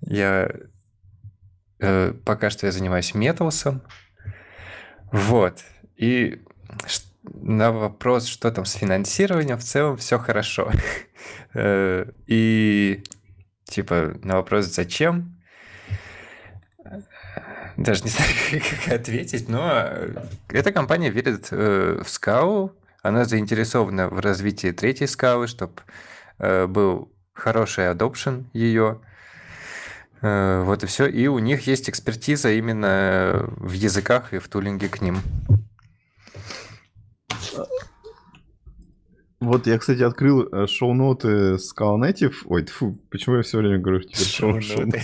Я 0.00 0.50
э, 1.80 2.14
пока 2.24 2.50
что 2.50 2.66
я 2.66 2.72
занимаюсь 2.72 3.14
металсом. 3.14 3.82
Вот. 5.12 5.64
И 5.96 6.42
на 7.24 7.72
вопрос, 7.72 8.26
что 8.26 8.50
там 8.50 8.64
с 8.64 8.72
финансированием, 8.74 9.58
в 9.58 9.64
целом 9.64 9.96
все 9.96 10.18
хорошо. 10.18 10.70
Э, 11.52 12.06
И 12.26 13.02
типа 13.64 14.14
на 14.22 14.36
вопрос, 14.36 14.66
зачем, 14.66 15.40
даже 17.76 18.04
не 18.04 18.10
знаю, 18.10 18.30
как 18.86 18.94
ответить, 18.94 19.48
но 19.48 19.70
э, 19.72 20.14
эта 20.48 20.72
компания 20.72 21.10
верит 21.10 21.48
э, 21.50 22.02
в 22.04 22.08
скалу, 22.08 22.72
она 23.02 23.24
заинтересована 23.24 24.08
в 24.08 24.20
развитии 24.20 24.72
третьей 24.72 25.06
скалы, 25.06 25.46
чтобы 25.46 25.82
был 26.38 27.12
хороший 27.40 27.90
adoption 27.90 28.44
ее. 28.52 29.00
Э, 30.22 30.62
Вот 30.64 30.82
и 30.84 30.86
все. 30.86 31.06
И 31.06 31.26
у 31.26 31.38
них 31.38 31.66
есть 31.66 31.88
экспертиза 31.88 32.50
именно 32.50 33.48
в 33.56 33.72
языках 33.72 34.32
и 34.32 34.38
в 34.38 34.48
тулинге 34.48 34.88
к 34.88 35.00
ним. 35.00 35.20
Вот 39.40 39.66
я, 39.66 39.78
кстати, 39.78 40.02
открыл 40.02 40.48
э, 40.52 40.66
шоу-ноты 40.66 41.54
Scala 41.54 41.98
Native. 41.98 42.34
Ой, 42.44 42.64
тьфу, 42.64 42.98
почему 43.10 43.36
я 43.36 43.42
все 43.42 43.56
время 43.56 43.78
говорю 43.78 44.02
теперь 44.02 44.26
шоу 44.26 44.60
Шоу-ноты. 44.60 45.00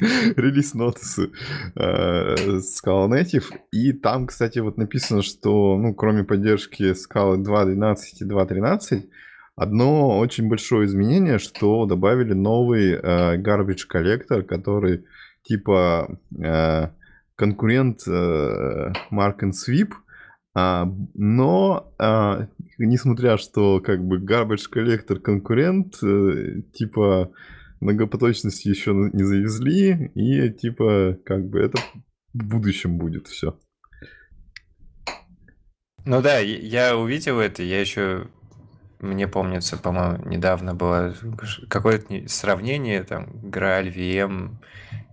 Релиз 0.36 0.74
нотсы 0.74 1.30
Scala 1.74 3.08
Native. 3.08 3.44
И 3.72 3.92
там, 3.92 4.26
кстати, 4.26 4.58
вот 4.58 4.76
написано, 4.76 5.22
что, 5.22 5.78
ну, 5.78 5.94
кроме 5.94 6.24
поддержки 6.24 6.92
Scala 6.92 7.36
2.12 7.36 7.96
и 8.20 8.24
2.13, 8.24 9.08
одно 9.56 10.18
очень 10.18 10.48
большое 10.48 10.86
изменение, 10.86 11.38
что 11.38 11.86
добавили 11.86 12.34
новый 12.34 12.92
э, 12.92 13.36
garbage 13.38 13.86
collector, 13.90 14.42
который 14.42 15.04
типа 15.42 16.18
э, 16.38 16.88
конкурент 17.34 18.00
э, 18.06 18.92
Mark 19.10 19.40
and 19.40 19.52
Sweep, 19.52 19.92
но 20.54 21.92
а, 21.98 22.48
несмотря 22.78 23.36
что 23.38 23.80
как 23.80 24.04
бы 24.04 24.18
garbage 24.18 24.64
collector 24.72 25.20
конкурент, 25.20 26.02
э, 26.02 26.62
типа 26.72 27.30
многопоточности 27.80 28.68
еще 28.68 28.92
не 29.12 29.22
завезли, 29.22 30.10
и 30.14 30.50
типа 30.52 31.16
как 31.24 31.48
бы 31.48 31.60
это 31.60 31.78
в 32.34 32.44
будущем 32.46 32.98
будет 32.98 33.26
все. 33.28 33.58
Ну 36.04 36.22
да, 36.22 36.38
я- 36.38 36.96
увидел 36.96 37.38
это, 37.40 37.62
я 37.62 37.80
еще, 37.80 38.26
мне 39.00 39.28
помнится, 39.28 39.76
по-моему, 39.76 40.24
недавно 40.28 40.74
было 40.74 41.14
какое-то 41.68 42.12
не- 42.12 42.26
сравнение, 42.26 43.02
там, 43.04 43.26
Graal 43.44 43.92
VM 43.94 44.56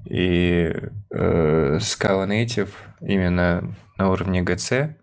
и 0.10 0.74
э, 1.12 1.78
Scala 1.78 2.26
Native 2.28 2.70
именно 3.02 3.76
на 3.98 4.10
уровне 4.10 4.42
GC. 4.44 4.96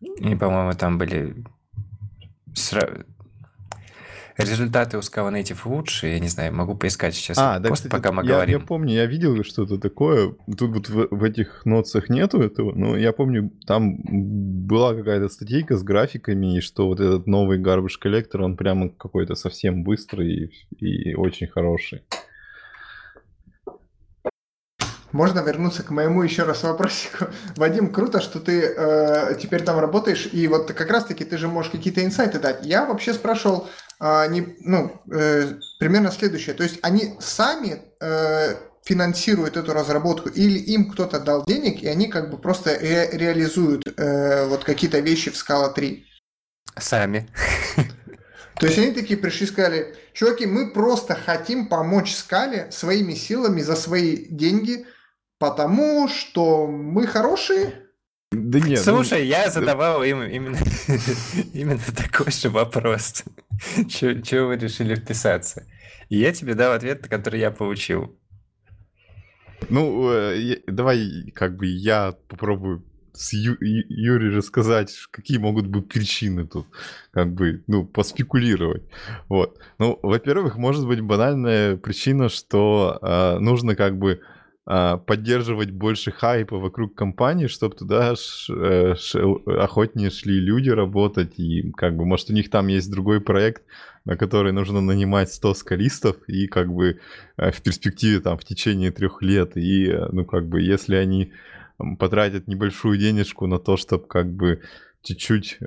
И, 0.00 0.34
по-моему, 0.34 0.72
там 0.72 0.98
были 0.98 1.44
сра- 2.54 3.04
результаты 4.38 4.96
у 4.96 5.00
Scala 5.00 5.30
Native 5.30 5.58
лучше, 5.66 6.06
я 6.08 6.18
не 6.18 6.28
знаю, 6.28 6.54
могу 6.54 6.74
поискать 6.74 7.14
сейчас 7.14 7.36
А, 7.38 7.58
да, 7.58 7.68
пост, 7.68 7.82
кстати, 7.84 7.92
пока 7.92 8.12
мы 8.12 8.22
я, 8.22 8.28
я 8.28 8.34
говорим. 8.36 8.66
помню, 8.66 8.94
я 8.94 9.06
видел 9.06 9.42
что-то 9.44 9.78
такое. 9.78 10.34
Тут 10.56 10.70
вот 10.70 10.88
в, 10.88 11.08
в 11.10 11.24
этих 11.24 11.66
нотсах 11.66 12.08
нету 12.08 12.40
этого, 12.40 12.72
но 12.74 12.96
я 12.96 13.12
помню, 13.12 13.50
там 13.66 13.98
была 14.66 14.94
какая-то 14.94 15.28
статейка 15.28 15.76
с 15.76 15.82
графиками, 15.82 16.56
и 16.56 16.60
что 16.60 16.86
вот 16.86 17.00
этот 17.00 17.26
новый 17.26 17.60
garbage 17.60 17.98
коллектор, 18.00 18.42
он 18.42 18.56
прямо 18.56 18.88
какой-то 18.88 19.34
совсем 19.34 19.84
быстрый 19.84 20.50
и, 20.78 21.10
и 21.10 21.14
очень 21.14 21.46
хороший. 21.46 22.02
Можно 25.12 25.40
вернуться 25.40 25.82
к 25.82 25.90
моему 25.90 26.22
еще 26.22 26.44
раз 26.44 26.62
вопросику. 26.62 27.26
Вадим, 27.56 27.92
круто, 27.92 28.20
что 28.20 28.38
ты 28.38 28.62
э, 28.62 29.36
теперь 29.40 29.62
там 29.62 29.78
работаешь, 29.78 30.28
и 30.32 30.46
вот 30.46 30.72
как 30.72 30.90
раз-таки 30.90 31.24
ты 31.24 31.36
же 31.36 31.48
можешь 31.48 31.72
какие-то 31.72 32.04
инсайты 32.04 32.38
дать. 32.38 32.64
Я 32.64 32.86
вообще 32.86 33.12
спрашивал, 33.12 33.68
э, 34.00 34.26
не, 34.28 34.56
ну, 34.60 35.02
э, 35.12 35.54
примерно 35.78 36.12
следующее. 36.12 36.54
То 36.54 36.62
есть 36.62 36.78
они 36.82 37.16
сами 37.18 37.82
э, 38.00 38.54
финансируют 38.84 39.56
эту 39.56 39.72
разработку, 39.72 40.28
или 40.28 40.58
им 40.58 40.90
кто-то 40.90 41.18
дал 41.18 41.44
денег, 41.44 41.82
и 41.82 41.88
они 41.88 42.08
как 42.08 42.30
бы 42.30 42.38
просто 42.38 42.78
ре- 42.78 43.10
реализуют 43.12 43.82
э, 43.86 44.46
вот 44.46 44.64
какие-то 44.64 45.00
вещи 45.00 45.30
в 45.30 45.34
Scala 45.34 45.72
3. 45.72 46.06
Сами. 46.78 47.28
То 48.60 48.66
есть 48.66 48.78
они 48.78 48.92
такие 48.92 49.18
пришли 49.18 49.46
и 49.46 49.48
сказали, 49.48 49.96
чуваки, 50.12 50.44
мы 50.44 50.70
просто 50.70 51.14
хотим 51.14 51.66
помочь 51.66 52.14
Скале 52.14 52.70
своими 52.70 53.14
силами 53.14 53.62
за 53.62 53.74
свои 53.74 54.26
деньги, 54.26 54.86
потому 55.40 56.06
что 56.06 56.68
мы 56.68 57.06
хорошие. 57.08 57.72
Да 58.30 58.60
нет, 58.60 58.78
ну, 58.86 58.92
Слушай, 58.94 59.26
я 59.26 59.50
задавал 59.50 60.04
им 60.04 60.22
именно, 60.22 60.58
именно 61.52 61.80
такой 61.96 62.30
же 62.30 62.48
вопрос. 62.48 63.24
Чего 63.88 64.48
вы 64.48 64.56
решили 64.56 64.94
вписаться? 64.94 65.66
И 66.10 66.18
я 66.18 66.32
тебе 66.32 66.54
дал 66.54 66.72
ответ, 66.72 67.08
который 67.08 67.40
я 67.40 67.50
получил. 67.50 68.16
Ну, 69.68 70.10
э, 70.12 70.58
давай, 70.68 71.32
как 71.34 71.56
бы 71.56 71.66
я 71.66 72.14
попробую 72.28 72.84
с 73.12 73.32
Ю- 73.32 73.56
Юрий 73.60 74.30
рассказать, 74.30 74.92
какие 75.10 75.38
могут 75.38 75.66
быть 75.66 75.88
причины 75.88 76.46
тут, 76.46 76.66
как 77.12 77.32
бы, 77.34 77.64
ну, 77.66 77.84
поспекулировать. 77.84 78.84
Вот. 79.28 79.58
Ну, 79.78 79.98
во-первых, 80.02 80.56
может 80.56 80.86
быть 80.86 81.00
банальная 81.00 81.76
причина, 81.76 82.28
что 82.28 82.98
э, 83.02 83.38
нужно 83.40 83.74
как 83.74 83.98
бы 83.98 84.12
э, 84.12 84.39
поддерживать 84.98 85.72
больше 85.72 86.12
хайпа 86.12 86.58
вокруг 86.58 86.94
компании, 86.94 87.48
чтобы 87.48 87.74
туда 87.74 88.14
ш, 88.14 88.52
э, 88.54 88.94
ш, 88.94 89.18
охотнее 89.46 90.10
шли 90.10 90.38
люди 90.38 90.70
работать, 90.70 91.40
и 91.40 91.72
как 91.72 91.96
бы, 91.96 92.04
может, 92.04 92.30
у 92.30 92.34
них 92.34 92.50
там 92.50 92.68
есть 92.68 92.88
другой 92.88 93.20
проект, 93.20 93.64
на 94.04 94.16
который 94.16 94.52
нужно 94.52 94.80
нанимать 94.80 95.32
100 95.32 95.54
скалистов, 95.54 96.16
и 96.28 96.46
как 96.46 96.72
бы 96.72 97.00
э, 97.36 97.50
в 97.50 97.62
перспективе 97.62 98.20
там 98.20 98.38
в 98.38 98.44
течение 98.44 98.92
трех 98.92 99.22
лет, 99.22 99.56
и, 99.56 99.88
э, 99.88 100.08
ну, 100.12 100.24
как 100.24 100.48
бы, 100.48 100.62
если 100.62 100.94
они 100.94 101.32
потратят 101.98 102.46
небольшую 102.46 102.96
денежку 102.96 103.48
на 103.48 103.58
то, 103.58 103.76
чтобы 103.76 104.06
как 104.06 104.30
бы 104.30 104.60
чуть-чуть 105.02 105.58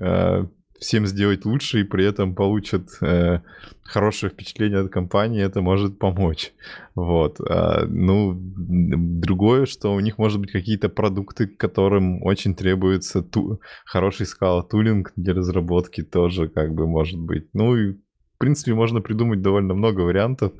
всем 0.79 1.05
сделать 1.05 1.45
лучше 1.45 1.81
и 1.81 1.83
при 1.83 2.05
этом 2.05 2.35
получат 2.35 2.89
э, 3.01 3.39
хорошее 3.83 4.31
впечатление 4.31 4.79
от 4.79 4.91
компании, 4.91 5.43
это 5.43 5.61
может 5.61 5.99
помочь. 5.99 6.53
Вот. 6.95 7.39
А, 7.39 7.85
ну, 7.87 8.33
другое, 8.35 9.65
что 9.65 9.93
у 9.93 9.99
них 9.99 10.17
может 10.17 10.39
быть 10.39 10.51
какие-то 10.51 10.89
продукты, 10.89 11.47
которым 11.47 12.21
очень 12.23 12.55
требуется 12.55 13.21
ту 13.21 13.61
хороший 13.85 14.25
скала 14.25 14.63
тулинг 14.63 15.13
для 15.15 15.33
разработки 15.33 16.03
тоже 16.03 16.49
как 16.49 16.73
бы 16.73 16.87
может 16.87 17.19
быть. 17.19 17.47
Ну 17.53 17.75
и 17.75 17.93
в 17.93 18.37
принципе 18.39 18.73
можно 18.73 18.99
придумать 18.99 19.41
довольно 19.41 19.73
много 19.73 20.01
вариантов 20.01 20.51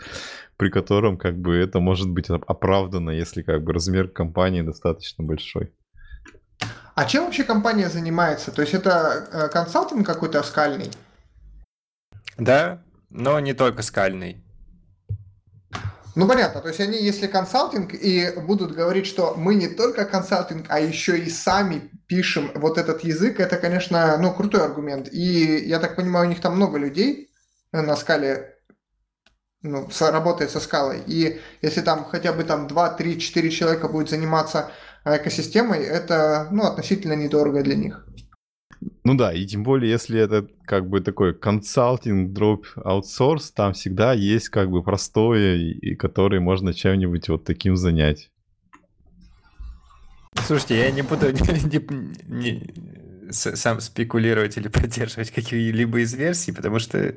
при 0.58 0.70
котором 0.70 1.18
как 1.18 1.38
бы 1.38 1.56
это 1.56 1.80
может 1.80 2.10
быть 2.10 2.30
оправдано, 2.30 3.10
если 3.10 3.42
как 3.42 3.64
бы 3.64 3.74
размер 3.74 4.08
компании 4.08 4.62
достаточно 4.62 5.24
большой. 5.24 5.72
А 6.96 7.06
чем 7.06 7.26
вообще 7.26 7.44
компания 7.44 7.90
занимается? 7.90 8.52
То 8.52 8.62
есть 8.62 8.74
это 8.74 9.28
э, 9.32 9.48
консалтинг 9.50 10.06
какой-то 10.06 10.44
скальный? 10.44 10.92
Да, 12.38 12.84
но 13.10 13.40
не 13.40 13.54
только 13.54 13.82
скальный. 13.82 14.44
Ну 16.16 16.28
понятно, 16.28 16.62
то 16.62 16.68
есть 16.68 16.80
они, 16.80 17.02
если 17.02 17.26
консалтинг, 17.26 17.96
и 17.96 18.32
будут 18.38 18.74
говорить, 18.74 19.08
что 19.08 19.34
мы 19.36 19.56
не 19.56 19.68
только 19.68 20.06
консалтинг, 20.06 20.68
а 20.70 20.80
еще 20.80 21.18
и 21.18 21.28
сами 21.30 21.90
пишем 22.06 22.52
вот 22.54 22.78
этот 22.78 23.04
язык, 23.04 23.40
это, 23.40 23.58
конечно, 23.58 24.16
ну, 24.20 24.32
крутой 24.32 24.64
аргумент. 24.64 25.12
И 25.12 25.66
я 25.66 25.80
так 25.80 25.96
понимаю, 25.96 26.28
у 26.28 26.30
них 26.30 26.40
там 26.40 26.56
много 26.56 26.78
людей 26.78 27.30
на 27.72 27.96
скале 27.96 28.60
ну, 29.64 29.90
работает 30.00 30.52
со 30.52 30.60
скалой. 30.60 31.02
И 31.08 31.42
если 31.64 31.82
там 31.82 32.06
хотя 32.06 32.32
бы 32.34 32.44
там 32.44 32.68
2, 32.68 32.90
3, 32.90 33.20
4 33.20 33.50
человека 33.50 33.88
будет 33.88 34.10
заниматься 34.10 34.72
экосистемой, 35.06 35.84
это 35.84 36.48
ну, 36.52 36.64
относительно 36.64 37.14
недорого 37.14 37.64
для 37.64 37.76
них. 37.76 38.06
Ну 39.04 39.16
да, 39.16 39.34
и 39.34 39.46
тем 39.46 39.64
более, 39.64 39.92
если 39.92 40.20
это 40.20 40.48
как 40.66 40.90
бы 40.90 41.02
такой 41.02 41.34
консалтинг, 41.34 42.34
дроп, 42.34 42.68
аутсорс, 42.76 43.52
там 43.52 43.74
всегда 43.74 44.14
есть 44.14 44.50
как 44.50 44.70
бы 44.70 44.84
простое, 44.84 45.56
и 45.58 45.96
который 45.96 46.40
можно 46.40 46.74
чем-нибудь 46.74 47.30
вот 47.30 47.44
таким 47.44 47.76
занять. 47.76 48.30
Слушайте, 50.46 50.80
я 50.80 50.92
не 50.92 51.02
буду 51.02 51.32
не, 51.32 51.40
не, 51.68 52.52
не, 52.52 53.32
сам 53.32 53.80
спекулировать 53.80 54.58
или 54.58 54.68
поддерживать 54.68 55.32
какие-либо 55.32 56.00
из 56.00 56.14
версий, 56.14 56.52
потому 56.52 56.80
что 56.80 57.16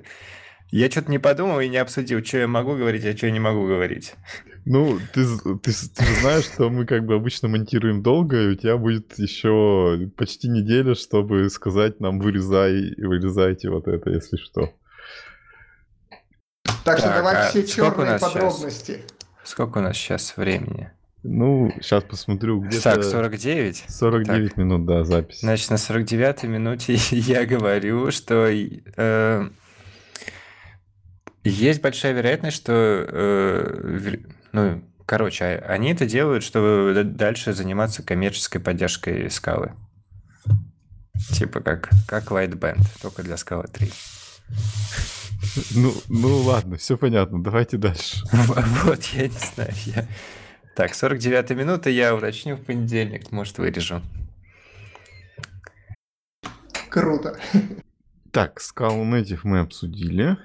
я 0.71 0.91
что-то 0.91 1.11
не 1.11 1.19
подумал 1.19 1.61
и 1.61 1.69
не 1.69 1.79
обсудил, 1.79 2.25
что 2.25 2.39
я 2.39 2.49
могу 2.49 2.77
говорить, 2.77 3.05
а 3.05 3.17
что 3.17 3.27
я 3.27 3.33
не 3.33 3.41
могу 3.41 3.67
говорить. 3.67 4.15
Ну, 4.69 4.99
ты, 5.15 5.25
ты, 5.63 5.73
ты 5.73 6.05
знаешь, 6.21 6.45
что 6.45 6.69
мы 6.71 6.87
как 6.87 7.07
бы 7.07 7.15
обычно 7.15 7.47
монтируем 7.47 8.03
долго, 8.03 8.43
и 8.43 8.47
у 8.49 8.55
тебя 8.57 8.77
будет 8.77 9.17
еще 9.17 10.11
почти 10.17 10.49
неделя, 10.49 10.97
чтобы 10.97 11.49
сказать 11.51 12.01
нам 12.01 12.19
вырезай, 12.19 12.93
вырезайте 12.97 13.71
вот 13.71 13.87
это, 13.87 14.11
если 14.11 14.37
что. 14.37 14.73
Так, 16.85 16.99
что 16.99 17.09
давай 17.09 17.37
а 17.37 17.49
все 17.49 17.65
черные 17.65 18.19
подробности. 18.19 19.05
Сейчас? 19.07 19.51
Сколько 19.51 19.79
у 19.79 19.83
нас 19.83 19.97
сейчас 19.97 20.37
времени? 20.37 20.91
Ну, 21.23 21.73
сейчас 21.81 22.03
посмотрю. 22.03 22.61
Где-то... 22.61 22.95
Так, 22.95 23.05
49? 23.05 23.85
49 23.89 24.49
так. 24.49 24.57
минут, 24.57 24.85
да, 24.85 25.05
запись. 25.05 25.41
Значит, 25.41 25.71
на 25.71 25.79
49 25.79 26.43
минуте 26.43 26.95
я 27.11 27.47
говорю, 27.47 28.11
что 28.11 28.49
э, 28.49 29.49
есть 31.45 31.81
большая 31.81 32.15
вероятность, 32.15 32.57
что, 32.57 32.73
э, 32.73 34.19
ну, 34.57 34.83
короче, 35.05 35.45
а, 35.45 35.75
они 35.75 35.93
это 35.93 36.07
делают, 36.07 36.43
чтобы 36.43 37.03
дальше 37.05 37.53
заниматься 37.53 38.03
коммерческой 38.03 38.59
поддержкой 38.59 39.31
скалы. 39.31 39.75
Типа 41.33 41.61
как, 41.61 41.91
как 42.09 42.31
Lightband, 42.31 42.81
только 43.03 43.23
для 43.23 43.37
скалы 43.37 43.67
3. 43.71 43.93
Ну, 45.75 45.93
ну 46.09 46.39
ладно, 46.39 46.79
все 46.79 46.97
понятно, 46.97 47.43
давайте 47.43 47.77
дальше. 47.77 48.25
Вот, 48.33 49.05
я 49.05 49.29
не 49.29 49.39
знаю, 49.55 49.73
я... 49.85 50.07
Так, 50.75 50.95
49 50.95 51.51
минута, 51.51 51.91
я 51.91 52.15
уточню 52.15 52.57
в 52.57 52.65
понедельник, 52.65 53.31
может, 53.33 53.59
вырежу. 53.59 54.01
Круто. 56.89 57.39
Так, 58.31 58.59
скалу 58.61 59.05
Native 59.05 59.41
мы 59.43 59.61
обсудили. 59.61 60.39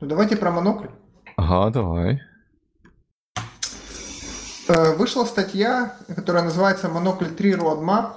Ну 0.00 0.08
давайте 0.08 0.36
про 0.36 0.50
монокль. 0.50 0.88
Ага, 1.36 1.70
давай. 1.70 2.20
Э, 4.70 4.92
вышла 4.92 5.24
статья, 5.24 5.94
которая 6.14 6.44
называется 6.44 6.88
«Монокль 6.88 7.26
3 7.26 7.54
Roadmap». 7.54 8.12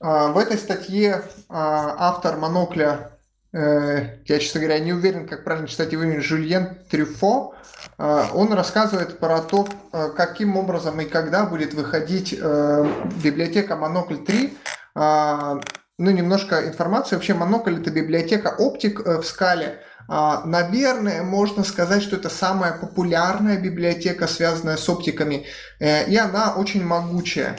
Э, 0.00 0.32
в 0.32 0.38
этой 0.38 0.58
статье 0.58 1.10
э, 1.12 1.22
автор 1.48 2.36
монокля, 2.36 3.12
я, 3.54 4.38
честно 4.38 4.60
говоря, 4.60 4.78
не 4.78 4.94
уверен, 4.94 5.28
как 5.28 5.44
правильно 5.44 5.68
читать 5.68 5.92
его 5.92 6.04
имя, 6.04 6.22
Жюльен 6.22 6.78
Трюфо, 6.90 7.54
он 7.98 8.50
рассказывает 8.54 9.18
про 9.18 9.42
то, 9.42 9.68
каким 10.16 10.56
образом 10.56 10.98
и 11.02 11.04
когда 11.04 11.44
будет 11.44 11.74
выходить 11.74 12.32
библиотека 12.32 13.76
Монокль 13.76 14.24
3. 14.24 14.56
Ну, 14.94 15.60
немножко 15.98 16.66
информации. 16.66 17.14
Вообще, 17.14 17.34
Монокль– 17.34 17.78
это 17.78 17.90
библиотека 17.90 18.54
оптик 18.56 19.00
в 19.00 19.22
скале– 19.22 19.80
наверное, 20.08 21.22
можно 21.22 21.64
сказать, 21.64 22.02
что 22.02 22.16
это 22.16 22.28
самая 22.28 22.72
популярная 22.72 23.58
библиотека, 23.58 24.26
связанная 24.26 24.76
с 24.76 24.88
оптиками, 24.88 25.46
э, 25.78 26.08
и 26.10 26.16
она 26.16 26.54
очень 26.54 26.84
могучая. 26.84 27.58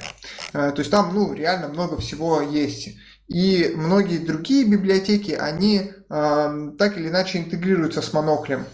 Э, 0.54 0.72
то 0.72 0.80
есть 0.80 0.92
там, 0.92 1.14
ну, 1.14 1.34
реально 1.34 1.68
много 1.70 1.98
всего 2.00 2.42
есть. 2.42 2.90
И 3.28 3.74
многие 3.76 4.18
другие 4.18 4.66
библиотеки, 4.66 5.32
они 5.32 5.94
так 6.10 6.98
или 6.98 7.08
иначе 7.08 7.40
интегрируются 7.40 8.04
с 8.04 8.14
моноклем. 8.14 8.66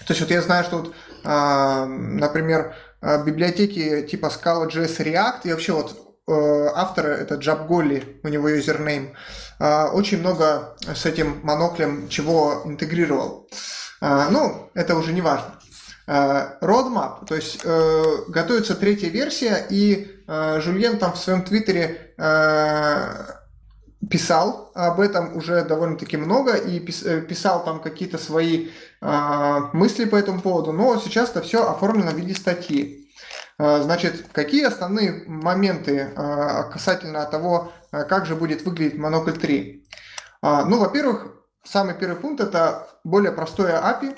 То 0.00 0.12
есть 0.12 0.20
вот 0.20 0.30
я 0.30 0.42
знаю, 0.42 0.64
что 0.64 0.78
вот, 0.78 0.94
например, 1.24 2.74
библиотеки 3.00 4.02
типа 4.02 4.26
Scala.js 4.26 4.98
React 4.98 5.40
и 5.44 5.52
вообще 5.52 5.72
вот 5.72 6.09
Э, 6.09 6.09
автора, 6.30 7.08
это 7.08 7.34
Джаб 7.34 7.66
Голли, 7.66 8.20
у 8.22 8.28
него 8.28 8.48
юзернейм, 8.48 9.14
э, 9.58 9.84
очень 9.86 10.20
много 10.20 10.76
с 10.94 11.06
этим 11.06 11.40
моноклем 11.42 12.08
чего 12.08 12.62
интегрировал. 12.64 13.48
Э, 14.00 14.28
ну, 14.30 14.70
это 14.74 14.96
уже 14.96 15.12
не 15.12 15.22
важно. 15.22 15.54
Roadmap, 16.06 17.26
то 17.26 17.36
есть 17.36 17.64
готовится 17.64 18.74
третья 18.74 19.08
версия, 19.10 19.64
и 19.70 20.08
Жульен 20.26 20.98
там 20.98 21.12
в 21.12 21.18
своем 21.18 21.42
твиттере 21.44 22.16
писал 24.10 24.72
об 24.74 24.98
этом 24.98 25.36
уже 25.36 25.62
довольно-таки 25.64 26.16
много 26.16 26.54
и 26.54 26.80
писал 26.80 27.64
там 27.64 27.80
какие-то 27.80 28.18
свои 28.18 28.70
мысли 29.72 30.04
по 30.04 30.16
этому 30.16 30.40
поводу, 30.40 30.72
но 30.72 30.98
сейчас 30.98 31.30
это 31.30 31.42
все 31.42 31.70
оформлено 31.70 32.10
в 32.10 32.16
виде 32.16 32.34
статьи. 32.34 32.99
А, 33.60 33.82
значит, 33.82 34.24
какие 34.32 34.64
основные 34.64 35.22
моменты 35.26 36.08
а, 36.16 36.62
касательно 36.64 37.26
того, 37.26 37.72
а, 37.92 38.04
как 38.04 38.24
же 38.24 38.34
будет 38.34 38.64
выглядеть 38.64 38.98
Монокль 38.98 39.32
3? 39.32 39.86
Ну, 40.42 40.78
во-первых, 40.78 41.34
самый 41.62 41.94
первый 41.94 42.16
пункт– 42.16 42.40
это 42.42 42.88
более 43.04 43.30
простое 43.30 43.78
API. 43.78 44.16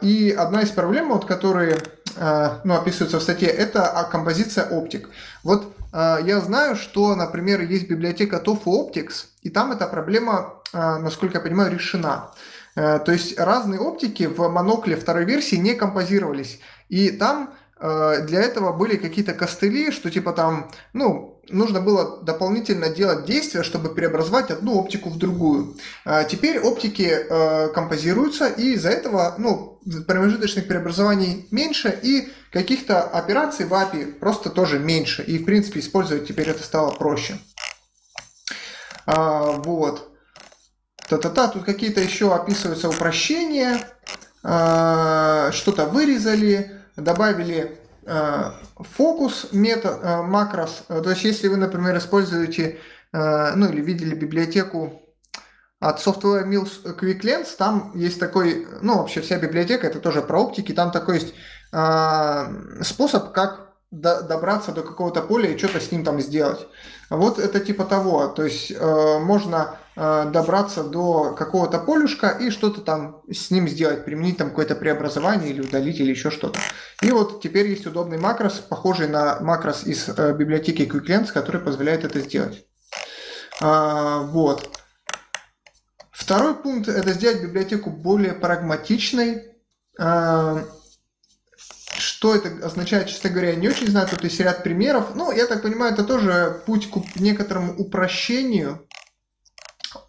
И 0.00 0.30
одна 0.30 0.62
из 0.62 0.70
проблем, 0.70 1.10
вот, 1.10 1.26
которые 1.26 1.76
ну, 2.16 2.74
описываются 2.74 3.18
в 3.18 3.22
статье, 3.22 3.48
это 3.48 4.08
композиция 4.10 4.64
оптик. 4.70 5.10
Вот 5.42 5.76
я 5.92 6.40
знаю, 6.40 6.74
что, 6.76 7.14
например, 7.14 7.60
есть 7.60 7.86
библиотека 7.86 8.42
TOFU 8.42 8.64
Optics, 8.64 9.26
и 9.42 9.50
там 9.50 9.72
эта 9.72 9.86
проблема, 9.86 10.62
насколько 10.72 11.36
я 11.36 11.44
понимаю, 11.44 11.70
решена. 11.70 12.30
То 12.74 13.04
есть 13.12 13.38
разные 13.38 13.78
оптики 13.78 14.22
в 14.22 14.48
монокле 14.48 14.96
второй 14.96 15.26
версии 15.26 15.56
не 15.56 15.74
композировались. 15.74 16.60
И 16.88 17.10
там 17.10 17.50
Э, 17.50 17.63
для 17.84 18.40
этого 18.40 18.72
были 18.72 18.96
какие-то 18.96 19.34
костыли, 19.34 19.90
что 19.90 20.10
типа 20.10 20.32
там, 20.32 20.70
ну, 20.94 21.42
нужно 21.50 21.80
было 21.80 22.22
дополнительно 22.22 22.88
делать 22.88 23.26
действия, 23.26 23.62
чтобы 23.62 23.94
преобразовать 23.94 24.50
одну 24.50 24.78
оптику 24.78 25.10
в 25.10 25.18
другую. 25.18 25.76
А 26.04 26.24
теперь 26.24 26.58
оптики 26.60 27.02
э, 27.02 27.68
композируются, 27.74 28.46
и 28.46 28.72
из-за 28.72 28.88
этого 28.88 29.34
ну, 29.36 29.80
промежуточных 30.06 30.66
преобразований 30.66 31.46
меньше, 31.50 31.98
и 32.02 32.32
каких-то 32.50 33.02
операций 33.02 33.66
в 33.66 33.72
API 33.74 34.12
просто 34.12 34.48
тоже 34.48 34.78
меньше. 34.78 35.22
И, 35.22 35.38
в 35.38 35.44
принципе, 35.44 35.80
использовать 35.80 36.26
теперь 36.26 36.48
это 36.48 36.62
стало 36.62 36.92
проще. 36.92 37.38
Вот. 39.06 40.16
Та-та-та, 41.08 41.48
тут 41.48 41.64
какие-то 41.64 42.00
еще 42.00 42.34
описываются 42.34 42.88
упрощения. 42.88 43.78
Что-то 44.40 45.86
вырезали, 45.86 46.83
добавили 46.96 47.78
Э, 48.06 48.52
фокус 48.76 49.48
метод, 49.52 49.98
э, 50.02 50.22
макрос. 50.22 50.84
Э, 50.88 51.00
то 51.00 51.10
есть, 51.10 51.24
если 51.24 51.48
вы, 51.48 51.56
например, 51.56 51.96
используете, 51.96 52.78
ну 53.12 53.68
или 53.68 53.80
видели 53.80 54.12
библиотеку 54.12 55.00
от 55.78 56.04
Software 56.04 56.44
Mills 56.48 56.82
Quick 56.98 57.20
Lens, 57.20 57.46
там 57.56 57.92
есть 57.94 58.18
такой, 58.18 58.66
ну 58.82 58.98
вообще 58.98 59.20
вся 59.20 59.38
библиотека, 59.38 59.86
это 59.86 60.00
тоже 60.00 60.20
про 60.20 60.40
оптики, 60.40 60.72
там 60.72 60.90
такой 60.90 61.20
есть 61.20 61.34
способ, 62.84 63.30
как 63.30 63.74
добраться 63.92 64.72
до 64.72 64.82
какого-то 64.82 65.22
поля 65.22 65.48
и 65.48 65.56
что-то 65.56 65.78
с 65.78 65.92
ним 65.92 66.02
там 66.02 66.20
сделать. 66.20 66.66
Вот 67.08 67.38
это 67.38 67.60
типа 67.60 67.84
того, 67.84 68.26
то 68.26 68.42
есть 68.42 68.72
э, 68.72 69.18
можно 69.20 69.76
добраться 69.96 70.82
до 70.82 71.34
какого-то 71.34 71.78
полюшка 71.78 72.28
и 72.28 72.50
что-то 72.50 72.80
там 72.80 73.22
с 73.30 73.52
ним 73.52 73.68
сделать, 73.68 74.04
применить 74.04 74.38
там 74.38 74.50
какое-то 74.50 74.74
преобразование 74.74 75.50
или 75.50 75.60
удалить 75.60 76.00
или 76.00 76.10
еще 76.10 76.30
что-то. 76.32 76.58
И 77.00 77.10
вот 77.12 77.40
теперь 77.40 77.68
есть 77.68 77.86
удобный 77.86 78.18
макрос, 78.18 78.54
похожий 78.54 79.06
на 79.06 79.38
макрос 79.40 79.84
из 79.84 80.08
э, 80.08 80.34
библиотеки 80.34 80.82
QuickLens, 80.82 81.32
который 81.32 81.60
позволяет 81.60 82.04
это 82.04 82.18
сделать. 82.18 82.64
А, 83.60 84.20
вот. 84.22 84.80
Второй 86.10 86.54
пункт– 86.54 86.88
это 86.90 87.12
сделать 87.12 87.42
библиотеку 87.42 87.90
более 87.90 88.32
прагматичной. 88.32 89.44
А, 89.98 90.64
что 91.96 92.34
это 92.34 92.66
означает, 92.66 93.08
честно 93.08 93.30
говоря, 93.30 93.50
я 93.50 93.56
не 93.56 93.68
очень 93.68 93.88
знаю, 93.88 94.08
тут 94.08 94.24
есть 94.24 94.40
ряд 94.40 94.62
примеров. 94.62 95.14
Ну, 95.14 95.30
я 95.30 95.46
так 95.46 95.62
понимаю, 95.62 95.92
это 95.92 96.04
тоже 96.04 96.62
путь 96.66 96.90
к 96.90 97.20
некоторому 97.20 97.74
упрощению, 97.76 98.72
э, 98.72 98.83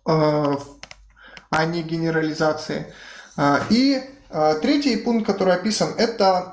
а 0.05 1.65
не 1.65 1.83
генерализации. 1.83 2.93
Э, 3.37 3.59
и 3.69 4.01
э, 4.29 4.53
третий 4.61 4.97
пункт, 4.97 5.25
который 5.25 5.53
описан, 5.53 5.89
это 5.97 6.51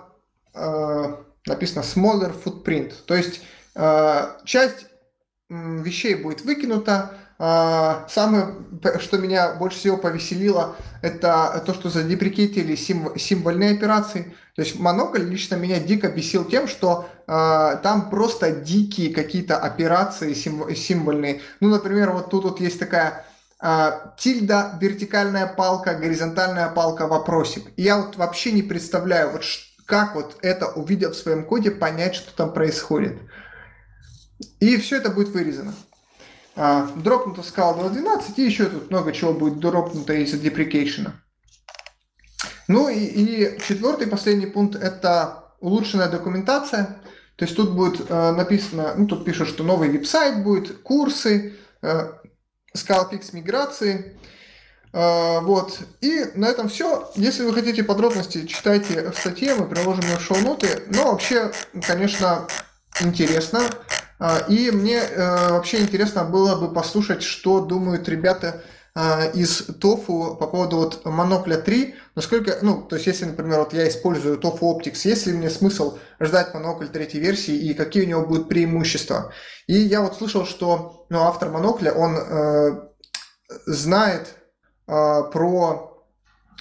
написано 1.46 1.80
smaller 1.80 2.34
footprint. 2.44 2.92
То 3.06 3.14
есть 3.14 3.40
часть 4.44 4.84
вещей 5.48 6.14
будет 6.14 6.42
выкинута, 6.42 7.14
самое, 7.38 8.54
что 9.00 9.16
меня 9.16 9.54
больше 9.54 9.78
всего 9.78 9.96
повеселило, 9.96 10.76
это 11.00 11.62
то, 11.64 11.72
что 11.72 11.88
задеприкетили 11.88 12.76
сим, 12.76 13.18
символьные 13.18 13.74
операции. 13.74 14.34
То 14.54 14.62
есть 14.62 14.78
монокль 14.78 15.22
лично 15.22 15.54
меня 15.54 15.80
дико 15.80 16.08
бесил 16.08 16.44
тем, 16.44 16.68
что 16.68 17.08
э, 17.26 17.78
там 17.82 18.10
просто 18.10 18.50
дикие 18.50 19.14
какие-то 19.14 19.56
операции 19.56 20.34
сим, 20.34 20.74
символьные. 20.74 21.40
Ну, 21.60 21.70
например, 21.70 22.10
вот 22.12 22.28
тут 22.28 22.44
вот 22.44 22.60
есть 22.60 22.78
такая 22.78 23.10
э, 23.10 23.31
тильда, 24.18 24.76
вертикальная 24.80 25.46
палка, 25.46 25.94
горизонтальная 25.94 26.68
палка, 26.70 27.06
вопросик. 27.06 27.70
Я 27.76 27.98
вот 27.98 28.16
вообще 28.16 28.50
не 28.52 28.62
представляю, 28.62 29.30
вот 29.30 29.44
как 29.86 30.14
вот 30.14 30.36
это, 30.42 30.66
увидев 30.66 31.12
в 31.12 31.18
своем 31.18 31.44
коде, 31.44 31.70
понять, 31.70 32.14
что 32.14 32.34
там 32.34 32.52
происходит. 32.52 33.20
И 34.58 34.76
все 34.78 34.96
это 34.96 35.10
будет 35.10 35.28
вырезано. 35.28 35.74
А, 36.54 36.88
дропнута 36.96 37.42
скала 37.42 37.76
2.12, 37.78 38.34
и 38.36 38.42
еще 38.42 38.66
тут 38.66 38.90
много 38.90 39.12
чего 39.12 39.32
будет 39.32 39.58
дропнуто 39.58 40.12
из-за 40.14 40.38
деприкейшена. 40.38 41.14
Ну 42.68 42.88
и, 42.88 42.98
и 42.98 43.58
четвертый, 43.60 44.06
последний 44.06 44.46
пункт– 44.46 44.76
это 44.82 45.54
улучшенная 45.60 46.08
документация. 46.08 47.00
То 47.36 47.44
есть 47.44 47.56
тут 47.56 47.74
будет 47.74 48.08
э, 48.08 48.32
написано, 48.32 48.94
ну 48.96 49.06
тут 49.06 49.24
пишут, 49.24 49.48
что 49.48 49.64
новый 49.64 49.88
веб-сайт 49.88 50.44
будет, 50.44 50.82
курсы, 50.82 51.54
э, 51.80 52.12
скалфикс 52.74 53.32
миграции. 53.32 54.16
Э, 54.92 55.40
вот. 55.40 55.78
И 56.00 56.24
на 56.34 56.46
этом 56.46 56.68
все. 56.68 57.10
Если 57.16 57.44
вы 57.44 57.54
хотите 57.54 57.82
подробности, 57.84 58.46
читайте 58.46 59.10
в 59.10 59.18
статье, 59.18 59.54
мы 59.54 59.66
приложим 59.66 60.04
ее 60.04 60.16
в 60.16 60.22
шоу-ноты. 60.22 60.84
Но 60.88 61.12
вообще, 61.12 61.52
конечно, 61.86 62.46
интересно. 63.00 63.62
А, 64.18 64.38
и 64.48 64.70
мне 64.70 64.98
э, 64.98 65.50
вообще 65.50 65.80
интересно 65.80 66.24
было 66.24 66.54
бы 66.54 66.72
послушать, 66.72 67.22
что 67.22 67.60
думают 67.60 68.08
ребята 68.08 68.48
а, 68.58 68.62
из 68.94 69.68
TOFU 69.68 70.36
по 70.36 70.46
поводу 70.46 70.76
вот 70.76 71.04
монокля 71.06 71.56
3, 71.56 71.94
насколько, 72.14 72.58
ну, 72.60 72.82
то 72.82 72.96
есть 72.96 73.06
если, 73.06 73.24
например, 73.24 73.60
вот 73.60 73.72
я 73.72 73.88
использую 73.88 74.38
TOFU 74.38 74.76
Optics, 74.76 75.00
есть 75.04 75.26
ли 75.26 75.32
мне 75.32 75.48
смысл 75.48 75.96
ждать 76.20 76.52
монокль 76.52 76.88
третьей 76.88 77.20
версии 77.20 77.54
и 77.54 77.72
какие 77.72 78.04
у 78.04 78.08
него 78.08 78.26
будут 78.26 78.50
преимущества? 78.50 79.32
И 79.66 79.74
я 79.74 80.02
вот 80.02 80.16
слышал, 80.16 80.44
что 80.44 81.06
ну, 81.08 81.20
автор 81.20 81.48
монокля, 81.48 81.92
он 81.92 82.16
э, 82.18 82.88
знает 83.66 84.36
э, 84.86 85.22
про, 85.32 86.04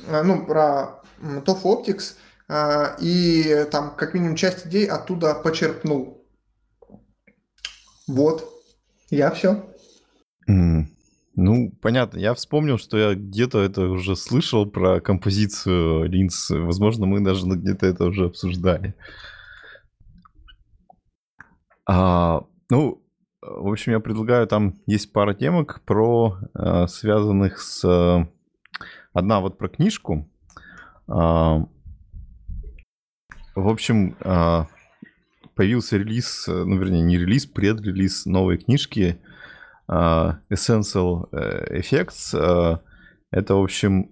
э, 0.08 0.24
ну, 0.24 0.46
про 0.46 1.02
TOFU 1.22 1.84
Optics 1.84 2.16
э, 2.48 2.96
и 3.00 3.66
там 3.72 3.96
как 3.96 4.14
минимум 4.14 4.36
часть 4.36 4.68
идей 4.68 4.86
оттуда 4.86 5.36
почерпнул. 5.36 6.26
Вот. 8.08 8.48
Я 9.10 9.32
все. 9.32 9.66
Ну, 11.36 11.72
понятно. 11.82 12.20
Я 12.20 12.34
вспомнил, 12.34 12.78
что 12.78 12.98
я 12.98 13.16
где-то 13.16 13.60
это 13.60 13.88
уже 13.88 14.16
слышал 14.16 14.66
про 14.66 15.00
композицию 15.00 16.10
линз. 16.10 16.50
Возможно, 16.50 17.06
мы 17.06 17.22
даже 17.22 17.46
где-то 17.48 17.86
это 17.86 18.06
уже 18.06 18.26
обсуждали. 18.26 18.96
А, 21.88 22.46
ну, 22.70 23.02
в 23.42 23.72
общем, 23.72 23.94
я 23.94 24.00
предлагаю, 24.00 24.46
там 24.46 24.76
есть 24.86 25.12
пара 25.14 25.34
темок 25.34 25.82
про 25.86 26.38
э, 26.54 26.88
связанных 26.88 27.60
с... 27.60 28.28
одна 29.14 29.40
вот 29.40 29.58
про 29.58 29.68
книжку. 29.68 30.30
А, 31.08 31.66
в 33.56 33.68
общем, 33.68 34.16
а, 34.22 34.68
появился 35.56 35.98
релиз, 35.98 36.48
э, 36.48 36.64
ну, 36.64 36.78
вернее, 36.78 37.02
не 37.02 37.18
релиз, 37.18 37.46
предрелиз 37.46 38.26
новой 38.26 38.58
книжки 38.58 39.20
Essential 39.92 41.28
э, 41.34 41.80
Effects. 41.80 42.34
Uh, 42.34 42.80
это, 43.32 43.56
в 43.56 43.64
общем, 43.64 44.12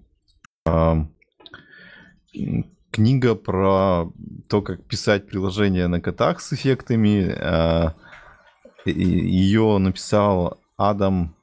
книга 2.91 3.35
про 3.35 4.11
то, 4.47 4.61
как 4.61 4.85
писать 4.85 5.27
приложения 5.27 5.87
на 5.87 5.99
котах 5.99 6.39
с 6.39 6.53
эффектами. 6.53 7.35
Ее 8.85 9.77
написал 9.77 10.61
Адам 10.77 11.35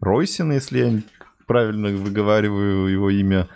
Ройсин, 0.00 0.50
если 0.50 0.78
я 0.78 1.02
правильно 1.46 1.90
выговариваю 1.90 2.88
его 2.88 3.10
имя. 3.10 3.48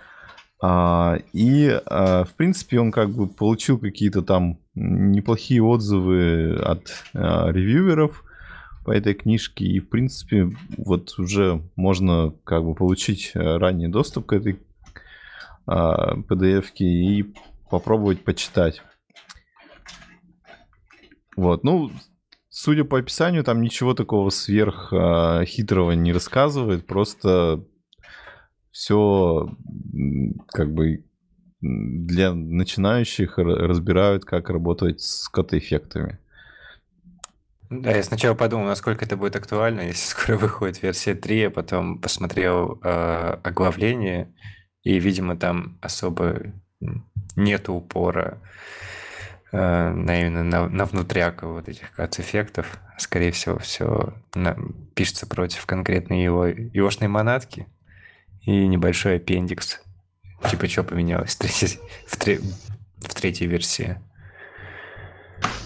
А, 0.63 1.19
и, 1.33 1.81
в 1.85 2.31
принципе, 2.37 2.79
он 2.79 2.93
как 2.93 3.11
бы 3.11 3.27
получил 3.27 3.79
какие-то 3.79 4.23
там 4.23 4.61
неплохие 4.77 5.63
отзывы 5.65 6.61
от 6.63 7.05
ревьюеров 7.13 8.23
по 8.89 8.93
этой 8.93 9.13
книжке. 9.13 9.67
И, 9.67 9.81
в 9.81 9.91
принципе, 9.91 10.51
вот 10.79 11.19
уже 11.19 11.63
можно 11.77 12.33
как 12.45 12.65
бы 12.65 12.75
получить 12.75 13.33
ранний 13.35 13.87
доступ 13.87 14.25
к 14.25 14.33
этой 14.33 14.61
PDF-ке 15.67 16.87
и 16.87 17.35
попробовать 17.69 18.25
почитать. 18.25 18.81
Вот, 21.37 21.65
ну, 21.65 21.91
судя 22.49 22.85
по 22.85 22.99
описанию, 22.99 23.45
там 23.45 23.61
ничего 23.61 23.93
такого 23.93 24.31
сверх 24.31 24.91
хитрого 25.45 25.93
не 25.93 26.15
рассказывает, 26.15 26.87
просто 26.87 27.63
все 28.71 29.55
как 30.47 30.73
бы 30.73 31.05
для 31.61 32.33
начинающих 32.33 33.37
разбирают, 33.37 34.25
как 34.25 34.49
работать 34.49 35.03
с 35.03 35.29
кат-эффектами. 35.29 36.21
Да, 37.71 37.91
я 37.91 38.03
сначала 38.03 38.35
подумал, 38.35 38.67
насколько 38.67 39.05
это 39.05 39.17
будет 39.17 39.37
актуально, 39.37 39.81
если 39.89 40.09
скоро 40.09 40.37
выходит 40.37 40.83
версия 40.83 41.15
3, 41.15 41.45
а 41.45 41.51
потом 41.51 42.01
посмотрел 42.01 42.81
э, 42.83 43.39
оглавление, 43.43 44.33
и, 44.83 44.99
видимо, 44.99 45.37
там 45.37 45.79
особо 45.83 46.41
нет 47.37 47.69
упора 47.69 48.39
э, 49.53 49.91
на 49.91 50.21
именно 50.21 50.45
на, 50.45 50.69
на 50.69 50.85
внутряк 50.87 51.43
вот 51.43 51.69
этих 51.69 51.93
кат-эффектов. 51.93 52.79
Скорее 52.97 53.33
всего, 53.33 53.59
все 53.59 54.15
на, 54.35 54.57
пишется 54.95 55.27
против 55.27 55.67
конкретной 55.67 56.23
его 56.23 56.47
егошной 56.47 57.09
монатки 57.09 57.67
и 58.43 58.67
небольшой 58.67 59.17
аппендикс. 59.17 59.81
Типа, 60.51 60.69
что 60.69 60.85
поменялось 60.85 61.35
в, 61.35 61.39
третьей, 61.39 61.81
в, 62.07 62.17
тре, 62.17 62.41
в 62.99 63.15
третьей 63.15 63.49
версии. 63.49 64.01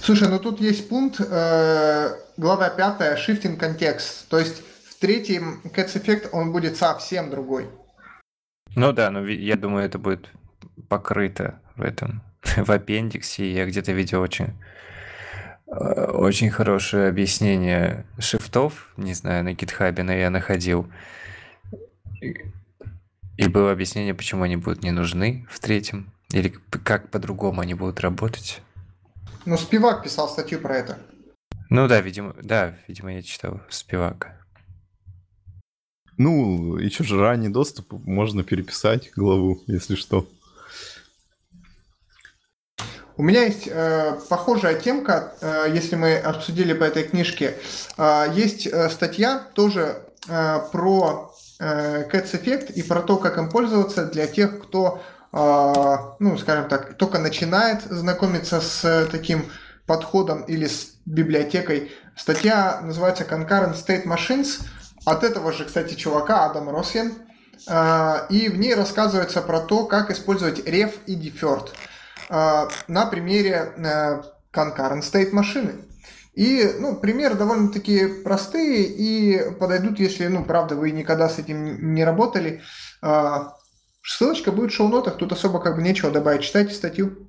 Слушай, 0.02 0.28
ну 0.30 0.40
тут 0.40 0.60
есть 0.60 0.88
пункт, 0.88 1.20
э, 1.20 2.16
глава 2.36 2.70
5, 2.70 3.16
shifting 3.16 3.56
context. 3.56 4.26
То 4.28 4.40
есть 4.40 4.60
в 4.90 4.98
третьем 4.98 5.60
Cats 5.62 5.94
Effect 5.94 6.30
он 6.32 6.50
будет 6.50 6.76
совсем 6.76 7.30
другой. 7.30 7.68
Ну 8.74 8.92
да, 8.92 9.10
но 9.10 9.24
я 9.24 9.54
думаю, 9.54 9.84
это 9.84 10.00
будет 10.00 10.28
покрыто 10.88 11.60
в 11.76 11.82
этом, 11.82 12.20
в 12.42 12.68
аппендиксе. 12.68 13.52
Я 13.52 13.64
где-то 13.64 13.92
видел 13.92 14.22
очень, 14.22 14.54
э, 15.68 16.06
очень 16.10 16.50
хорошее 16.50 17.08
объяснение 17.08 18.04
шифтов, 18.18 18.92
не 18.96 19.14
знаю, 19.14 19.44
на 19.44 19.52
гитхабе, 19.52 20.02
но 20.02 20.12
я 20.12 20.30
находил. 20.30 20.88
И 23.36 23.46
было 23.46 23.70
объяснение, 23.70 24.14
почему 24.14 24.42
они 24.42 24.56
будут 24.56 24.82
не 24.82 24.90
нужны 24.90 25.46
в 25.48 25.60
третьем, 25.60 26.12
или 26.32 26.52
как 26.82 27.08
по-другому 27.08 27.60
они 27.60 27.74
будут 27.74 28.00
работать. 28.00 28.62
Ну, 29.44 29.56
Спивак 29.56 30.04
писал 30.04 30.28
статью 30.28 30.60
про 30.60 30.76
это. 30.76 30.98
Ну 31.68 31.88
да, 31.88 32.00
видимо, 32.00 32.34
да, 32.42 32.76
видимо, 32.86 33.14
я 33.14 33.22
читал 33.22 33.60
Спивака. 33.68 34.38
Ну, 36.18 36.76
еще 36.76 37.02
же 37.02 37.18
ранний 37.18 37.48
доступ 37.48 37.92
можно 37.92 38.44
переписать 38.44 39.10
главу, 39.16 39.62
если 39.66 39.96
что. 39.96 40.28
У 43.16 43.22
меня 43.22 43.44
есть 43.44 43.66
э, 43.66 44.18
похожая 44.28 44.78
темка, 44.78 45.34
э, 45.40 45.72
если 45.74 45.96
мы 45.96 46.16
обсудили 46.16 46.72
по 46.72 46.84
этой 46.84 47.04
книжке. 47.04 47.58
Э, 47.98 48.26
есть 48.32 48.66
э, 48.66 48.88
статья 48.90 49.38
тоже 49.54 50.02
э, 50.28 50.60
про 50.70 51.34
э, 51.58 52.08
Cats 52.10 52.32
Effect 52.32 52.72
и 52.72 52.82
про 52.82 53.02
то, 53.02 53.16
как 53.18 53.38
им 53.38 53.50
пользоваться 53.50 54.06
для 54.06 54.26
тех, 54.26 54.62
кто, 54.62 55.02
ну, 55.32 56.36
скажем 56.38 56.68
так, 56.68 56.94
только 56.98 57.18
начинает 57.18 57.82
знакомиться 57.84 58.60
с 58.60 59.08
таким 59.10 59.46
подходом 59.86 60.42
или 60.42 60.66
с 60.66 60.94
библиотекой. 61.06 61.90
Статья 62.16 62.80
называется 62.82 63.24
Concurrent 63.24 63.74
State 63.74 64.04
Machines– 64.04 64.60
от 65.04 65.24
этого 65.24 65.52
же, 65.52 65.64
кстати, 65.64 65.94
чувака 65.94 66.44
Адам 66.46 66.70
Росьен. 66.70 67.12
А, 67.68 68.26
и 68.28 68.48
в 68.48 68.58
ней 68.58 68.74
рассказывается 68.74 69.42
про 69.42 69.60
то, 69.60 69.84
как 69.86 70.10
использовать 70.10 70.60
ref 70.60 70.94
и 71.06 71.16
deferred 71.16 71.68
а, 72.28 72.68
на 72.88 73.06
примере 73.06 73.72
э, 73.76 74.22
concurrent 74.52 75.02
state 75.02 75.32
машины. 75.32 75.74
И, 76.34 76.72
ну, 76.78 76.96
примеры 76.96 77.34
довольно-таки 77.34 78.06
простые 78.24 78.84
и 78.84 79.52
подойдут, 79.58 79.98
если, 80.00 80.26
ну, 80.28 80.44
правда, 80.44 80.76
вы 80.76 80.90
никогда 80.90 81.28
с 81.28 81.38
этим 81.38 81.94
не 81.94 82.04
работали. 82.04 82.62
Ссылочка 84.02 84.50
будет 84.50 84.72
в 84.72 84.74
шоу-нотах, 84.74 85.16
тут 85.16 85.32
особо 85.32 85.60
как 85.60 85.76
бы 85.76 85.82
нечего 85.82 86.10
добавить. 86.10 86.42
Читайте 86.42 86.74
статью. 86.74 87.28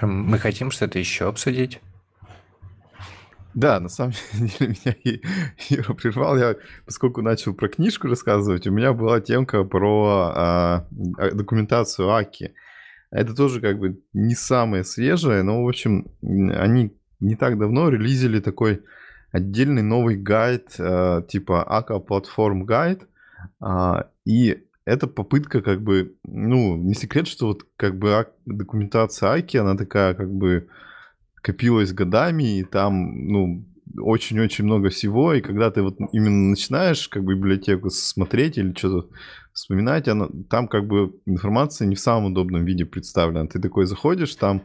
Мы 0.00 0.38
хотим 0.38 0.70
что-то 0.70 0.98
еще 0.98 1.28
обсудить. 1.28 1.80
Да, 3.54 3.80
на 3.80 3.88
самом 3.88 4.12
деле 4.32 4.74
меня 4.84 4.96
Юра 5.68 5.94
прервал. 5.94 6.38
Я, 6.38 6.56
поскольку 6.86 7.22
начал 7.22 7.54
про 7.54 7.68
книжку 7.68 8.08
рассказывать, 8.08 8.66
у 8.66 8.70
меня 8.70 8.92
была 8.92 9.20
темка 9.20 9.64
про 9.64 10.32
а, 10.34 10.86
а, 11.18 11.30
документацию 11.32 12.10
Аки. 12.10 12.54
Это 13.10 13.34
тоже 13.34 13.60
как 13.60 13.78
бы 13.78 14.00
не 14.14 14.34
самое 14.34 14.84
свежее, 14.84 15.42
но, 15.42 15.62
в 15.64 15.68
общем, 15.68 16.06
они 16.22 16.96
не 17.20 17.36
так 17.36 17.58
давно 17.58 17.90
релизили 17.90 18.40
такой 18.40 18.82
отдельный 19.32 19.82
новый 19.82 20.16
гайд, 20.16 20.74
а, 20.78 21.22
типа 21.22 21.62
Ака 21.64 21.94
Platform 21.94 22.64
Guide. 22.64 23.02
А, 23.60 24.08
и 24.24 24.64
это 24.84 25.06
попытка 25.06 25.62
как 25.62 25.82
бы, 25.82 26.14
ну, 26.24 26.76
не 26.76 26.94
секрет, 26.94 27.28
что 27.28 27.48
вот 27.48 27.66
как 27.76 27.98
бы 27.98 28.26
документация 28.46 29.30
Аки, 29.30 29.56
она 29.56 29.76
такая 29.76 30.14
как 30.14 30.32
бы 30.32 30.68
копилось 31.36 31.92
годами, 31.92 32.58
и 32.58 32.64
там, 32.64 33.26
ну, 33.28 33.64
очень-очень 33.98 34.64
много 34.64 34.88
всего, 34.88 35.34
и 35.34 35.40
когда 35.40 35.70
ты 35.70 35.82
вот 35.82 35.98
именно 36.12 36.50
начинаешь 36.50 37.08
как 37.08 37.24
бы 37.24 37.34
библиотеку 37.34 37.90
смотреть 37.90 38.58
или 38.58 38.72
что-то 38.72 39.08
вспоминать, 39.52 40.08
она, 40.08 40.28
там 40.48 40.68
как 40.68 40.86
бы 40.86 41.14
информация 41.26 41.86
не 41.86 41.94
в 41.94 42.00
самом 42.00 42.32
удобном 42.32 42.64
виде 42.64 42.84
представлена. 42.84 43.46
Ты 43.46 43.60
такой 43.60 43.86
заходишь, 43.86 44.34
там 44.36 44.62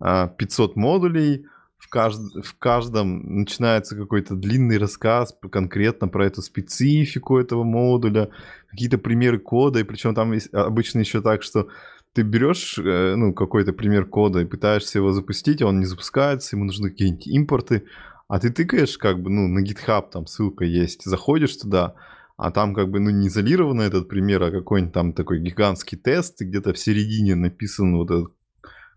а, 0.00 0.28
500 0.28 0.76
модулей, 0.76 1.46
в, 1.82 1.88
кажд... 1.88 2.20
в 2.44 2.58
каждом 2.58 3.40
начинается 3.40 3.96
какой-то 3.96 4.36
длинный 4.36 4.78
рассказ 4.78 5.36
конкретно 5.50 6.06
про 6.06 6.26
эту 6.26 6.40
специфику 6.40 7.38
этого 7.38 7.64
модуля, 7.64 8.28
какие-то 8.70 8.98
примеры 8.98 9.38
кода, 9.40 9.80
и 9.80 9.84
причем 9.84 10.14
там 10.14 10.32
есть, 10.32 10.54
обычно 10.54 11.00
еще 11.00 11.20
так, 11.20 11.42
что 11.42 11.68
ты 12.12 12.22
берешь, 12.22 12.78
э, 12.78 13.14
ну, 13.16 13.34
какой-то 13.34 13.72
пример 13.72 14.06
кода 14.06 14.40
и 14.40 14.44
пытаешься 14.44 14.98
его 14.98 15.12
запустить, 15.12 15.60
а 15.60 15.66
он 15.66 15.80
не 15.80 15.86
запускается, 15.86 16.54
ему 16.54 16.66
нужны 16.66 16.90
какие-нибудь 16.90 17.26
импорты, 17.26 17.84
а 18.28 18.38
ты 18.38 18.50
тыкаешь, 18.50 18.96
как 18.96 19.20
бы, 19.20 19.30
ну, 19.30 19.48
на 19.48 19.64
GitHub 19.64 20.08
там 20.12 20.26
ссылка 20.26 20.64
есть, 20.64 21.04
заходишь 21.04 21.56
туда, 21.56 21.94
а 22.36 22.52
там 22.52 22.74
как 22.74 22.90
бы, 22.90 23.00
ну, 23.00 23.10
не 23.10 23.26
изолированный 23.26 23.86
этот 23.86 24.08
пример, 24.08 24.42
а 24.44 24.52
какой-нибудь 24.52 24.94
там 24.94 25.12
такой 25.14 25.40
гигантский 25.40 25.98
тест, 25.98 26.40
и 26.42 26.44
где-то 26.44 26.74
в 26.74 26.78
середине 26.78 27.34
написан 27.34 27.96
вот 27.96 28.10
этот 28.10 28.32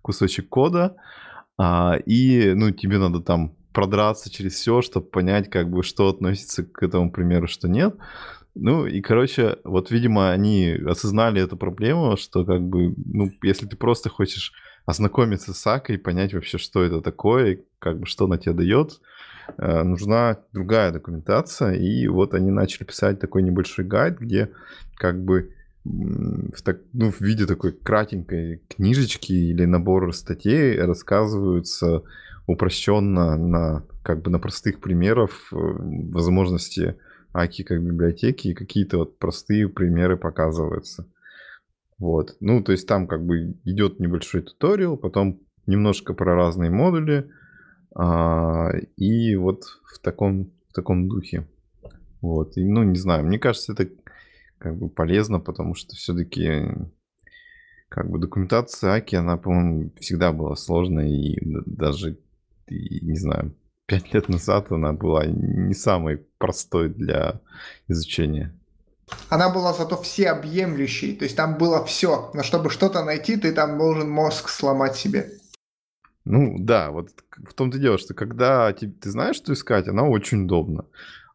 кусочек 0.04 0.50
кода, 0.50 0.98
а, 1.58 1.98
и, 2.06 2.54
ну, 2.54 2.72
тебе 2.72 2.98
надо 2.98 3.22
там 3.22 3.56
продраться 3.74 4.30
через 4.32 4.54
все, 4.54 4.82
чтобы 4.82 5.08
понять, 5.08 5.50
как 5.50 5.70
бы, 5.70 5.84
что 5.84 6.08
относится 6.10 6.64
к 6.64 6.82
этому 6.82 7.12
примеру, 7.12 7.48
что 7.48 7.68
нет. 7.68 7.96
Ну 8.56 8.86
и, 8.86 9.02
короче, 9.02 9.58
вот, 9.66 9.92
видимо, 9.92 10.32
они 10.32 10.78
осознали 10.88 11.42
эту 11.42 11.58
проблему, 11.58 12.16
что 12.16 12.46
как 12.46 12.62
бы, 12.62 12.94
ну, 13.06 13.30
если 13.44 13.66
ты 13.66 13.76
просто 13.76 14.10
хочешь 14.10 14.54
ознакомиться 14.86 15.54
с 15.54 15.68
Акой, 15.68 15.98
понять 15.98 16.34
вообще, 16.34 16.58
что 16.58 16.84
это 16.84 17.02
такое, 17.02 17.60
как 17.80 18.00
бы, 18.00 18.06
что 18.06 18.26
она 18.26 18.38
тебе 18.38 18.54
дает, 18.54 19.02
э, 19.58 19.84
нужна 19.84 20.38
другая 20.54 20.92
документация. 20.92 21.74
И 21.74 22.08
вот 22.08 22.34
они 22.34 22.52
начали 22.52 22.86
писать 22.86 23.20
такой 23.20 23.44
небольшой 23.44 23.84
гайд, 23.84 24.20
где 24.20 24.52
как 24.96 25.22
бы 25.22 25.55
в, 25.86 26.62
так, 26.64 26.80
ну, 26.94 27.12
в 27.12 27.22
виде 27.22 27.46
такой 27.46 27.72
кратенькой 27.72 28.64
книжечки 28.70 29.32
или 29.32 29.66
набора 29.66 30.12
статей 30.12 30.80
рассказываются 30.80 32.04
упрощенно 32.48 33.38
на 33.38 33.84
как 34.04 34.22
бы 34.22 34.32
на 34.32 34.40
простых 34.40 34.80
примерах 34.80 35.32
э, 35.52 35.56
возможности 35.56 36.96
аки 37.34 37.64
как 37.64 37.84
библиотеки, 37.84 38.50
и 38.50 38.54
какие-то 38.54 38.98
вот 39.00 39.20
простые 39.20 39.68
примеры 39.68 40.18
показываются. 40.18 41.08
Вот. 41.98 42.36
Ну, 42.40 42.64
то 42.64 42.72
есть 42.72 42.88
там 42.88 43.08
как 43.08 43.26
бы 43.26 43.56
идет 43.64 44.00
небольшой 44.00 44.42
туториал, 44.42 44.98
потом 44.98 45.40
немножко 45.66 46.14
про 46.14 46.36
разные 46.36 46.70
модули, 46.70 47.30
а, 47.94 48.72
и 48.98 49.36
вот 49.36 49.64
в 49.84 50.00
таком, 50.00 50.52
в 50.70 50.74
таком 50.74 51.08
духе. 51.08 51.48
Вот. 52.22 52.58
И, 52.58 52.64
ну, 52.64 52.84
не 52.84 52.98
знаю, 52.98 53.26
мне 53.26 53.40
кажется, 53.40 53.74
это 53.74 53.88
как 54.58 54.78
бы 54.78 54.90
полезно, 54.90 55.40
потому 55.40 55.76
что 55.76 55.96
все-таки 55.96 56.64
как 57.90 58.10
бы 58.10 58.20
документация 58.20 58.94
Аки, 58.94 59.16
она, 59.16 59.38
по-моему, 59.38 59.92
всегда 60.00 60.32
была 60.32 60.56
сложной, 60.56 61.12
и 61.12 61.40
даже, 61.66 62.18
и, 62.68 63.06
не 63.06 63.18
знаю, 63.18 63.56
пять 63.86 64.14
лет 64.14 64.30
назад 64.30 64.72
она 64.72 64.94
была 64.94 65.26
не 65.26 65.74
самой 65.74 66.18
простой 66.38 66.90
для 66.90 67.42
изучения. 67.88 68.54
Она 69.30 69.50
была 69.50 69.74
зато 69.74 70.02
всеобъемлющей, 70.02 71.16
то 71.16 71.26
есть 71.26 71.36
там 71.36 71.58
было 71.58 71.86
все. 71.86 72.32
Но 72.34 72.42
чтобы 72.44 72.70
что-то 72.70 73.04
найти, 73.04 73.38
ты 73.38 73.54
там 73.54 73.78
должен 73.78 74.10
мозг 74.10 74.50
сломать 74.50 74.96
себе. 74.96 75.30
Ну 76.26 76.56
да, 76.58 76.90
вот 76.90 77.12
в 77.38 77.54
том-то 77.54 77.78
дело, 77.78 78.00
что 78.00 78.16
когда 78.16 78.74
ты, 78.74 78.90
ты 78.90 79.12
знаешь, 79.12 79.36
что 79.36 79.54
искать, 79.54 79.88
она 79.88 80.04
очень 80.04 80.46
удобна. 80.46 80.86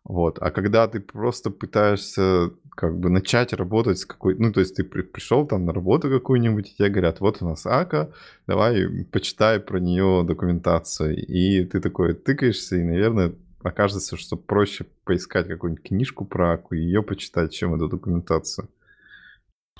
Вот. 0.02 0.38
А 0.40 0.50
когда 0.50 0.88
ты 0.88 0.98
просто 0.98 1.50
пытаешься 1.50 2.50
как 2.70 2.98
бы 2.98 3.10
начать 3.10 3.52
работать 3.52 3.98
с 3.98 4.06
какой... 4.06 4.34
Ну, 4.36 4.52
то 4.52 4.60
есть 4.60 4.76
ты 4.76 4.84
при, 4.84 5.02
пришел 5.02 5.46
там 5.46 5.64
на 5.64 5.72
работу 5.72 6.08
какую-нибудь, 6.08 6.70
и 6.70 6.76
тебе 6.76 6.88
говорят, 6.88 7.20
вот 7.20 7.42
у 7.42 7.48
нас 7.48 7.66
АКА, 7.66 8.12
давай 8.46 9.04
почитай 9.10 9.60
про 9.60 9.78
нее 9.78 10.24
документацию. 10.26 11.16
И 11.16 11.64
ты 11.64 11.80
такой 11.80 12.14
тыкаешься, 12.14 12.76
и, 12.76 12.82
наверное, 12.82 13.32
окажется, 13.62 14.16
что 14.16 14.36
проще 14.36 14.86
поискать 15.04 15.48
какую-нибудь 15.48 15.84
книжку 15.84 16.24
про 16.24 16.54
АКУ 16.54 16.74
и 16.74 16.80
ее 16.80 17.02
почитать, 17.02 17.52
чем 17.52 17.74
эту 17.74 17.88
документацию. 17.88 18.68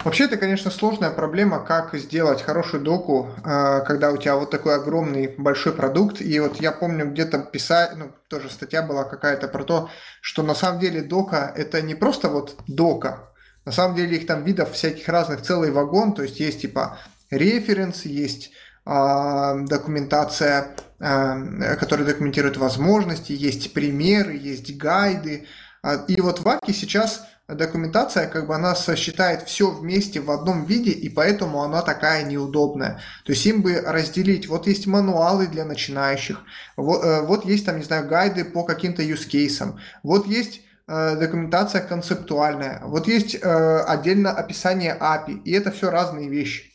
Вообще, 0.03 0.25
это, 0.25 0.39
конечно, 0.39 0.71
сложная 0.71 1.11
проблема, 1.11 1.63
как 1.63 1.95
сделать 1.95 2.41
хорошую 2.41 2.83
доку, 2.83 3.29
а, 3.45 3.81
когда 3.81 4.11
у 4.11 4.17
тебя 4.17 4.37
вот 4.37 4.51
такой 4.51 4.77
огромный 4.77 5.35
большой 5.37 5.75
продукт. 5.75 6.23
И 6.23 6.41
вот 6.41 6.59
я 6.59 6.73
помню, 6.73 7.11
где-то 7.11 7.39
писать, 7.39 7.97
ну, 7.97 8.11
тоже 8.29 8.49
статья 8.49 8.83
была 8.83 9.05
какая-то 9.05 9.47
про 9.47 9.63
то, 9.63 9.91
что 10.23 10.43
на 10.43 10.55
самом 10.55 10.81
деле 10.81 11.03
дока– 11.03 11.53
это 11.57 11.83
не 11.83 11.95
просто 11.95 12.31
вот 12.31 12.57
дока. 12.67 13.31
На 13.67 13.73
самом 13.73 13.95
деле 13.95 14.17
их 14.17 14.27
там 14.27 14.43
видов 14.43 14.73
всяких 14.73 15.07
разных 15.07 15.43
целый 15.43 15.71
вагон, 15.71 16.15
то 16.15 16.23
есть 16.23 16.41
есть 16.41 16.63
типа 16.63 16.99
референс, 17.31 18.07
есть 18.07 18.53
а, 18.87 19.57
документация, 19.57 20.77
а, 20.99 21.77
которая 21.77 22.07
документирует 22.07 22.57
возможности, 22.57 23.33
есть 23.33 23.75
примеры, 23.75 24.33
есть 24.35 24.75
гайды, 24.79 25.47
А, 25.83 26.05
и 26.09 26.21
вот 26.21 26.41
в 26.41 26.49
Аке 26.49 26.73
сейчас 26.73 27.27
документация, 27.55 28.27
как 28.27 28.47
бы 28.47 28.55
она 28.55 28.75
сочетает 28.75 29.43
все 29.43 29.71
вместе 29.71 30.21
в 30.21 30.31
одном 30.31 30.65
виде, 30.65 30.91
и 30.91 31.09
поэтому 31.09 31.63
она 31.63 31.83
такая 31.83 32.25
неудобная. 32.25 33.01
То 33.25 33.33
есть 33.33 33.45
им 33.47 33.63
бы 33.63 33.81
разделить, 33.81 34.49
вот 34.49 34.67
есть 34.67 34.87
мануалы 34.87 35.47
для 35.47 35.65
начинающих, 35.65 36.43
вот, 36.77 37.05
э, 37.05 37.23
вот 37.23 37.45
есть 37.45 37.67
там, 37.67 37.79
не 37.79 37.85
знаю, 37.85 38.09
гайды 38.09 38.45
по 38.45 38.65
каким-то 38.65 39.03
use 39.03 39.27
кейсам, 39.27 39.79
вот 40.03 40.27
есть 40.27 40.63
э, 40.87 41.17
документация 41.17 41.81
концептуальная, 41.81 42.83
вот 42.85 43.09
есть 43.09 43.35
э, 43.35 43.79
отдельно 43.87 44.33
описание 44.33 44.97
API, 44.99 45.43
и 45.45 45.53
это 45.53 45.71
все 45.71 45.91
разные 45.91 46.29
вещи. 46.29 46.73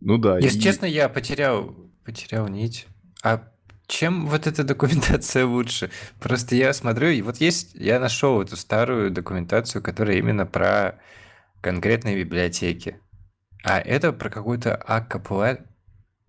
Ну 0.00 0.18
да. 0.18 0.38
Если 0.38 0.58
и... 0.58 0.62
честно, 0.62 0.86
я 0.86 1.08
потерял, 1.08 1.74
потерял 2.04 2.48
нить. 2.48 2.86
А 3.22 3.53
чем 3.86 4.26
вот 4.26 4.46
эта 4.46 4.64
документация 4.64 5.46
лучше? 5.46 5.90
Просто 6.20 6.56
я 6.56 6.72
смотрю, 6.72 7.08
и 7.08 7.22
вот 7.22 7.36
есть, 7.38 7.74
я 7.74 8.00
нашел 8.00 8.40
эту 8.40 8.56
старую 8.56 9.10
документацию, 9.10 9.82
которая 9.82 10.16
именно 10.16 10.46
про 10.46 11.00
конкретные 11.60 12.22
библиотеки. 12.22 12.98
А 13.62 13.80
это 13.80 14.12
про 14.12 14.30
какую-то 14.30 14.82
Akka 14.86 15.64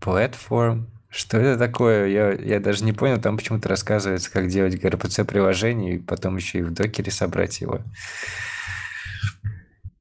платформ. 0.00 0.90
Что 1.08 1.38
это 1.38 1.58
такое? 1.58 2.08
Я, 2.08 2.32
я 2.32 2.60
даже 2.60 2.84
не 2.84 2.92
понял. 2.92 3.20
Там 3.20 3.36
почему-то 3.36 3.68
рассказывается, 3.68 4.30
как 4.30 4.48
делать 4.48 4.74
gRPC-приложение, 4.74 5.96
и 5.96 5.98
потом 5.98 6.36
еще 6.36 6.58
и 6.58 6.62
в 6.62 6.72
докере 6.72 7.10
собрать 7.10 7.60
его. 7.60 7.80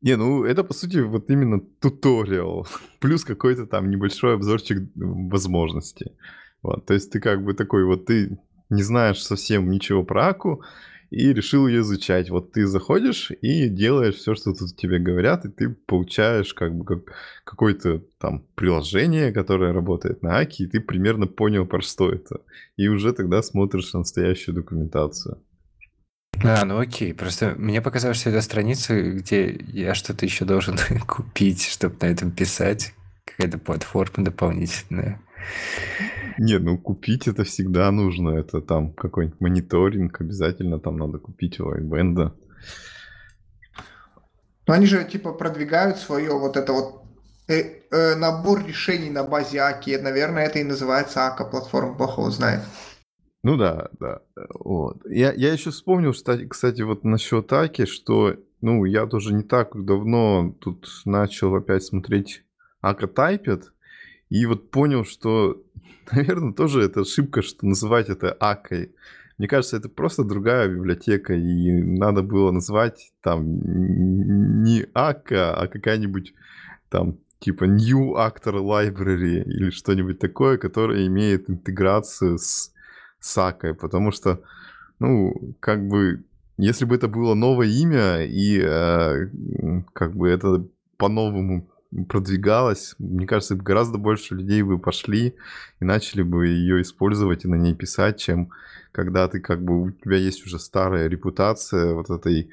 Не, 0.01 0.18
ну 0.18 0.43
это 0.43 0.64
по 0.64 0.74
сути 0.74 0.97
вот 0.97 1.30
именно 1.30 1.60
туториал, 1.60 2.68
плюс 2.99 3.24
какой-то 3.24 3.66
там 3.66 3.89
небольшой 3.89 4.36
обзорчик 4.36 4.89
возможностей. 4.95 6.12
Вот, 6.66 6.86
то 6.86 6.93
есть 6.93 7.11
ты 7.11 7.20
как 7.20 7.43
бы 7.43 7.53
такой 7.53 7.86
вот, 7.86 8.05
ты 8.05 8.39
не 8.70 8.82
знаешь 8.82 9.22
совсем 9.22 9.70
ничего 9.70 10.03
про 10.03 10.30
Аку, 10.30 10.63
и 11.11 11.32
решил 11.34 11.68
ее 11.68 11.82
изучать. 11.82 12.30
Вот 12.30 12.51
ты 12.51 12.66
заходишь 12.66 13.32
и 13.41 13.70
делаешь 13.70 14.16
все, 14.16 14.36
что 14.36 14.53
тут 14.53 14.76
тебе 14.76 14.99
говорят, 14.99 15.45
и 15.45 15.49
ты 15.49 15.70
получаешь 15.70 16.53
как 16.53 16.76
бы 16.76 16.84
как 16.84 17.16
какое-то 17.43 18.01
там 18.18 18.45
приложение, 18.55 19.32
которое 19.32 19.72
работает 19.72 20.24
на 20.24 20.39
Аки, 20.39 20.63
и 20.63 20.68
ты 20.68 20.80
примерно 20.80 21.28
понял, 21.28 21.66
про 21.68 21.82
что 21.82 22.11
это. 22.11 22.41
И 22.78 22.88
уже 22.88 23.13
тогда 23.13 23.43
смотришь 23.43 23.93
настоящую 23.93 24.55
документацию. 24.55 25.38
А, 26.43 26.66
ну 26.66 26.80
окей. 26.80 27.13
Просто 27.13 27.53
мне 27.57 27.82
показалось, 27.82 28.18
что 28.18 28.30
это 28.30 28.41
страница, 28.41 28.99
где 28.99 29.55
я 29.72 29.93
что-то 29.93 30.26
еще 30.26 30.43
должен 30.45 30.78
купить, 31.07 31.63
чтобы 31.66 31.95
на 32.01 32.07
этом 32.07 32.32
писать. 32.32 32.93
Какая-то 33.26 33.57
платформа 33.57 34.26
дополнительная. 34.26 35.22
Не, 36.40 36.60
ну 36.60 36.78
купить 36.78 37.28
это 37.28 37.44
всегда 37.44 37.92
нужно. 37.92 38.30
Это 38.30 38.62
там 38.62 38.94
какой-нибудь 38.94 39.40
мониторинг, 39.40 40.22
обязательно 40.22 40.80
там 40.80 40.98
надо 40.98 41.18
купить 41.18 41.60
у 41.60 41.72
iBand. 41.72 42.32
Но 44.68 44.74
они 44.74 44.86
же 44.86 45.04
типа 45.06 45.34
продвигают 45.34 45.98
свое 45.98 46.32
вот 46.32 46.58
это 46.58 46.74
вот 46.74 47.04
э, 47.48 47.82
э, 47.92 48.16
набор 48.16 48.66
решений 48.66 49.10
на 49.10 49.24
базе 49.24 49.62
АКИ. 49.62 49.98
Наверное, 50.02 50.46
это 50.46 50.60
и 50.60 50.64
называется 50.64 51.28
АКА 51.28 51.46
платформа, 51.46 51.94
бог 51.94 52.18
его 52.18 52.32
знает. 52.32 52.62
Ну 53.44 53.58
да, 53.58 53.90
да. 54.00 54.22
Вот. 54.56 55.06
Я, 55.08 55.32
я 55.34 55.54
еще 55.54 55.70
вспомнил, 55.70 56.14
кстати, 56.14 56.48
кстати, 56.48 56.82
вот 56.82 57.04
насчет 57.04 57.54
АКИ, 57.54 57.86
что 57.86 58.38
ну, 58.62 58.86
я 58.86 59.06
тоже 59.06 59.34
не 59.34 59.44
так 59.44 59.86
давно 59.86 60.56
тут 60.60 60.88
начал 61.06 61.56
опять 61.56 61.84
смотреть 61.84 62.44
АКА 62.82 63.06
Typed, 63.06 63.66
и 64.30 64.46
вот 64.48 64.72
понял, 64.72 65.06
что, 65.06 65.62
наверное, 66.12 66.53
тоже 66.53 66.82
это 66.82 67.01
ошибка, 67.01 67.41
что 67.41 67.66
называть 67.66 68.10
это 68.10 68.32
Акой. 68.32 68.93
Мне 69.38 69.47
кажется, 69.47 69.78
это 69.78 69.89
просто 69.89 70.24
другая 70.24 70.70
библиотека, 70.70 71.34
и 71.34 71.72
надо 71.72 72.22
было 72.22 72.51
назвать 72.51 73.12
там 73.22 74.64
не 74.64 74.86
Ака, 74.93 75.53
а 75.53 75.68
какая-нибудь 75.68 76.34
там 76.89 77.18
типа 77.39 77.66
New 77.66 78.16
Actor 78.16 78.62
Library 78.62 79.43
или 79.43 79.70
что-нибудь 79.72 80.20
такое, 80.20 80.58
которое 80.58 81.06
имеет 81.08 81.49
интеграцию 81.49 82.38
с, 82.38 82.72
с 83.20 83.38
Акой, 83.38 83.76
потому 83.76 84.12
что, 84.12 84.41
ну, 84.99 85.53
как 85.60 85.86
бы, 85.86 86.24
если 86.58 86.86
бы 86.86 86.95
это 86.95 87.10
было 87.10 87.34
новое 87.34 87.68
имя, 87.68 88.26
и 88.26 88.62
э, 88.62 89.30
как 89.91 90.16
бы 90.16 90.30
это 90.30 90.66
по-новому 90.97 91.70
продвигалась, 92.04 92.96
мне 93.00 93.26
кажется, 93.26 93.56
гораздо 93.56 93.98
больше 93.98 94.36
людей 94.36 94.62
бы 94.62 94.78
пошли 94.78 95.36
и 95.80 95.86
начали 95.86 96.22
бы 96.22 96.48
ее 96.48 96.82
использовать 96.82 97.46
и 97.46 97.48
на 97.48 97.56
ней 97.56 97.74
писать, 97.74 98.20
чем 98.20 98.52
когда 98.91 99.28
ты 99.28 99.39
как 99.39 99.64
бы 99.64 99.82
у 99.82 99.91
тебя 99.91 100.18
есть 100.18 100.46
уже 100.46 100.60
старая 100.60 101.08
репутация 101.08 101.93
вот 101.93 102.10
этой 102.10 102.52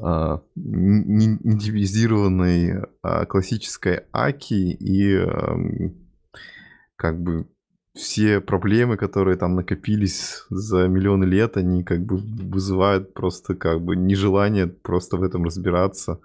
а, 0.00 0.40
индивизированной 0.56 2.86
а, 3.02 3.26
классической 3.26 4.04
аки 4.12 4.54
и 4.54 5.16
а, 5.16 5.54
как 6.96 7.20
бы 7.20 7.46
все 7.94 8.40
проблемы, 8.40 8.96
которые 8.96 9.36
там 9.36 9.54
накопились 9.54 10.46
за 10.48 10.88
миллионы 10.88 11.24
лет, 11.24 11.58
они 11.58 11.84
как 11.84 12.00
бы 12.04 12.16
вызывают 12.16 13.12
просто 13.12 13.54
как 13.54 13.82
бы 13.82 13.96
нежелание 13.96 14.66
просто 14.66 15.18
в 15.18 15.22
этом 15.22 15.44
разбираться. 15.44 16.20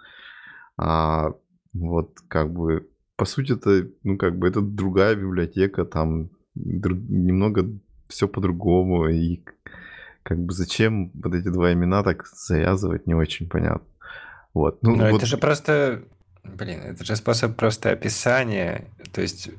А 0.78 1.34
вот, 1.80 2.20
как 2.28 2.52
бы, 2.52 2.88
по 3.16 3.26
сути, 3.26 3.54
это, 3.54 3.88
ну, 4.04 4.18
как 4.18 4.38
бы, 4.38 4.48
это 4.48 4.62
другая 4.62 5.16
библиотека, 5.16 5.86
там 5.86 6.30
друг, 6.56 6.98
немного 7.10 7.70
все 8.08 8.28
по-другому, 8.28 9.08
и 9.10 9.42
как 10.24 10.40
бы 10.40 10.54
зачем 10.54 11.12
вот 11.14 11.34
эти 11.34 11.48
два 11.48 11.74
имена 11.74 12.04
так 12.04 12.28
завязывать, 12.28 13.08
не 13.08 13.14
очень 13.14 13.48
понятно. 13.48 13.88
Вот. 14.54 14.80
Ну, 14.82 14.96
Но 14.96 15.10
вот... 15.10 15.18
это 15.18 15.26
же 15.26 15.38
просто, 15.38 16.04
блин, 16.44 16.82
это 16.82 17.04
же 17.04 17.16
способ 17.16 17.56
просто 17.56 17.92
описания, 17.92 18.86
то 19.12 19.22
есть 19.22 19.50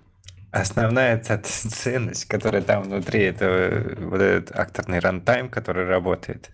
основная 0.51 1.19
ценность, 1.19 2.25
которая 2.27 2.63
там 2.63 2.83
внутри, 2.83 3.21
это 3.21 3.97
вот 4.01 4.21
этот 4.21 4.57
акторный 4.57 4.99
рантайм, 4.99 5.49
который 5.49 5.87
работает. 5.87 6.51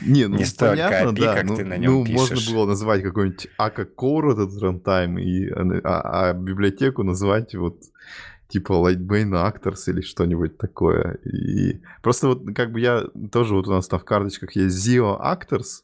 Не, 0.00 0.26
ну, 0.26 0.36
не 0.36 0.44
столько 0.44 0.70
понятно, 0.72 1.10
API, 1.10 1.20
да. 1.20 1.34
как 1.34 1.44
ну, 1.44 1.56
ты 1.56 1.64
на 1.64 1.76
нем 1.76 1.92
ну, 1.92 2.04
пишешь. 2.04 2.30
можно 2.30 2.52
было 2.54 2.66
назвать 2.66 3.02
какой-нибудь 3.02 3.48
Akka 3.58 3.82
Core 3.82 4.32
этот 4.32 4.60
рантайм, 4.62 5.18
и, 5.18 5.48
а, 5.84 6.30
а 6.30 6.32
библиотеку 6.32 7.02
назвать 7.02 7.54
вот 7.54 7.82
типа 8.48 8.72
Lightbend 8.72 9.32
Actors 9.32 9.84
или 9.86 10.00
что-нибудь 10.02 10.58
такое. 10.58 11.14
И 11.24 11.80
просто 12.02 12.28
вот 12.28 12.42
как 12.54 12.72
бы 12.72 12.80
я 12.80 13.04
тоже 13.30 13.54
вот 13.54 13.66
у 13.66 13.72
нас 13.72 13.88
там 13.88 14.00
в 14.00 14.04
карточках 14.04 14.54
есть 14.56 14.76
Zio 14.76 15.18
Actors, 15.20 15.82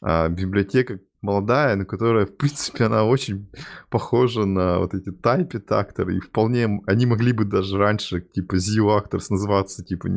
а, 0.00 0.28
библиотека 0.28 0.98
молодая, 1.22 1.76
но 1.76 1.84
которая, 1.84 2.26
в 2.26 2.36
принципе, 2.36 2.84
она 2.84 3.04
очень 3.04 3.48
похожа 3.88 4.44
на 4.44 4.78
вот 4.78 4.94
эти 4.94 5.08
Type 5.08 5.62
акторы, 5.68 6.16
и 6.16 6.20
вполне 6.20 6.82
они 6.86 7.06
могли 7.06 7.32
бы 7.32 7.44
даже 7.44 7.78
раньше, 7.78 8.20
типа, 8.20 8.56
Zio 8.56 9.00
Actors 9.00 9.26
называться, 9.30 9.84
типа, 9.84 10.08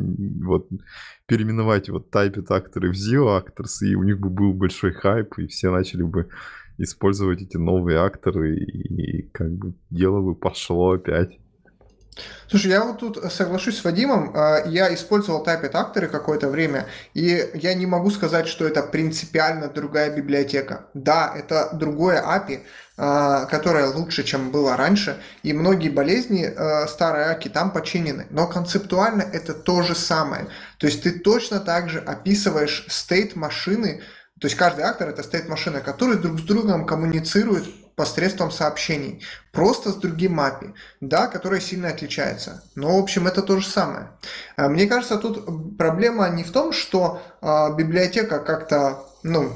вот, 0.42 0.68
переименовать 1.26 1.88
вот 1.88 2.14
Type 2.14 2.44
акторы 2.48 2.92
в 2.92 2.94
Zio 2.94 3.40
Actors, 3.40 3.86
и 3.86 3.94
у 3.94 4.02
них 4.02 4.20
бы 4.20 4.28
был 4.28 4.52
большой 4.52 4.92
хайп, 4.92 5.38
и 5.38 5.46
все 5.46 5.70
начали 5.70 6.02
бы 6.02 6.28
использовать 6.78 7.40
эти 7.40 7.56
новые 7.56 7.98
акторы, 7.98 8.58
и, 8.58 9.22
и 9.22 9.22
как 9.30 9.50
бы 9.52 9.74
дело 9.90 10.20
бы 10.20 10.34
пошло 10.34 10.92
опять. 10.92 11.38
Слушай, 12.48 12.68
я 12.68 12.84
вот 12.84 12.98
тут 12.98 13.18
соглашусь 13.32 13.78
с 13.78 13.84
Вадимом. 13.84 14.32
А, 14.34 14.62
я 14.66 14.92
использовал 14.94 15.44
Typed 15.44 15.70
акторы 15.74 16.08
какое-то 16.08 16.48
время, 16.48 16.86
и 17.12 17.50
я 17.54 17.74
не 17.74 17.86
могу 17.86 18.10
сказать, 18.10 18.46
что 18.46 18.66
это 18.66 18.82
принципиально 18.82 19.68
другая 19.68 20.14
библиотека. 20.14 20.86
Да, 20.94 21.32
это 21.36 21.70
другое 21.72 22.22
API, 22.22 22.60
а, 22.96 23.46
которое 23.46 23.88
лучше, 23.88 24.22
чем 24.22 24.50
было 24.50 24.76
раньше, 24.76 25.20
и 25.42 25.52
многие 25.52 25.88
болезни 25.88 26.44
а, 26.44 26.86
старой 26.86 27.34
API 27.34 27.50
там 27.50 27.72
починены. 27.72 28.26
Но 28.30 28.46
концептуально 28.46 29.22
это 29.22 29.52
то 29.52 29.82
же 29.82 29.94
самое. 29.96 30.46
То 30.78 30.86
есть 30.86 31.02
ты 31.02 31.10
точно 31.12 31.58
так 31.58 31.90
же 31.90 31.98
описываешь 31.98 32.86
стейт 32.88 33.34
машины, 33.34 34.02
то 34.40 34.46
есть 34.46 34.56
каждый 34.56 34.84
актор 34.84 35.08
это 35.08 35.22
стейт 35.22 35.48
машина, 35.48 35.80
которые 35.80 36.18
друг 36.18 36.38
с 36.38 36.42
другом 36.42 36.86
коммуницируют 36.86 37.66
посредством 37.96 38.50
сообщений, 38.50 39.24
просто 39.52 39.90
с 39.90 39.96
другим 39.96 40.38
API, 40.38 40.74
да, 41.00 41.26
которое 41.26 41.60
сильно 41.60 41.88
отличается. 41.88 42.62
Но, 42.74 42.98
в 42.98 43.02
общем, 43.02 43.26
это 43.26 43.42
то 43.42 43.58
же 43.58 43.66
самое. 43.66 44.10
А, 44.56 44.68
мне 44.68 44.86
кажется, 44.86 45.16
тут 45.16 45.76
проблема 45.78 46.28
не 46.28 46.44
в 46.44 46.52
том, 46.52 46.72
что 46.72 47.22
э, 47.40 47.74
библиотека 47.74 48.38
как-то, 48.38 49.06
ну, 49.22 49.50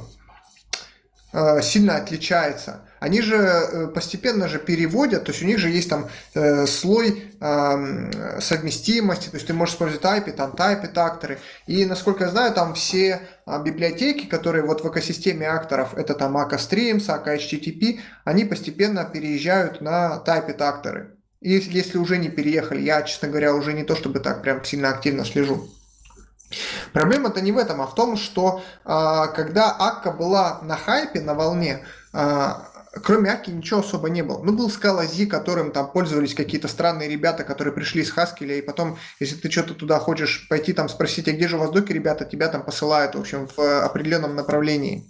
э, 1.33 1.61
сильно 1.61 1.97
отличается, 1.97 2.81
они 3.01 3.23
же 3.23 3.37
э, 3.37 3.89
постепенно 3.89 4.47
же 4.49 4.59
переводят, 4.59 5.25
то 5.25 5.33
есть 5.33 5.43
у 5.43 5.47
них 5.47 5.59
же 5.59 5.71
есть 5.71 5.89
там 5.89 6.09
э, 6.35 6.67
слой 6.67 7.33
э, 7.41 8.41
совместимости, 8.41 9.29
то 9.29 9.37
есть 9.37 9.47
ты 9.47 9.55
можешь 9.55 9.75
использовать 9.75 10.05
API, 10.05 10.33
там 10.33 10.51
type 10.51 10.89
акторы, 10.95 11.39
и 11.67 11.85
насколько 11.87 12.25
я 12.25 12.31
знаю, 12.31 12.53
там 12.53 12.75
все 12.75 13.23
э, 13.47 13.63
библиотеки, 13.63 14.27
которые 14.27 14.65
вот 14.65 14.85
в 14.85 14.89
экосистеме 14.89 15.49
акторов, 15.49 15.95
это 15.97 16.15
там 16.15 16.37
Aka 16.37 16.59
Streams, 16.59 17.07
Aka 17.07 17.37
HTTP, 17.37 18.01
они 18.25 18.45
постепенно 18.45 19.05
переезжают 19.05 19.81
на 19.81 20.23
type 20.25 20.61
акторы. 20.63 21.17
И 21.41 21.55
если 21.55 21.97
уже 21.97 22.19
не 22.19 22.29
переехали, 22.29 22.83
я, 22.83 23.01
честно 23.03 23.29
говоря, 23.29 23.55
уже 23.55 23.73
не 23.73 23.83
то 23.83 23.97
чтобы 23.97 24.21
так 24.21 24.43
прям 24.43 24.63
сильно 24.63 24.91
активно 24.91 25.25
слежу. 25.25 25.71
Проблема-то 26.93 27.41
не 27.41 27.53
в 27.53 27.59
этом, 27.59 27.81
а 27.81 27.87
в 27.87 27.95
том, 27.95 28.17
что 28.17 28.63
а, 28.85 29.29
когда 29.29 29.75
Акка 29.79 30.11
была 30.11 30.61
на 30.63 30.77
хайпе, 30.77 31.21
на 31.21 31.35
волне, 31.35 31.85
а, 32.13 32.67
кроме 32.93 33.31
Аки 33.31 33.51
ничего 33.51 33.81
особо 33.81 34.11
не 34.11 34.23
было. 34.23 34.43
Ну, 34.43 34.53
был 34.53 34.71
Z, 34.71 35.27
которым 35.27 35.71
там 35.71 35.91
пользовались 35.91 36.35
какие-то 36.35 36.69
странные 36.69 37.09
ребята, 37.09 37.45
которые 37.45 37.73
пришли 37.73 38.03
из 38.03 38.11
Хаскеля, 38.11 38.57
и 38.57 38.63
потом, 38.63 38.99
если 39.21 39.37
ты 39.37 39.51
что-то 39.51 39.75
туда 39.75 39.99
хочешь 39.99 40.47
пойти 40.49 40.73
там 40.73 40.89
спросить, 40.89 41.29
а 41.29 41.33
где 41.33 41.49
же 41.49 41.57
у 41.57 41.61
вас 41.61 41.71
доки, 41.71 41.93
ребята, 41.93 42.25
тебя 42.25 42.49
там 42.49 42.65
посылают, 42.65 43.15
в 43.15 43.21
общем, 43.21 43.49
в 43.57 43.85
определенном 43.85 44.35
направлении. 44.35 45.09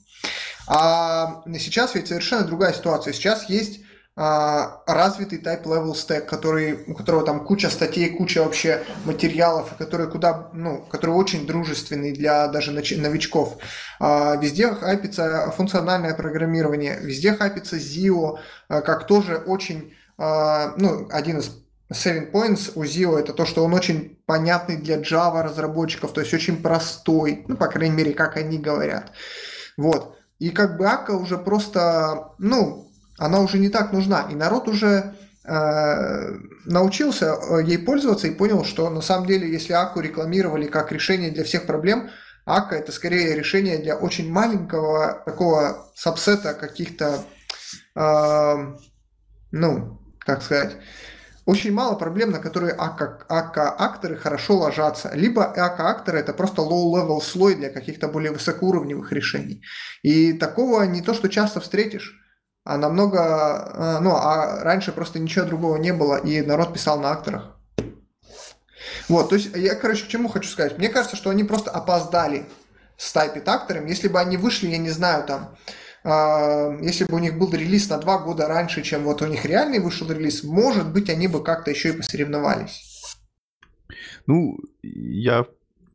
А 0.69 1.43
сейчас 1.59 1.95
ведь 1.95 2.09
совершенно 2.09 2.45
другая 2.45 2.73
ситуация. 2.73 3.13
Сейчас 3.13 3.49
есть 3.49 3.81
развитый 4.17 5.39
type 5.39 5.65
level 5.65 5.93
stack, 5.93 6.23
который, 6.23 6.85
у 6.87 6.95
которого 6.95 7.25
там 7.25 7.45
куча 7.45 7.71
статей, 7.71 8.11
куча 8.11 8.43
вообще 8.43 8.83
материалов, 9.05 9.75
который 9.79 10.11
куда, 10.11 10.51
ну, 10.53 10.85
который 10.91 11.13
очень 11.13 11.47
дружественный 11.47 12.13
для 12.13 12.49
даже 12.49 12.73
новичков. 12.73 13.57
А, 13.99 14.37
везде 14.37 14.69
хайпится 14.75 15.53
функциональное 15.57 16.15
программирование, 16.15 16.99
везде 17.01 17.33
хайпится 17.33 17.77
ZIO, 17.77 18.39
а, 18.69 18.83
как 18.83 19.07
тоже 19.07 19.37
очень, 19.37 19.95
ну, 20.19 21.09
один 21.11 21.39
из 21.39 21.51
Seven 21.93 22.31
Points 22.31 22.73
у 22.75 22.85
ZIO 22.85 23.19
это 23.19 23.33
то, 23.33 23.45
что 23.47 23.65
он 23.65 23.75
очень 23.75 24.19
понятный 24.27 24.77
для 24.77 24.99
Java 25.01 25.43
разработчиков, 25.43 26.13
то 26.13 26.21
есть 26.21 26.33
очень 26.33 26.63
простой, 26.63 27.45
ну, 27.49 27.57
по 27.57 27.67
крайней 27.67 27.97
мере, 27.97 28.13
как 28.13 28.37
они 28.37 28.59
говорят. 28.59 29.13
Вот. 29.77 30.17
И 30.39 30.51
как 30.51 30.77
бы 30.77 30.87
Ака 30.87 31.13
уже 31.13 31.37
просто, 31.37 32.33
ну, 32.39 32.90
она 33.21 33.41
уже 33.41 33.59
не 33.59 33.69
так 33.69 33.93
нужна. 33.93 34.27
И 34.31 34.35
народ 34.35 34.67
уже 34.67 35.15
э, 35.45 36.39
научился 36.65 37.35
э, 37.35 37.63
ей 37.65 37.79
пользоваться 37.79 38.27
и 38.27 38.35
понял, 38.35 38.65
что 38.65 38.89
на 38.89 39.03
самом 39.03 39.27
деле, 39.27 39.49
если 39.49 39.75
Аку 39.75 40.01
рекламировали 40.01 40.67
как 40.67 40.91
решение 40.91 41.31
для 41.31 41.45
всех 41.45 41.67
проблем, 41.67 42.09
Ака 42.47 42.77
это 42.77 42.93
скорее 42.93 43.37
решение 43.37 43.77
для 43.79 43.95
очень 43.95 44.33
маленького 44.33 45.23
такого 45.27 45.91
сабсета 45.95 46.55
каких-то, 46.55 47.23
э, 47.95 48.55
ну, 49.53 50.01
как 50.21 50.43
сказать, 50.43 50.79
очень 51.45 51.75
мало 51.75 51.97
проблем, 51.97 52.31
на 52.31 52.39
которые 52.39 52.73
АК-акторы 52.73 54.17
хорошо 54.17 54.57
ложатся. 54.57 55.11
Либо 55.15 55.45
АК-акторы 55.45 56.21
это 56.21 56.33
просто 56.33 56.63
low-level 56.63 57.21
слой 57.21 57.55
для 57.55 57.69
каких-то 57.69 58.09
более 58.09 58.33
высокоуровневых 58.33 59.13
решений. 59.13 59.63
И 60.03 60.33
такого 60.33 60.85
не 60.85 61.03
то, 61.03 61.13
что 61.13 61.29
часто 61.29 61.61
встретишь 61.61 62.20
а 62.65 62.77
намного, 62.77 63.19
э, 63.19 63.99
ну, 64.01 64.15
а 64.15 64.63
раньше 64.63 64.93
просто 64.93 65.19
ничего 65.19 65.45
другого 65.45 65.77
не 65.77 65.93
было, 65.93 66.17
и 66.17 66.43
народ 66.43 66.73
писал 66.73 67.01
на 67.01 67.11
акторах. 67.11 67.57
Вот, 69.09 69.31
то 69.31 69.35
есть 69.35 69.55
я, 69.57 69.75
короче, 69.75 70.05
к 70.05 70.09
чему 70.09 70.29
хочу 70.29 70.49
сказать. 70.49 70.79
Мне 70.79 70.89
кажется, 70.89 71.17
что 71.17 71.31
они 71.31 71.45
просто 71.45 71.71
опоздали 71.71 72.47
с 72.97 73.13
тайпит 73.13 73.49
актором. 73.49 73.87
Если 73.87 74.09
бы 74.09 74.21
они 74.21 74.37
вышли, 74.37 74.69
я 74.69 74.79
не 74.79 74.91
знаю, 74.91 75.25
там, 75.27 75.57
э, 76.05 76.79
если 76.83 77.05
бы 77.05 77.17
у 77.17 77.19
них 77.19 77.39
был 77.39 77.51
релиз 77.53 77.89
на 77.89 77.99
два 77.99 78.19
года 78.19 78.47
раньше, 78.47 78.83
чем 78.83 79.05
вот 79.05 79.23
у 79.23 79.27
них 79.27 79.45
реальный 79.45 79.81
вышел 79.81 80.11
релиз, 80.11 80.45
может 80.45 80.93
быть, 80.93 81.09
они 81.09 81.29
бы 81.29 81.43
как-то 81.43 81.71
еще 81.71 81.91
и 81.91 81.97
посоревновались. 81.97 83.17
Ну, 84.27 84.59
я 84.83 85.43
в 85.43 85.49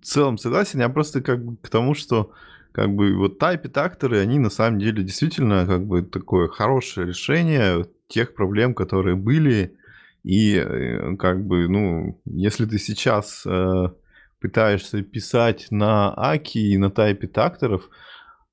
целом 0.03 0.38
согласен, 0.38 0.80
я 0.80 0.89
просто 0.89 1.22
как 1.22 1.43
бы 1.43 1.57
к 1.57 1.70
тому, 1.70 1.93
что 1.93 2.32
как 2.76 2.93
бы 2.93 3.15
вот 3.15 3.39
тайпит 3.39 3.78
акторы, 3.78 4.19
они 4.19 4.38
на 4.38 4.49
самом 4.49 4.80
деле 4.80 5.01
действительно 5.01 5.65
как 5.65 5.88
бы 5.88 6.01
такое 6.01 6.49
хорошее 6.49 7.07
решение 7.07 7.86
тех 8.09 8.34
проблем, 8.34 8.73
которые 8.73 9.15
были. 9.15 9.78
И 10.23 10.55
э, 10.57 11.15
как 11.15 11.45
бы, 11.45 11.69
ну, 11.69 12.21
если 12.26 12.65
ты 12.65 12.78
сейчас 12.78 13.45
э, 13.45 13.89
пытаешься 14.41 15.03
писать 15.03 15.67
на 15.69 16.13
Аки 16.17 16.57
и 16.57 16.78
на 16.78 16.91
тайпе 16.91 17.30
акторов, 17.36 17.89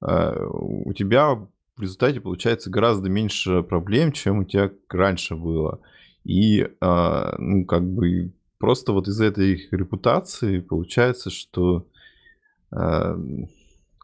э, 0.01 0.47
у 0.47 0.93
тебя 0.93 1.35
в 1.35 1.81
результате 1.81 2.21
получается 2.21 2.71
гораздо 2.71 3.11
меньше 3.11 3.65
проблем, 3.65 4.13
чем 4.13 4.39
у 4.39 4.45
тебя 4.45 4.71
раньше 4.89 5.35
было. 5.35 5.81
И, 6.23 6.61
э, 6.61 7.35
ну, 7.39 7.65
как 7.65 7.83
бы, 7.83 8.31
просто 8.59 8.93
вот 8.93 9.09
из 9.09 9.21
этой 9.21 9.67
репутации 9.73 10.61
получается, 10.61 11.31
что 11.31 11.89
э, 12.71 13.17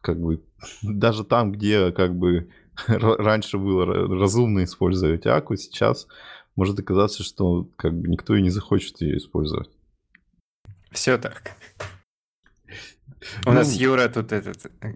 как 0.01 0.21
бы 0.21 0.43
даже 0.83 1.25
там, 1.25 1.53
где 1.53 1.93
как 1.93 2.17
бы 2.17 2.51
раньше 2.87 3.59
было 3.59 3.87
разумно 3.87 4.65
использовать 4.65 5.27
Аку, 5.27 5.57
сейчас 5.57 6.07
может 6.57 6.79
оказаться, 6.79 7.23
что 7.23 7.69
как 7.77 7.95
бы 7.95 8.09
никто 8.09 8.35
и 8.35 8.43
не 8.43 8.51
захочет 8.51 9.01
ее 9.01 9.19
использовать. 9.19 9.71
Все 10.91 11.19
так. 11.19 11.53
У 13.47 13.51
ну, 13.51 13.53
нас 13.53 13.73
Юра 13.75 14.09
тут 14.09 14.33
этот 14.33 14.67
э, 14.81 14.93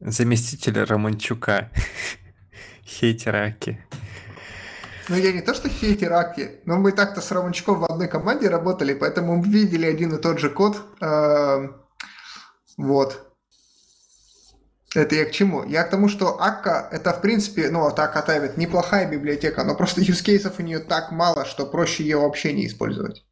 заместитель 0.00 0.82
Романчука. 0.82 1.70
Хейтер 2.84 3.36
Аки. 3.36 3.84
Ну, 5.08 5.16
я 5.16 5.32
не 5.32 5.40
то, 5.40 5.54
что 5.54 5.68
хейтер 5.68 6.12
Аки, 6.12 6.60
но 6.64 6.78
мы 6.78 6.92
так-то 6.92 7.20
с 7.20 7.30
Романчуком 7.30 7.80
в 7.80 7.84
одной 7.84 8.08
команде 8.08 8.48
работали, 8.48 8.94
поэтому 8.94 9.36
мы 9.36 9.48
видели 9.48 9.86
один 9.86 10.14
и 10.14 10.20
тот 10.20 10.40
же 10.40 10.50
код. 10.50 10.82
Эм, 11.00 11.76
вот. 12.76 13.25
Это 14.94 15.14
я 15.14 15.24
к 15.24 15.32
чему? 15.32 15.64
Я 15.64 15.84
к 15.84 15.90
тому, 15.90 16.08
что 16.08 16.38
Akka 16.40 16.88
это 16.90 17.12
в 17.12 17.20
принципе, 17.20 17.70
ну 17.70 17.80
вот 17.80 17.98
Akka 17.98 18.26
Type 18.26 18.52
неплохая 18.56 19.08
библиотека, 19.08 19.64
но 19.64 19.74
просто 19.74 20.00
юзкейсов 20.00 20.58
у 20.58 20.62
нее 20.62 20.78
так 20.78 21.10
мало, 21.10 21.44
что 21.44 21.66
проще 21.66 22.04
ее 22.04 22.18
вообще 22.18 22.52
не 22.52 22.66
использовать. 22.66 23.24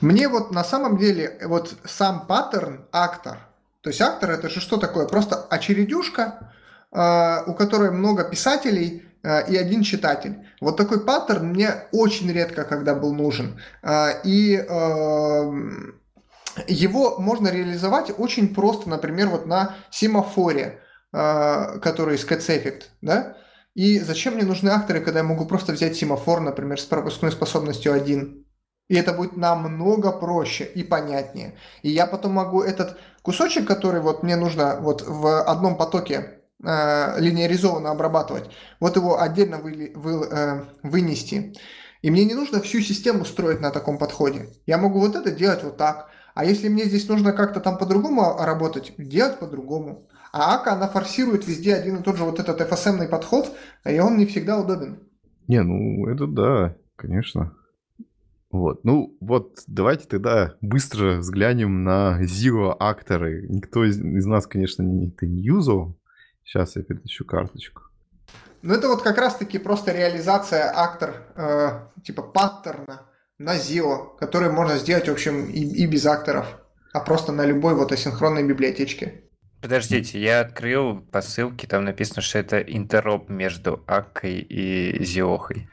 Мне 0.00 0.28
вот 0.28 0.50
на 0.52 0.62
самом 0.62 0.98
деле 0.98 1.38
вот 1.42 1.74
сам 1.84 2.26
паттерн 2.26 2.86
актор, 2.92 3.38
то 3.80 3.90
есть 3.90 4.00
актор 4.00 4.30
это 4.30 4.48
же 4.48 4.60
что 4.60 4.76
такое? 4.76 5.06
Просто 5.06 5.36
очередюшка, 5.36 6.52
э, 6.92 7.42
у 7.46 7.54
которой 7.54 7.90
много 7.90 8.24
писателей 8.24 9.04
э, 9.22 9.50
и 9.50 9.56
один 9.56 9.82
читатель. 9.82 10.36
Вот 10.60 10.76
такой 10.76 11.04
паттерн 11.04 11.48
мне 11.48 11.70
очень 11.92 12.30
редко 12.30 12.64
когда 12.64 12.94
был 12.94 13.14
нужен. 13.14 13.58
Э, 13.82 14.20
и 14.24 14.56
э, 14.56 15.52
его 16.66 17.18
можно 17.18 17.48
реализовать 17.48 18.12
очень 18.16 18.54
просто, 18.54 18.88
например, 18.88 19.28
вот 19.28 19.46
на 19.46 19.76
семафоре. 19.90 20.80
А, 21.16 21.78
который 21.78 22.16
Scats 22.16 22.48
Effect, 22.48 22.82
да? 23.00 23.36
И 23.76 24.00
зачем 24.00 24.34
мне 24.34 24.42
нужны 24.42 24.70
акторы, 24.70 25.00
когда 25.00 25.20
я 25.20 25.24
могу 25.24 25.46
просто 25.46 25.72
взять 25.72 25.94
семафор, 25.94 26.40
например, 26.40 26.80
с 26.80 26.84
пропускной 26.84 27.30
способностью 27.30 27.92
1? 27.92 28.44
И 28.88 28.96
это 28.96 29.12
будет 29.12 29.36
намного 29.36 30.10
проще 30.10 30.64
и 30.64 30.82
понятнее. 30.82 31.56
И 31.82 31.90
я 31.90 32.06
потом 32.06 32.32
могу 32.32 32.62
этот 32.62 32.98
кусочек, 33.22 33.64
который 33.64 34.00
вот 34.00 34.24
мне 34.24 34.34
нужно 34.34 34.80
вот 34.80 35.04
в 35.06 35.40
одном 35.42 35.76
потоке 35.76 36.40
э, 36.64 37.20
линеаризованно 37.20 37.92
обрабатывать, 37.92 38.50
вот 38.80 38.96
его 38.96 39.20
отдельно 39.20 39.58
вы, 39.58 39.92
вы, 39.94 40.26
э, 40.28 40.64
вынести. 40.82 41.54
И 42.02 42.10
мне 42.10 42.24
не 42.24 42.34
нужно 42.34 42.60
всю 42.60 42.80
систему 42.80 43.24
строить 43.24 43.60
на 43.60 43.70
таком 43.70 43.98
подходе. 43.98 44.48
Я 44.66 44.78
могу 44.78 44.98
вот 44.98 45.14
это 45.14 45.30
делать 45.30 45.62
вот 45.62 45.76
так. 45.76 46.10
А 46.34 46.44
если 46.44 46.68
мне 46.68 46.84
здесь 46.84 47.08
нужно 47.08 47.32
как-то 47.32 47.60
там 47.60 47.78
по-другому 47.78 48.36
работать, 48.38 48.92
делать 48.98 49.38
по-другому. 49.38 50.08
А 50.32 50.56
АКА, 50.56 50.72
она 50.72 50.88
форсирует 50.88 51.46
везде 51.46 51.74
один 51.74 51.96
и 51.96 52.02
тот 52.02 52.16
же 52.16 52.24
вот 52.24 52.40
этот 52.40 52.60
FSM-ный 52.60 53.08
подход, 53.08 53.56
и 53.84 54.00
он 54.00 54.16
не 54.18 54.26
всегда 54.26 54.58
удобен. 54.58 54.98
Не, 55.46 55.62
ну 55.62 56.08
это 56.08 56.26
да, 56.26 56.76
конечно. 56.96 57.54
Вот, 58.50 58.84
ну 58.84 59.16
вот 59.20 59.60
давайте 59.68 60.06
тогда 60.06 60.54
быстро 60.60 61.18
взглянем 61.18 61.84
на 61.84 62.20
Zero 62.22 62.74
акторы. 62.78 63.46
Никто 63.48 63.84
из, 63.84 63.98
из 64.00 64.26
нас, 64.26 64.46
конечно, 64.48 64.82
не, 64.82 65.08
это 65.08 65.26
не 65.26 65.40
юзал. 65.40 65.96
Сейчас 66.44 66.74
я 66.74 66.82
перетащу 66.82 67.24
карточку. 67.24 67.82
Ну 68.62 68.74
это 68.74 68.88
вот 68.88 69.02
как 69.02 69.18
раз-таки 69.18 69.58
просто 69.58 69.92
реализация 69.92 70.72
актор, 70.74 71.14
э, 71.36 72.02
типа 72.02 72.22
паттерна 72.22 73.02
на 73.38 73.56
Zio, 73.56 74.16
который 74.18 74.50
можно 74.50 74.76
сделать, 74.76 75.08
в 75.08 75.12
общем, 75.12 75.46
и, 75.46 75.60
и 75.60 75.86
без 75.86 76.06
акторов, 76.06 76.46
а 76.92 77.00
просто 77.00 77.32
на 77.32 77.44
любой 77.44 77.74
вот 77.74 77.92
асинхронной 77.92 78.46
библиотечке. 78.46 79.22
Подождите, 79.60 80.20
я 80.20 80.40
открыл 80.40 81.00
по 81.00 81.22
ссылке, 81.22 81.66
там 81.66 81.84
написано, 81.84 82.20
что 82.20 82.38
это 82.38 82.58
интероп 82.58 83.30
между 83.30 83.82
Аккой 83.86 84.40
и 84.40 85.02
Зиохой. 85.02 85.68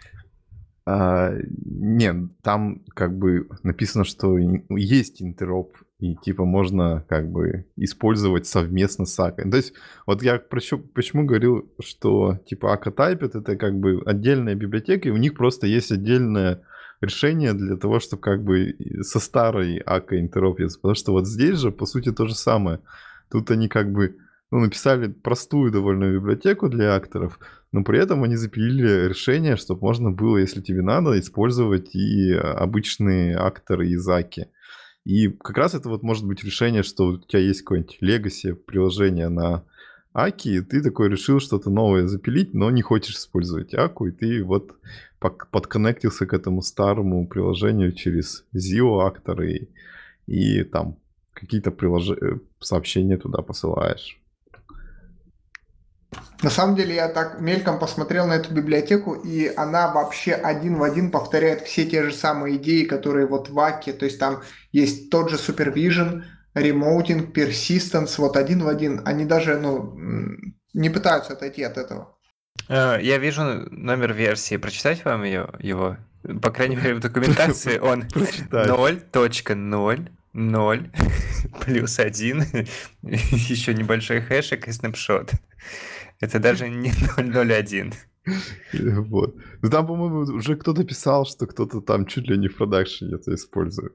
А, 0.86 1.34
нет, 1.66 2.16
там 2.42 2.84
как 2.96 3.18
бы 3.18 3.48
написано, 3.64 4.06
что 4.06 4.38
есть 4.70 5.22
интероп, 5.22 5.76
и 6.00 6.16
типа 6.16 6.46
можно 6.46 7.06
как 7.08 7.30
бы 7.30 7.68
использовать 7.76 8.48
совместно 8.48 9.06
с 9.06 9.20
Акой. 9.20 9.52
То 9.52 9.58
есть 9.58 9.74
вот 10.08 10.24
я 10.24 10.40
почему, 10.40 10.82
почему 10.82 11.26
говорил, 11.26 11.70
что 11.80 12.40
типа 12.48 12.74
Ака 12.74 12.90
Typed 12.90 13.38
это 13.38 13.56
как 13.58 13.78
бы 13.78 14.02
отдельная 14.06 14.56
библиотека, 14.56 15.10
и 15.10 15.12
у 15.12 15.18
них 15.18 15.36
просто 15.36 15.68
есть 15.68 15.92
отдельное 15.92 16.64
решение 17.02 17.54
для 17.54 17.76
того, 17.76 18.00
чтобы 18.00 18.22
как 18.22 18.44
бы 18.44 18.76
со 19.02 19.20
старой 19.20 19.78
Ака 19.80 20.20
интеропиться. 20.20 20.78
Потому 20.78 20.96
что 20.96 21.12
вот 21.12 21.28
здесь 21.28 21.58
же, 21.58 21.72
по 21.72 21.86
сути, 21.86 22.12
то 22.12 22.28
же 22.28 22.36
самое. 22.36 22.80
Тут 23.30 23.52
они 23.52 23.68
как 23.68 23.92
бы 23.92 24.18
ну, 24.52 24.60
написали 24.60 25.08
простую 25.08 25.72
довольно 25.72 26.12
библиотеку 26.14 26.70
для 26.70 26.96
акторов, 26.96 27.40
но 27.72 27.84
при 27.84 28.00
этом 28.00 28.24
они 28.24 28.36
запилили 28.36 29.08
решение, 29.08 29.56
чтобы 29.56 29.82
можно 29.82 30.12
было, 30.12 30.38
если 30.38 30.62
тебе 30.62 30.82
надо, 30.82 31.18
использовать 31.20 31.96
и 31.96 32.34
обычные 32.34 33.38
акторы 33.38 33.88
из 33.90 34.08
Аки. 34.08 34.50
И 35.06 35.30
как 35.30 35.58
раз 35.58 35.74
это 35.74 35.90
вот 35.90 36.04
может 36.04 36.28
быть 36.28 36.44
решение, 36.44 36.84
что 36.84 37.08
у 37.08 37.18
тебя 37.18 37.40
есть 37.40 37.62
какое-нибудь 37.62 37.98
legacy 38.02 38.54
приложение 38.54 39.30
на 39.30 39.64
Аки, 40.14 40.62
ты 40.62 40.82
такой 40.84 41.10
решил 41.10 41.40
что-то 41.40 41.70
новое 41.70 42.06
запилить, 42.08 42.54
но 42.54 42.70
не 42.70 42.82
хочешь 42.82 43.16
использовать 43.16 43.74
Аку, 43.74 44.08
и 44.08 44.12
ты 44.12 44.44
вот 44.44 44.76
подконнектился 45.20 46.26
к 46.26 46.34
этому 46.34 46.62
старому 46.62 47.26
приложению 47.28 47.94
через 47.94 48.44
Zio 48.54 49.06
акторы 49.06 49.54
и, 49.54 49.70
и 50.28 50.64
там 50.64 50.98
какие-то 51.34 51.72
прилож... 51.72 52.10
Э, 52.10 52.40
сообщения 52.60 53.18
туда 53.18 53.42
посылаешь. 53.42 54.18
На 56.44 56.50
самом 56.50 56.76
деле 56.76 56.96
я 56.96 57.08
так 57.08 57.40
мельком 57.40 57.80
посмотрел 57.80 58.28
на 58.28 58.34
эту 58.34 58.54
библиотеку, 58.54 59.14
и 59.14 59.48
она 59.56 59.94
вообще 59.94 60.34
один 60.34 60.76
в 60.76 60.84
один 60.84 61.10
повторяет 61.10 61.62
все 61.62 61.86
те 61.86 62.04
же 62.04 62.12
самые 62.12 62.58
идеи, 62.58 62.84
которые 62.84 63.28
вот 63.28 63.50
в 63.50 63.60
Аке, 63.60 63.94
то 63.94 64.06
есть 64.06 64.20
там 64.20 64.42
есть 64.74 65.10
тот 65.10 65.30
же 65.30 65.38
Supervision, 65.38 66.24
Remoting, 66.56 67.32
Persistence, 67.32 68.16
вот 68.18 68.38
один 68.38 68.64
в 68.64 68.68
один. 68.68 69.02
Они 69.06 69.26
даже, 69.26 69.60
ну, 69.60 69.96
не 70.74 70.90
пытаются 70.90 71.34
отойти 71.34 71.64
от 71.64 71.78
этого. 71.78 72.18
Э, 72.68 72.98
я 73.02 73.18
вижу 73.18 73.44
номер 73.72 74.14
версии. 74.14 74.58
Прочитать 74.58 75.06
вам 75.06 75.24
ее, 75.24 75.50
его? 75.60 75.98
По 76.42 76.52
крайней 76.52 76.76
мере, 76.76 76.96
в 76.96 77.00
документации 77.00 77.80
он 77.80 78.04
0.0 78.14 80.10
0 80.34 80.92
плюс 81.66 82.00
1, 82.00 82.44
еще 83.02 83.74
небольшой 83.74 84.22
хэшек 84.22 84.68
и 84.68 84.72
снапшот. 84.72 85.32
Это 86.20 86.40
даже 86.40 86.70
не 86.70 86.92
001. 87.18 87.94
Вот. 89.08 89.36
Ну 89.62 89.70
там, 89.70 89.88
по-моему, 89.88 90.20
уже 90.36 90.56
кто-то 90.56 90.84
писал, 90.84 91.26
что 91.26 91.48
кто-то 91.48 91.82
там 91.82 92.06
чуть 92.06 92.30
ли 92.30 92.38
не 92.38 92.48
в 92.48 92.56
продакшене 92.56 93.16
это 93.16 93.34
использует. 93.34 93.94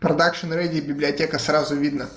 Production 0.00 0.50
Ready 0.50 0.80
библиотека 0.80 1.38
сразу 1.38 1.76
видно. 1.76 2.08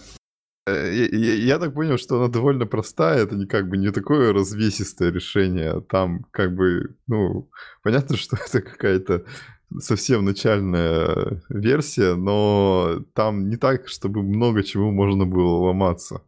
Э, 0.65 0.91
я, 0.93 1.05
я, 1.05 1.33
я 1.33 1.59
так 1.59 1.73
понял, 1.73 1.97
что 1.97 2.17
она 2.17 2.27
довольно 2.29 2.65
простая, 2.65 3.23
это 3.23 3.35
не 3.35 3.45
как 3.45 3.67
бы 3.67 3.77
не 3.77 3.91
такое 3.91 4.33
развесистое 4.33 5.11
решение. 5.11 5.81
Там 5.81 6.25
как 6.31 6.55
бы, 6.55 6.95
ну, 7.07 7.49
понятно, 7.83 8.17
что 8.17 8.37
это 8.37 8.61
какая-то 8.61 9.25
совсем 9.79 10.23
начальная 10.23 11.41
версия, 11.49 12.15
но 12.15 13.03
там 13.13 13.49
не 13.49 13.57
так, 13.57 13.87
чтобы 13.87 14.21
много 14.21 14.63
чего 14.63 14.91
можно 14.91 15.25
было 15.25 15.57
ломаться. 15.65 16.21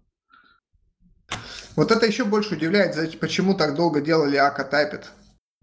Вот 1.76 1.92
это 1.92 2.06
еще 2.06 2.24
больше 2.24 2.56
удивляет, 2.56 3.20
почему 3.20 3.54
так 3.54 3.76
долго 3.76 4.02
делали 4.02 4.38
Ака 4.38 4.64
Typed. 4.64 5.06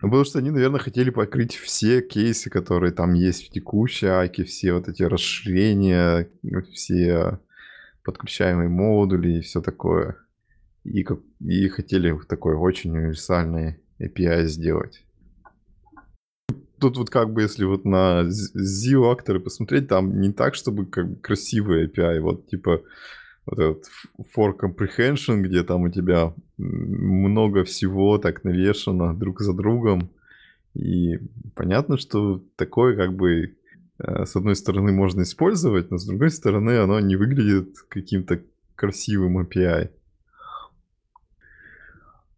Ну, 0.03 0.09
потому 0.09 0.25
что 0.25 0.41
они, 0.41 0.51
наверное, 0.51 0.81
хотели 0.81 1.11
покрыть 1.11 1.55
все 1.55 2.03
кейсы, 2.03 2.51
которые 2.51 2.93
там 2.93 3.15
есть 3.15 3.47
в 3.47 3.51
текущей 3.51 4.07
Аке, 4.07 4.45
все 4.45 4.73
вот 4.73 4.89
эти 4.89 5.05
расширения, 5.05 6.29
все 6.73 7.39
подключаемые 8.03 8.69
модули 8.69 9.39
и 9.39 9.41
все 9.43 9.61
такое. 9.61 10.17
И, 10.83 11.05
как, 11.05 11.21
и 11.41 11.69
хотели 11.69 12.19
такой 12.29 12.57
очень 12.57 12.91
универсальный 12.91 13.81
API 14.01 14.47
сделать 14.47 15.05
тут 16.83 16.97
вот 16.97 17.11
как 17.11 17.33
бы, 17.33 17.43
если 17.43 17.65
вот 17.65 17.85
на 17.85 18.25
Zio 18.27 19.13
акторы 19.13 19.39
посмотреть, 19.39 19.87
там 19.87 20.21
не 20.21 20.33
так, 20.33 20.57
чтобы 20.57 20.85
как 20.85 21.09
бы 21.09 21.17
красивый 21.17 21.87
API, 21.87 22.19
вот 22.21 22.49
типа 22.49 22.83
вот 23.47 23.59
этот 23.59 23.85
for 24.37 24.53
comprehension, 24.59 25.41
где 25.41 25.63
там 25.63 25.83
у 25.83 25.89
тебя 25.89 26.35
много 26.59 27.65
всего 27.65 28.19
так 28.19 28.45
навешано 28.45 29.15
друг 29.15 29.41
за 29.41 29.53
другом. 29.53 30.11
И 30.75 31.19
понятно, 31.55 31.99
что 31.99 32.43
такое 32.57 32.97
как 32.97 33.15
бы 33.15 33.57
э, 33.99 34.25
с 34.25 34.37
одной 34.37 34.57
стороны 34.57 34.93
можно 34.93 35.23
использовать, 35.23 35.91
но 35.91 35.99
с 35.99 36.07
другой 36.07 36.31
стороны 36.31 36.79
оно 36.79 37.01
не 37.01 37.17
выглядит 37.17 37.77
каким-то 37.89 38.43
красивым 38.75 39.39
API. 39.39 39.91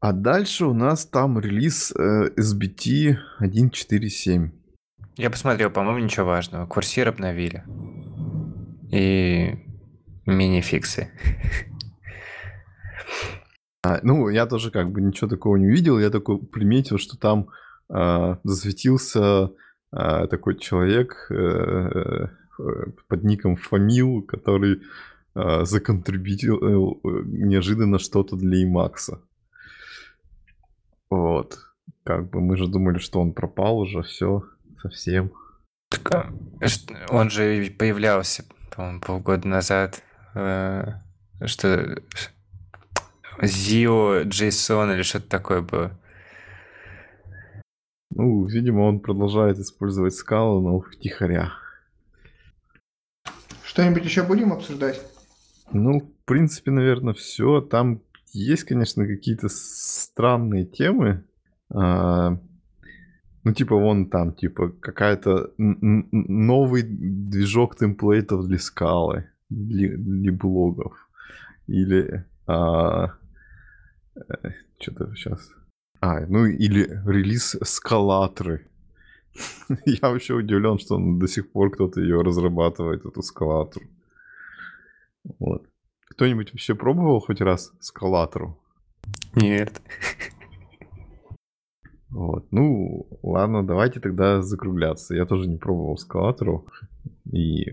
А 0.01 0.12
дальше 0.12 0.66
у 0.66 0.74
нас 0.74 1.06
там 1.06 1.39
релиз 1.39 1.93
э, 1.93 2.31
SBT 2.36 3.16
1.4.7. 3.40 4.51
Я 5.16 5.31
посмотрел, 5.31 5.70
по-моему, 5.70 6.01
ничего 6.01 6.26
важного. 6.26 6.66
Курсир 6.66 7.09
обновили. 7.09 7.64
И 8.93 9.64
мини-фиксы. 10.26 11.10
А, 13.84 14.01
ну, 14.02 14.30
я 14.30 14.46
тоже 14.46 14.70
как 14.70 14.90
бы 14.90 15.02
ничего 15.02 15.28
такого 15.28 15.56
не 15.56 15.66
увидел. 15.66 15.98
Я 15.98 16.10
только 16.10 16.36
приметил, 16.36 16.98
что 16.98 17.18
там 17.18 17.48
э, 17.90 18.36
засветился 18.42 19.51
э, 19.92 20.26
такой 20.28 20.59
человек 20.59 21.26
э, 21.30 21.34
э, 21.34 22.26
под 23.09 23.24
ником 23.24 23.56
Фамил, 23.56 24.22
который 24.22 24.80
э, 25.34 25.64
законтрибьютил 25.64 27.01
неожиданно 27.26 27.98
что-то 27.98 28.36
для 28.36 28.66
Emacs. 28.66 29.18
Вот. 31.10 31.59
Как 32.05 32.30
бы 32.30 32.40
мы 32.40 32.56
же 32.56 32.66
думали, 32.66 32.98
что 32.98 33.20
он 33.20 33.34
пропал 33.34 33.78
уже, 33.80 34.02
все, 34.02 34.44
совсем. 34.80 35.30
Так, 35.90 36.32
он 37.10 37.28
же 37.30 37.70
появлялся, 37.78 38.44
по-моему, 38.74 39.01
полгода 39.01 39.46
назад, 39.46 40.02
что 40.35 42.02
Zio, 43.40 44.24
JSON 44.24 44.94
или 44.94 45.02
что-то 45.02 45.28
такое 45.28 45.61
было. 45.61 45.98
Ну, 48.11 48.44
видимо, 48.47 48.82
он 48.82 49.01
продолжает 49.01 49.59
использовать 49.59 50.15
скалу, 50.15 50.61
но 50.61 50.81
втихаря. 50.81 51.52
Что-нибудь 53.65 54.05
еще 54.05 54.23
будем 54.23 54.52
обсуждать? 54.52 55.01
Ну, 55.73 56.01
в 56.01 56.24
принципе, 56.24 56.70
наверное, 56.70 57.12
все. 57.15 57.61
Там 57.61 58.02
есть, 58.32 58.65
конечно, 58.65 59.06
какие-то 59.06 59.48
странные 59.48 60.65
темы. 60.65 61.24
А, 61.70 62.39
ну, 63.43 63.52
типа, 63.52 63.74
вон 63.74 64.11
там, 64.11 64.32
типа, 64.32 64.69
какая-то 64.69 65.51
новый 65.59 66.82
движок 66.85 67.77
темплейтов 67.77 68.47
для 68.47 68.59
скалы, 68.61 69.28
для, 69.51 69.97
для 69.97 70.33
блогов. 70.33 71.09
Или 71.66 72.25
а, 72.47 73.15
э, 74.16 74.51
что-то 74.81 75.15
сейчас. 75.15 75.51
А, 76.01 76.21
ну 76.27 76.45
или 76.47 77.01
релиз 77.07 77.57
скалатры. 77.62 78.66
Я 79.87 80.11
вообще 80.11 80.35
удивлен, 80.35 80.79
что 80.79 80.99
до 80.99 81.27
сих 81.27 81.51
пор 81.51 81.71
кто-то 81.71 82.01
ее 82.01 82.23
разрабатывает, 82.23 83.05
эту 83.05 83.23
скалатру. 83.23 83.83
Вот. 85.39 85.66
Кто-нибудь 86.11 86.53
вообще 86.53 86.75
пробовал 86.75 87.21
хоть 87.21 87.41
раз 87.41 87.73
скалатору? 87.81 88.61
Нет. 89.35 89.81
Вот. 92.11 92.47
Ну, 92.53 93.09
ладно, 93.23 93.66
давайте 93.66 93.99
тогда 93.99 94.41
закругляться. 94.43 95.16
Я 95.16 95.27
тоже 95.27 95.49
не 95.49 95.57
пробовал 95.57 95.97
скалатору. 95.97 96.69
И... 97.33 97.73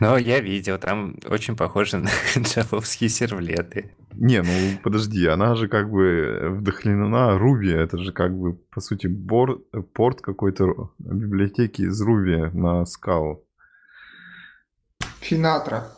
Но 0.00 0.18
я 0.18 0.40
видел, 0.40 0.78
там 0.78 1.16
очень 1.28 1.56
похоже 1.56 1.98
на 1.98 2.10
джавовские 2.38 3.08
сервлеты. 3.08 3.94
Не, 4.12 4.42
ну 4.42 4.78
подожди, 4.82 5.26
она 5.26 5.54
же 5.54 5.68
как 5.68 5.90
бы 5.90 6.56
вдохновлена 6.58 7.38
Ruby. 7.38 7.74
Это 7.74 7.98
же 7.98 8.12
как 8.12 8.36
бы, 8.36 8.54
по 8.54 8.80
сути, 8.80 9.06
бор... 9.06 9.60
порт 9.92 10.20
какой-то 10.20 10.92
библиотеки 10.98 11.82
из 11.82 12.02
Ruby 12.02 12.50
на 12.56 12.84
скалу. 12.86 13.44
Финатра. 15.20 15.88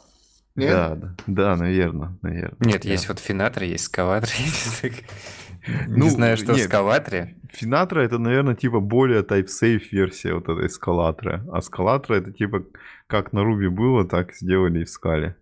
Нет? 0.55 0.70
Да, 0.70 0.94
да, 0.94 1.14
да, 1.27 1.56
наверное, 1.56 2.16
наверное. 2.23 2.56
Нет, 2.60 2.82
да. 2.82 2.89
есть 2.89 3.09
вот 3.09 3.18
Финатор, 3.18 3.64
есть 3.64 3.85
Скаватор. 3.85 4.31
Ну, 5.66 6.05
не 6.05 6.10
знаю, 6.10 6.36
что 6.36 6.52
нет, 6.52 6.62
в 6.62 6.64
Скаватре. 6.64 7.36
Финатра 7.51 8.01
это, 8.01 8.18
наверное, 8.18 8.55
типа 8.55 8.80
более 8.80 9.22
type-safe 9.22 9.82
версия 9.90 10.34
вот 10.34 10.48
этой 10.48 10.68
скалатры. 10.68 11.43
А 11.52 11.60
скалатра 11.60 12.16
это 12.16 12.32
типа 12.32 12.64
как 13.06 13.32
на 13.32 13.43
Руби 13.43 13.68
было, 13.68 14.06
так 14.06 14.32
сделали 14.34 14.80
и 14.80 14.84
в 14.84 14.90
скале. 14.90 15.36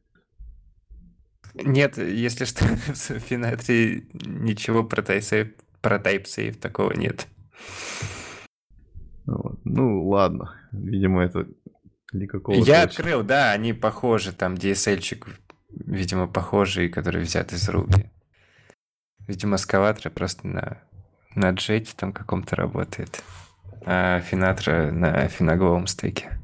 Нет, 1.55 1.99
если 1.99 2.45
что, 2.45 2.65
в 2.87 3.19
Финатре 3.21 4.07
ничего 4.13 4.85
про 4.85 5.03
type-safe, 5.03 5.53
про 5.81 5.99
type-safe 5.99 6.59
такого 6.59 6.93
нет. 6.93 7.27
Вот. 9.27 9.61
Ну, 9.65 10.07
ладно. 10.09 10.55
Видимо, 10.73 11.23
это 11.23 11.47
Никакого 12.15 12.57
Я 12.57 12.87
точно. 12.87 13.03
открыл, 13.03 13.23
да, 13.25 13.53
они 13.53 13.73
похожи, 13.73 14.33
там 14.33 14.55
DSL-чик, 14.55 15.27
видимо, 15.69 16.29
похожий, 16.29 16.89
который 16.89 17.23
взят 17.23 17.53
из 17.53 17.69
Ruby. 17.69 18.09
Видимо, 19.27 19.57
скаватра 19.57 20.11
просто 20.11 20.47
на, 20.47 20.83
на 21.35 21.51
джете 21.51 21.93
там 21.97 22.13
каком-то 22.13 22.57
работает, 22.57 23.23
а 23.87 24.21
Финатра 24.21 24.91
на 24.91 25.29
финоговом 25.29 25.87
стеке. 25.87 26.39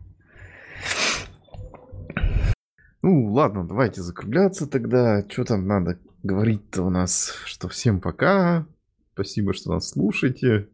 Ну, 3.02 3.32
ладно, 3.32 3.66
давайте 3.66 4.02
закругляться 4.02 4.66
тогда. 4.66 5.24
Что 5.28 5.44
там 5.44 5.66
надо 5.66 5.98
говорить-то 6.23 6.82
у 6.82 6.90
нас? 6.90 7.35
Что 7.47 7.69
всем 7.69 8.01
пока. 8.01 8.66
Спасибо, 9.15 9.55
что 9.55 9.73
нас 9.73 9.90
слушаете. 9.90 10.69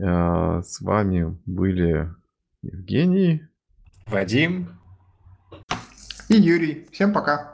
А, 0.00 0.62
с 0.62 0.80
вами 0.80 1.36
были 1.44 2.12
Евгений. 2.62 3.46
Вадим. 4.06 4.68
И 6.28 6.34
Юрий. 6.34 6.86
Всем 6.92 7.12
пока. 7.12 7.53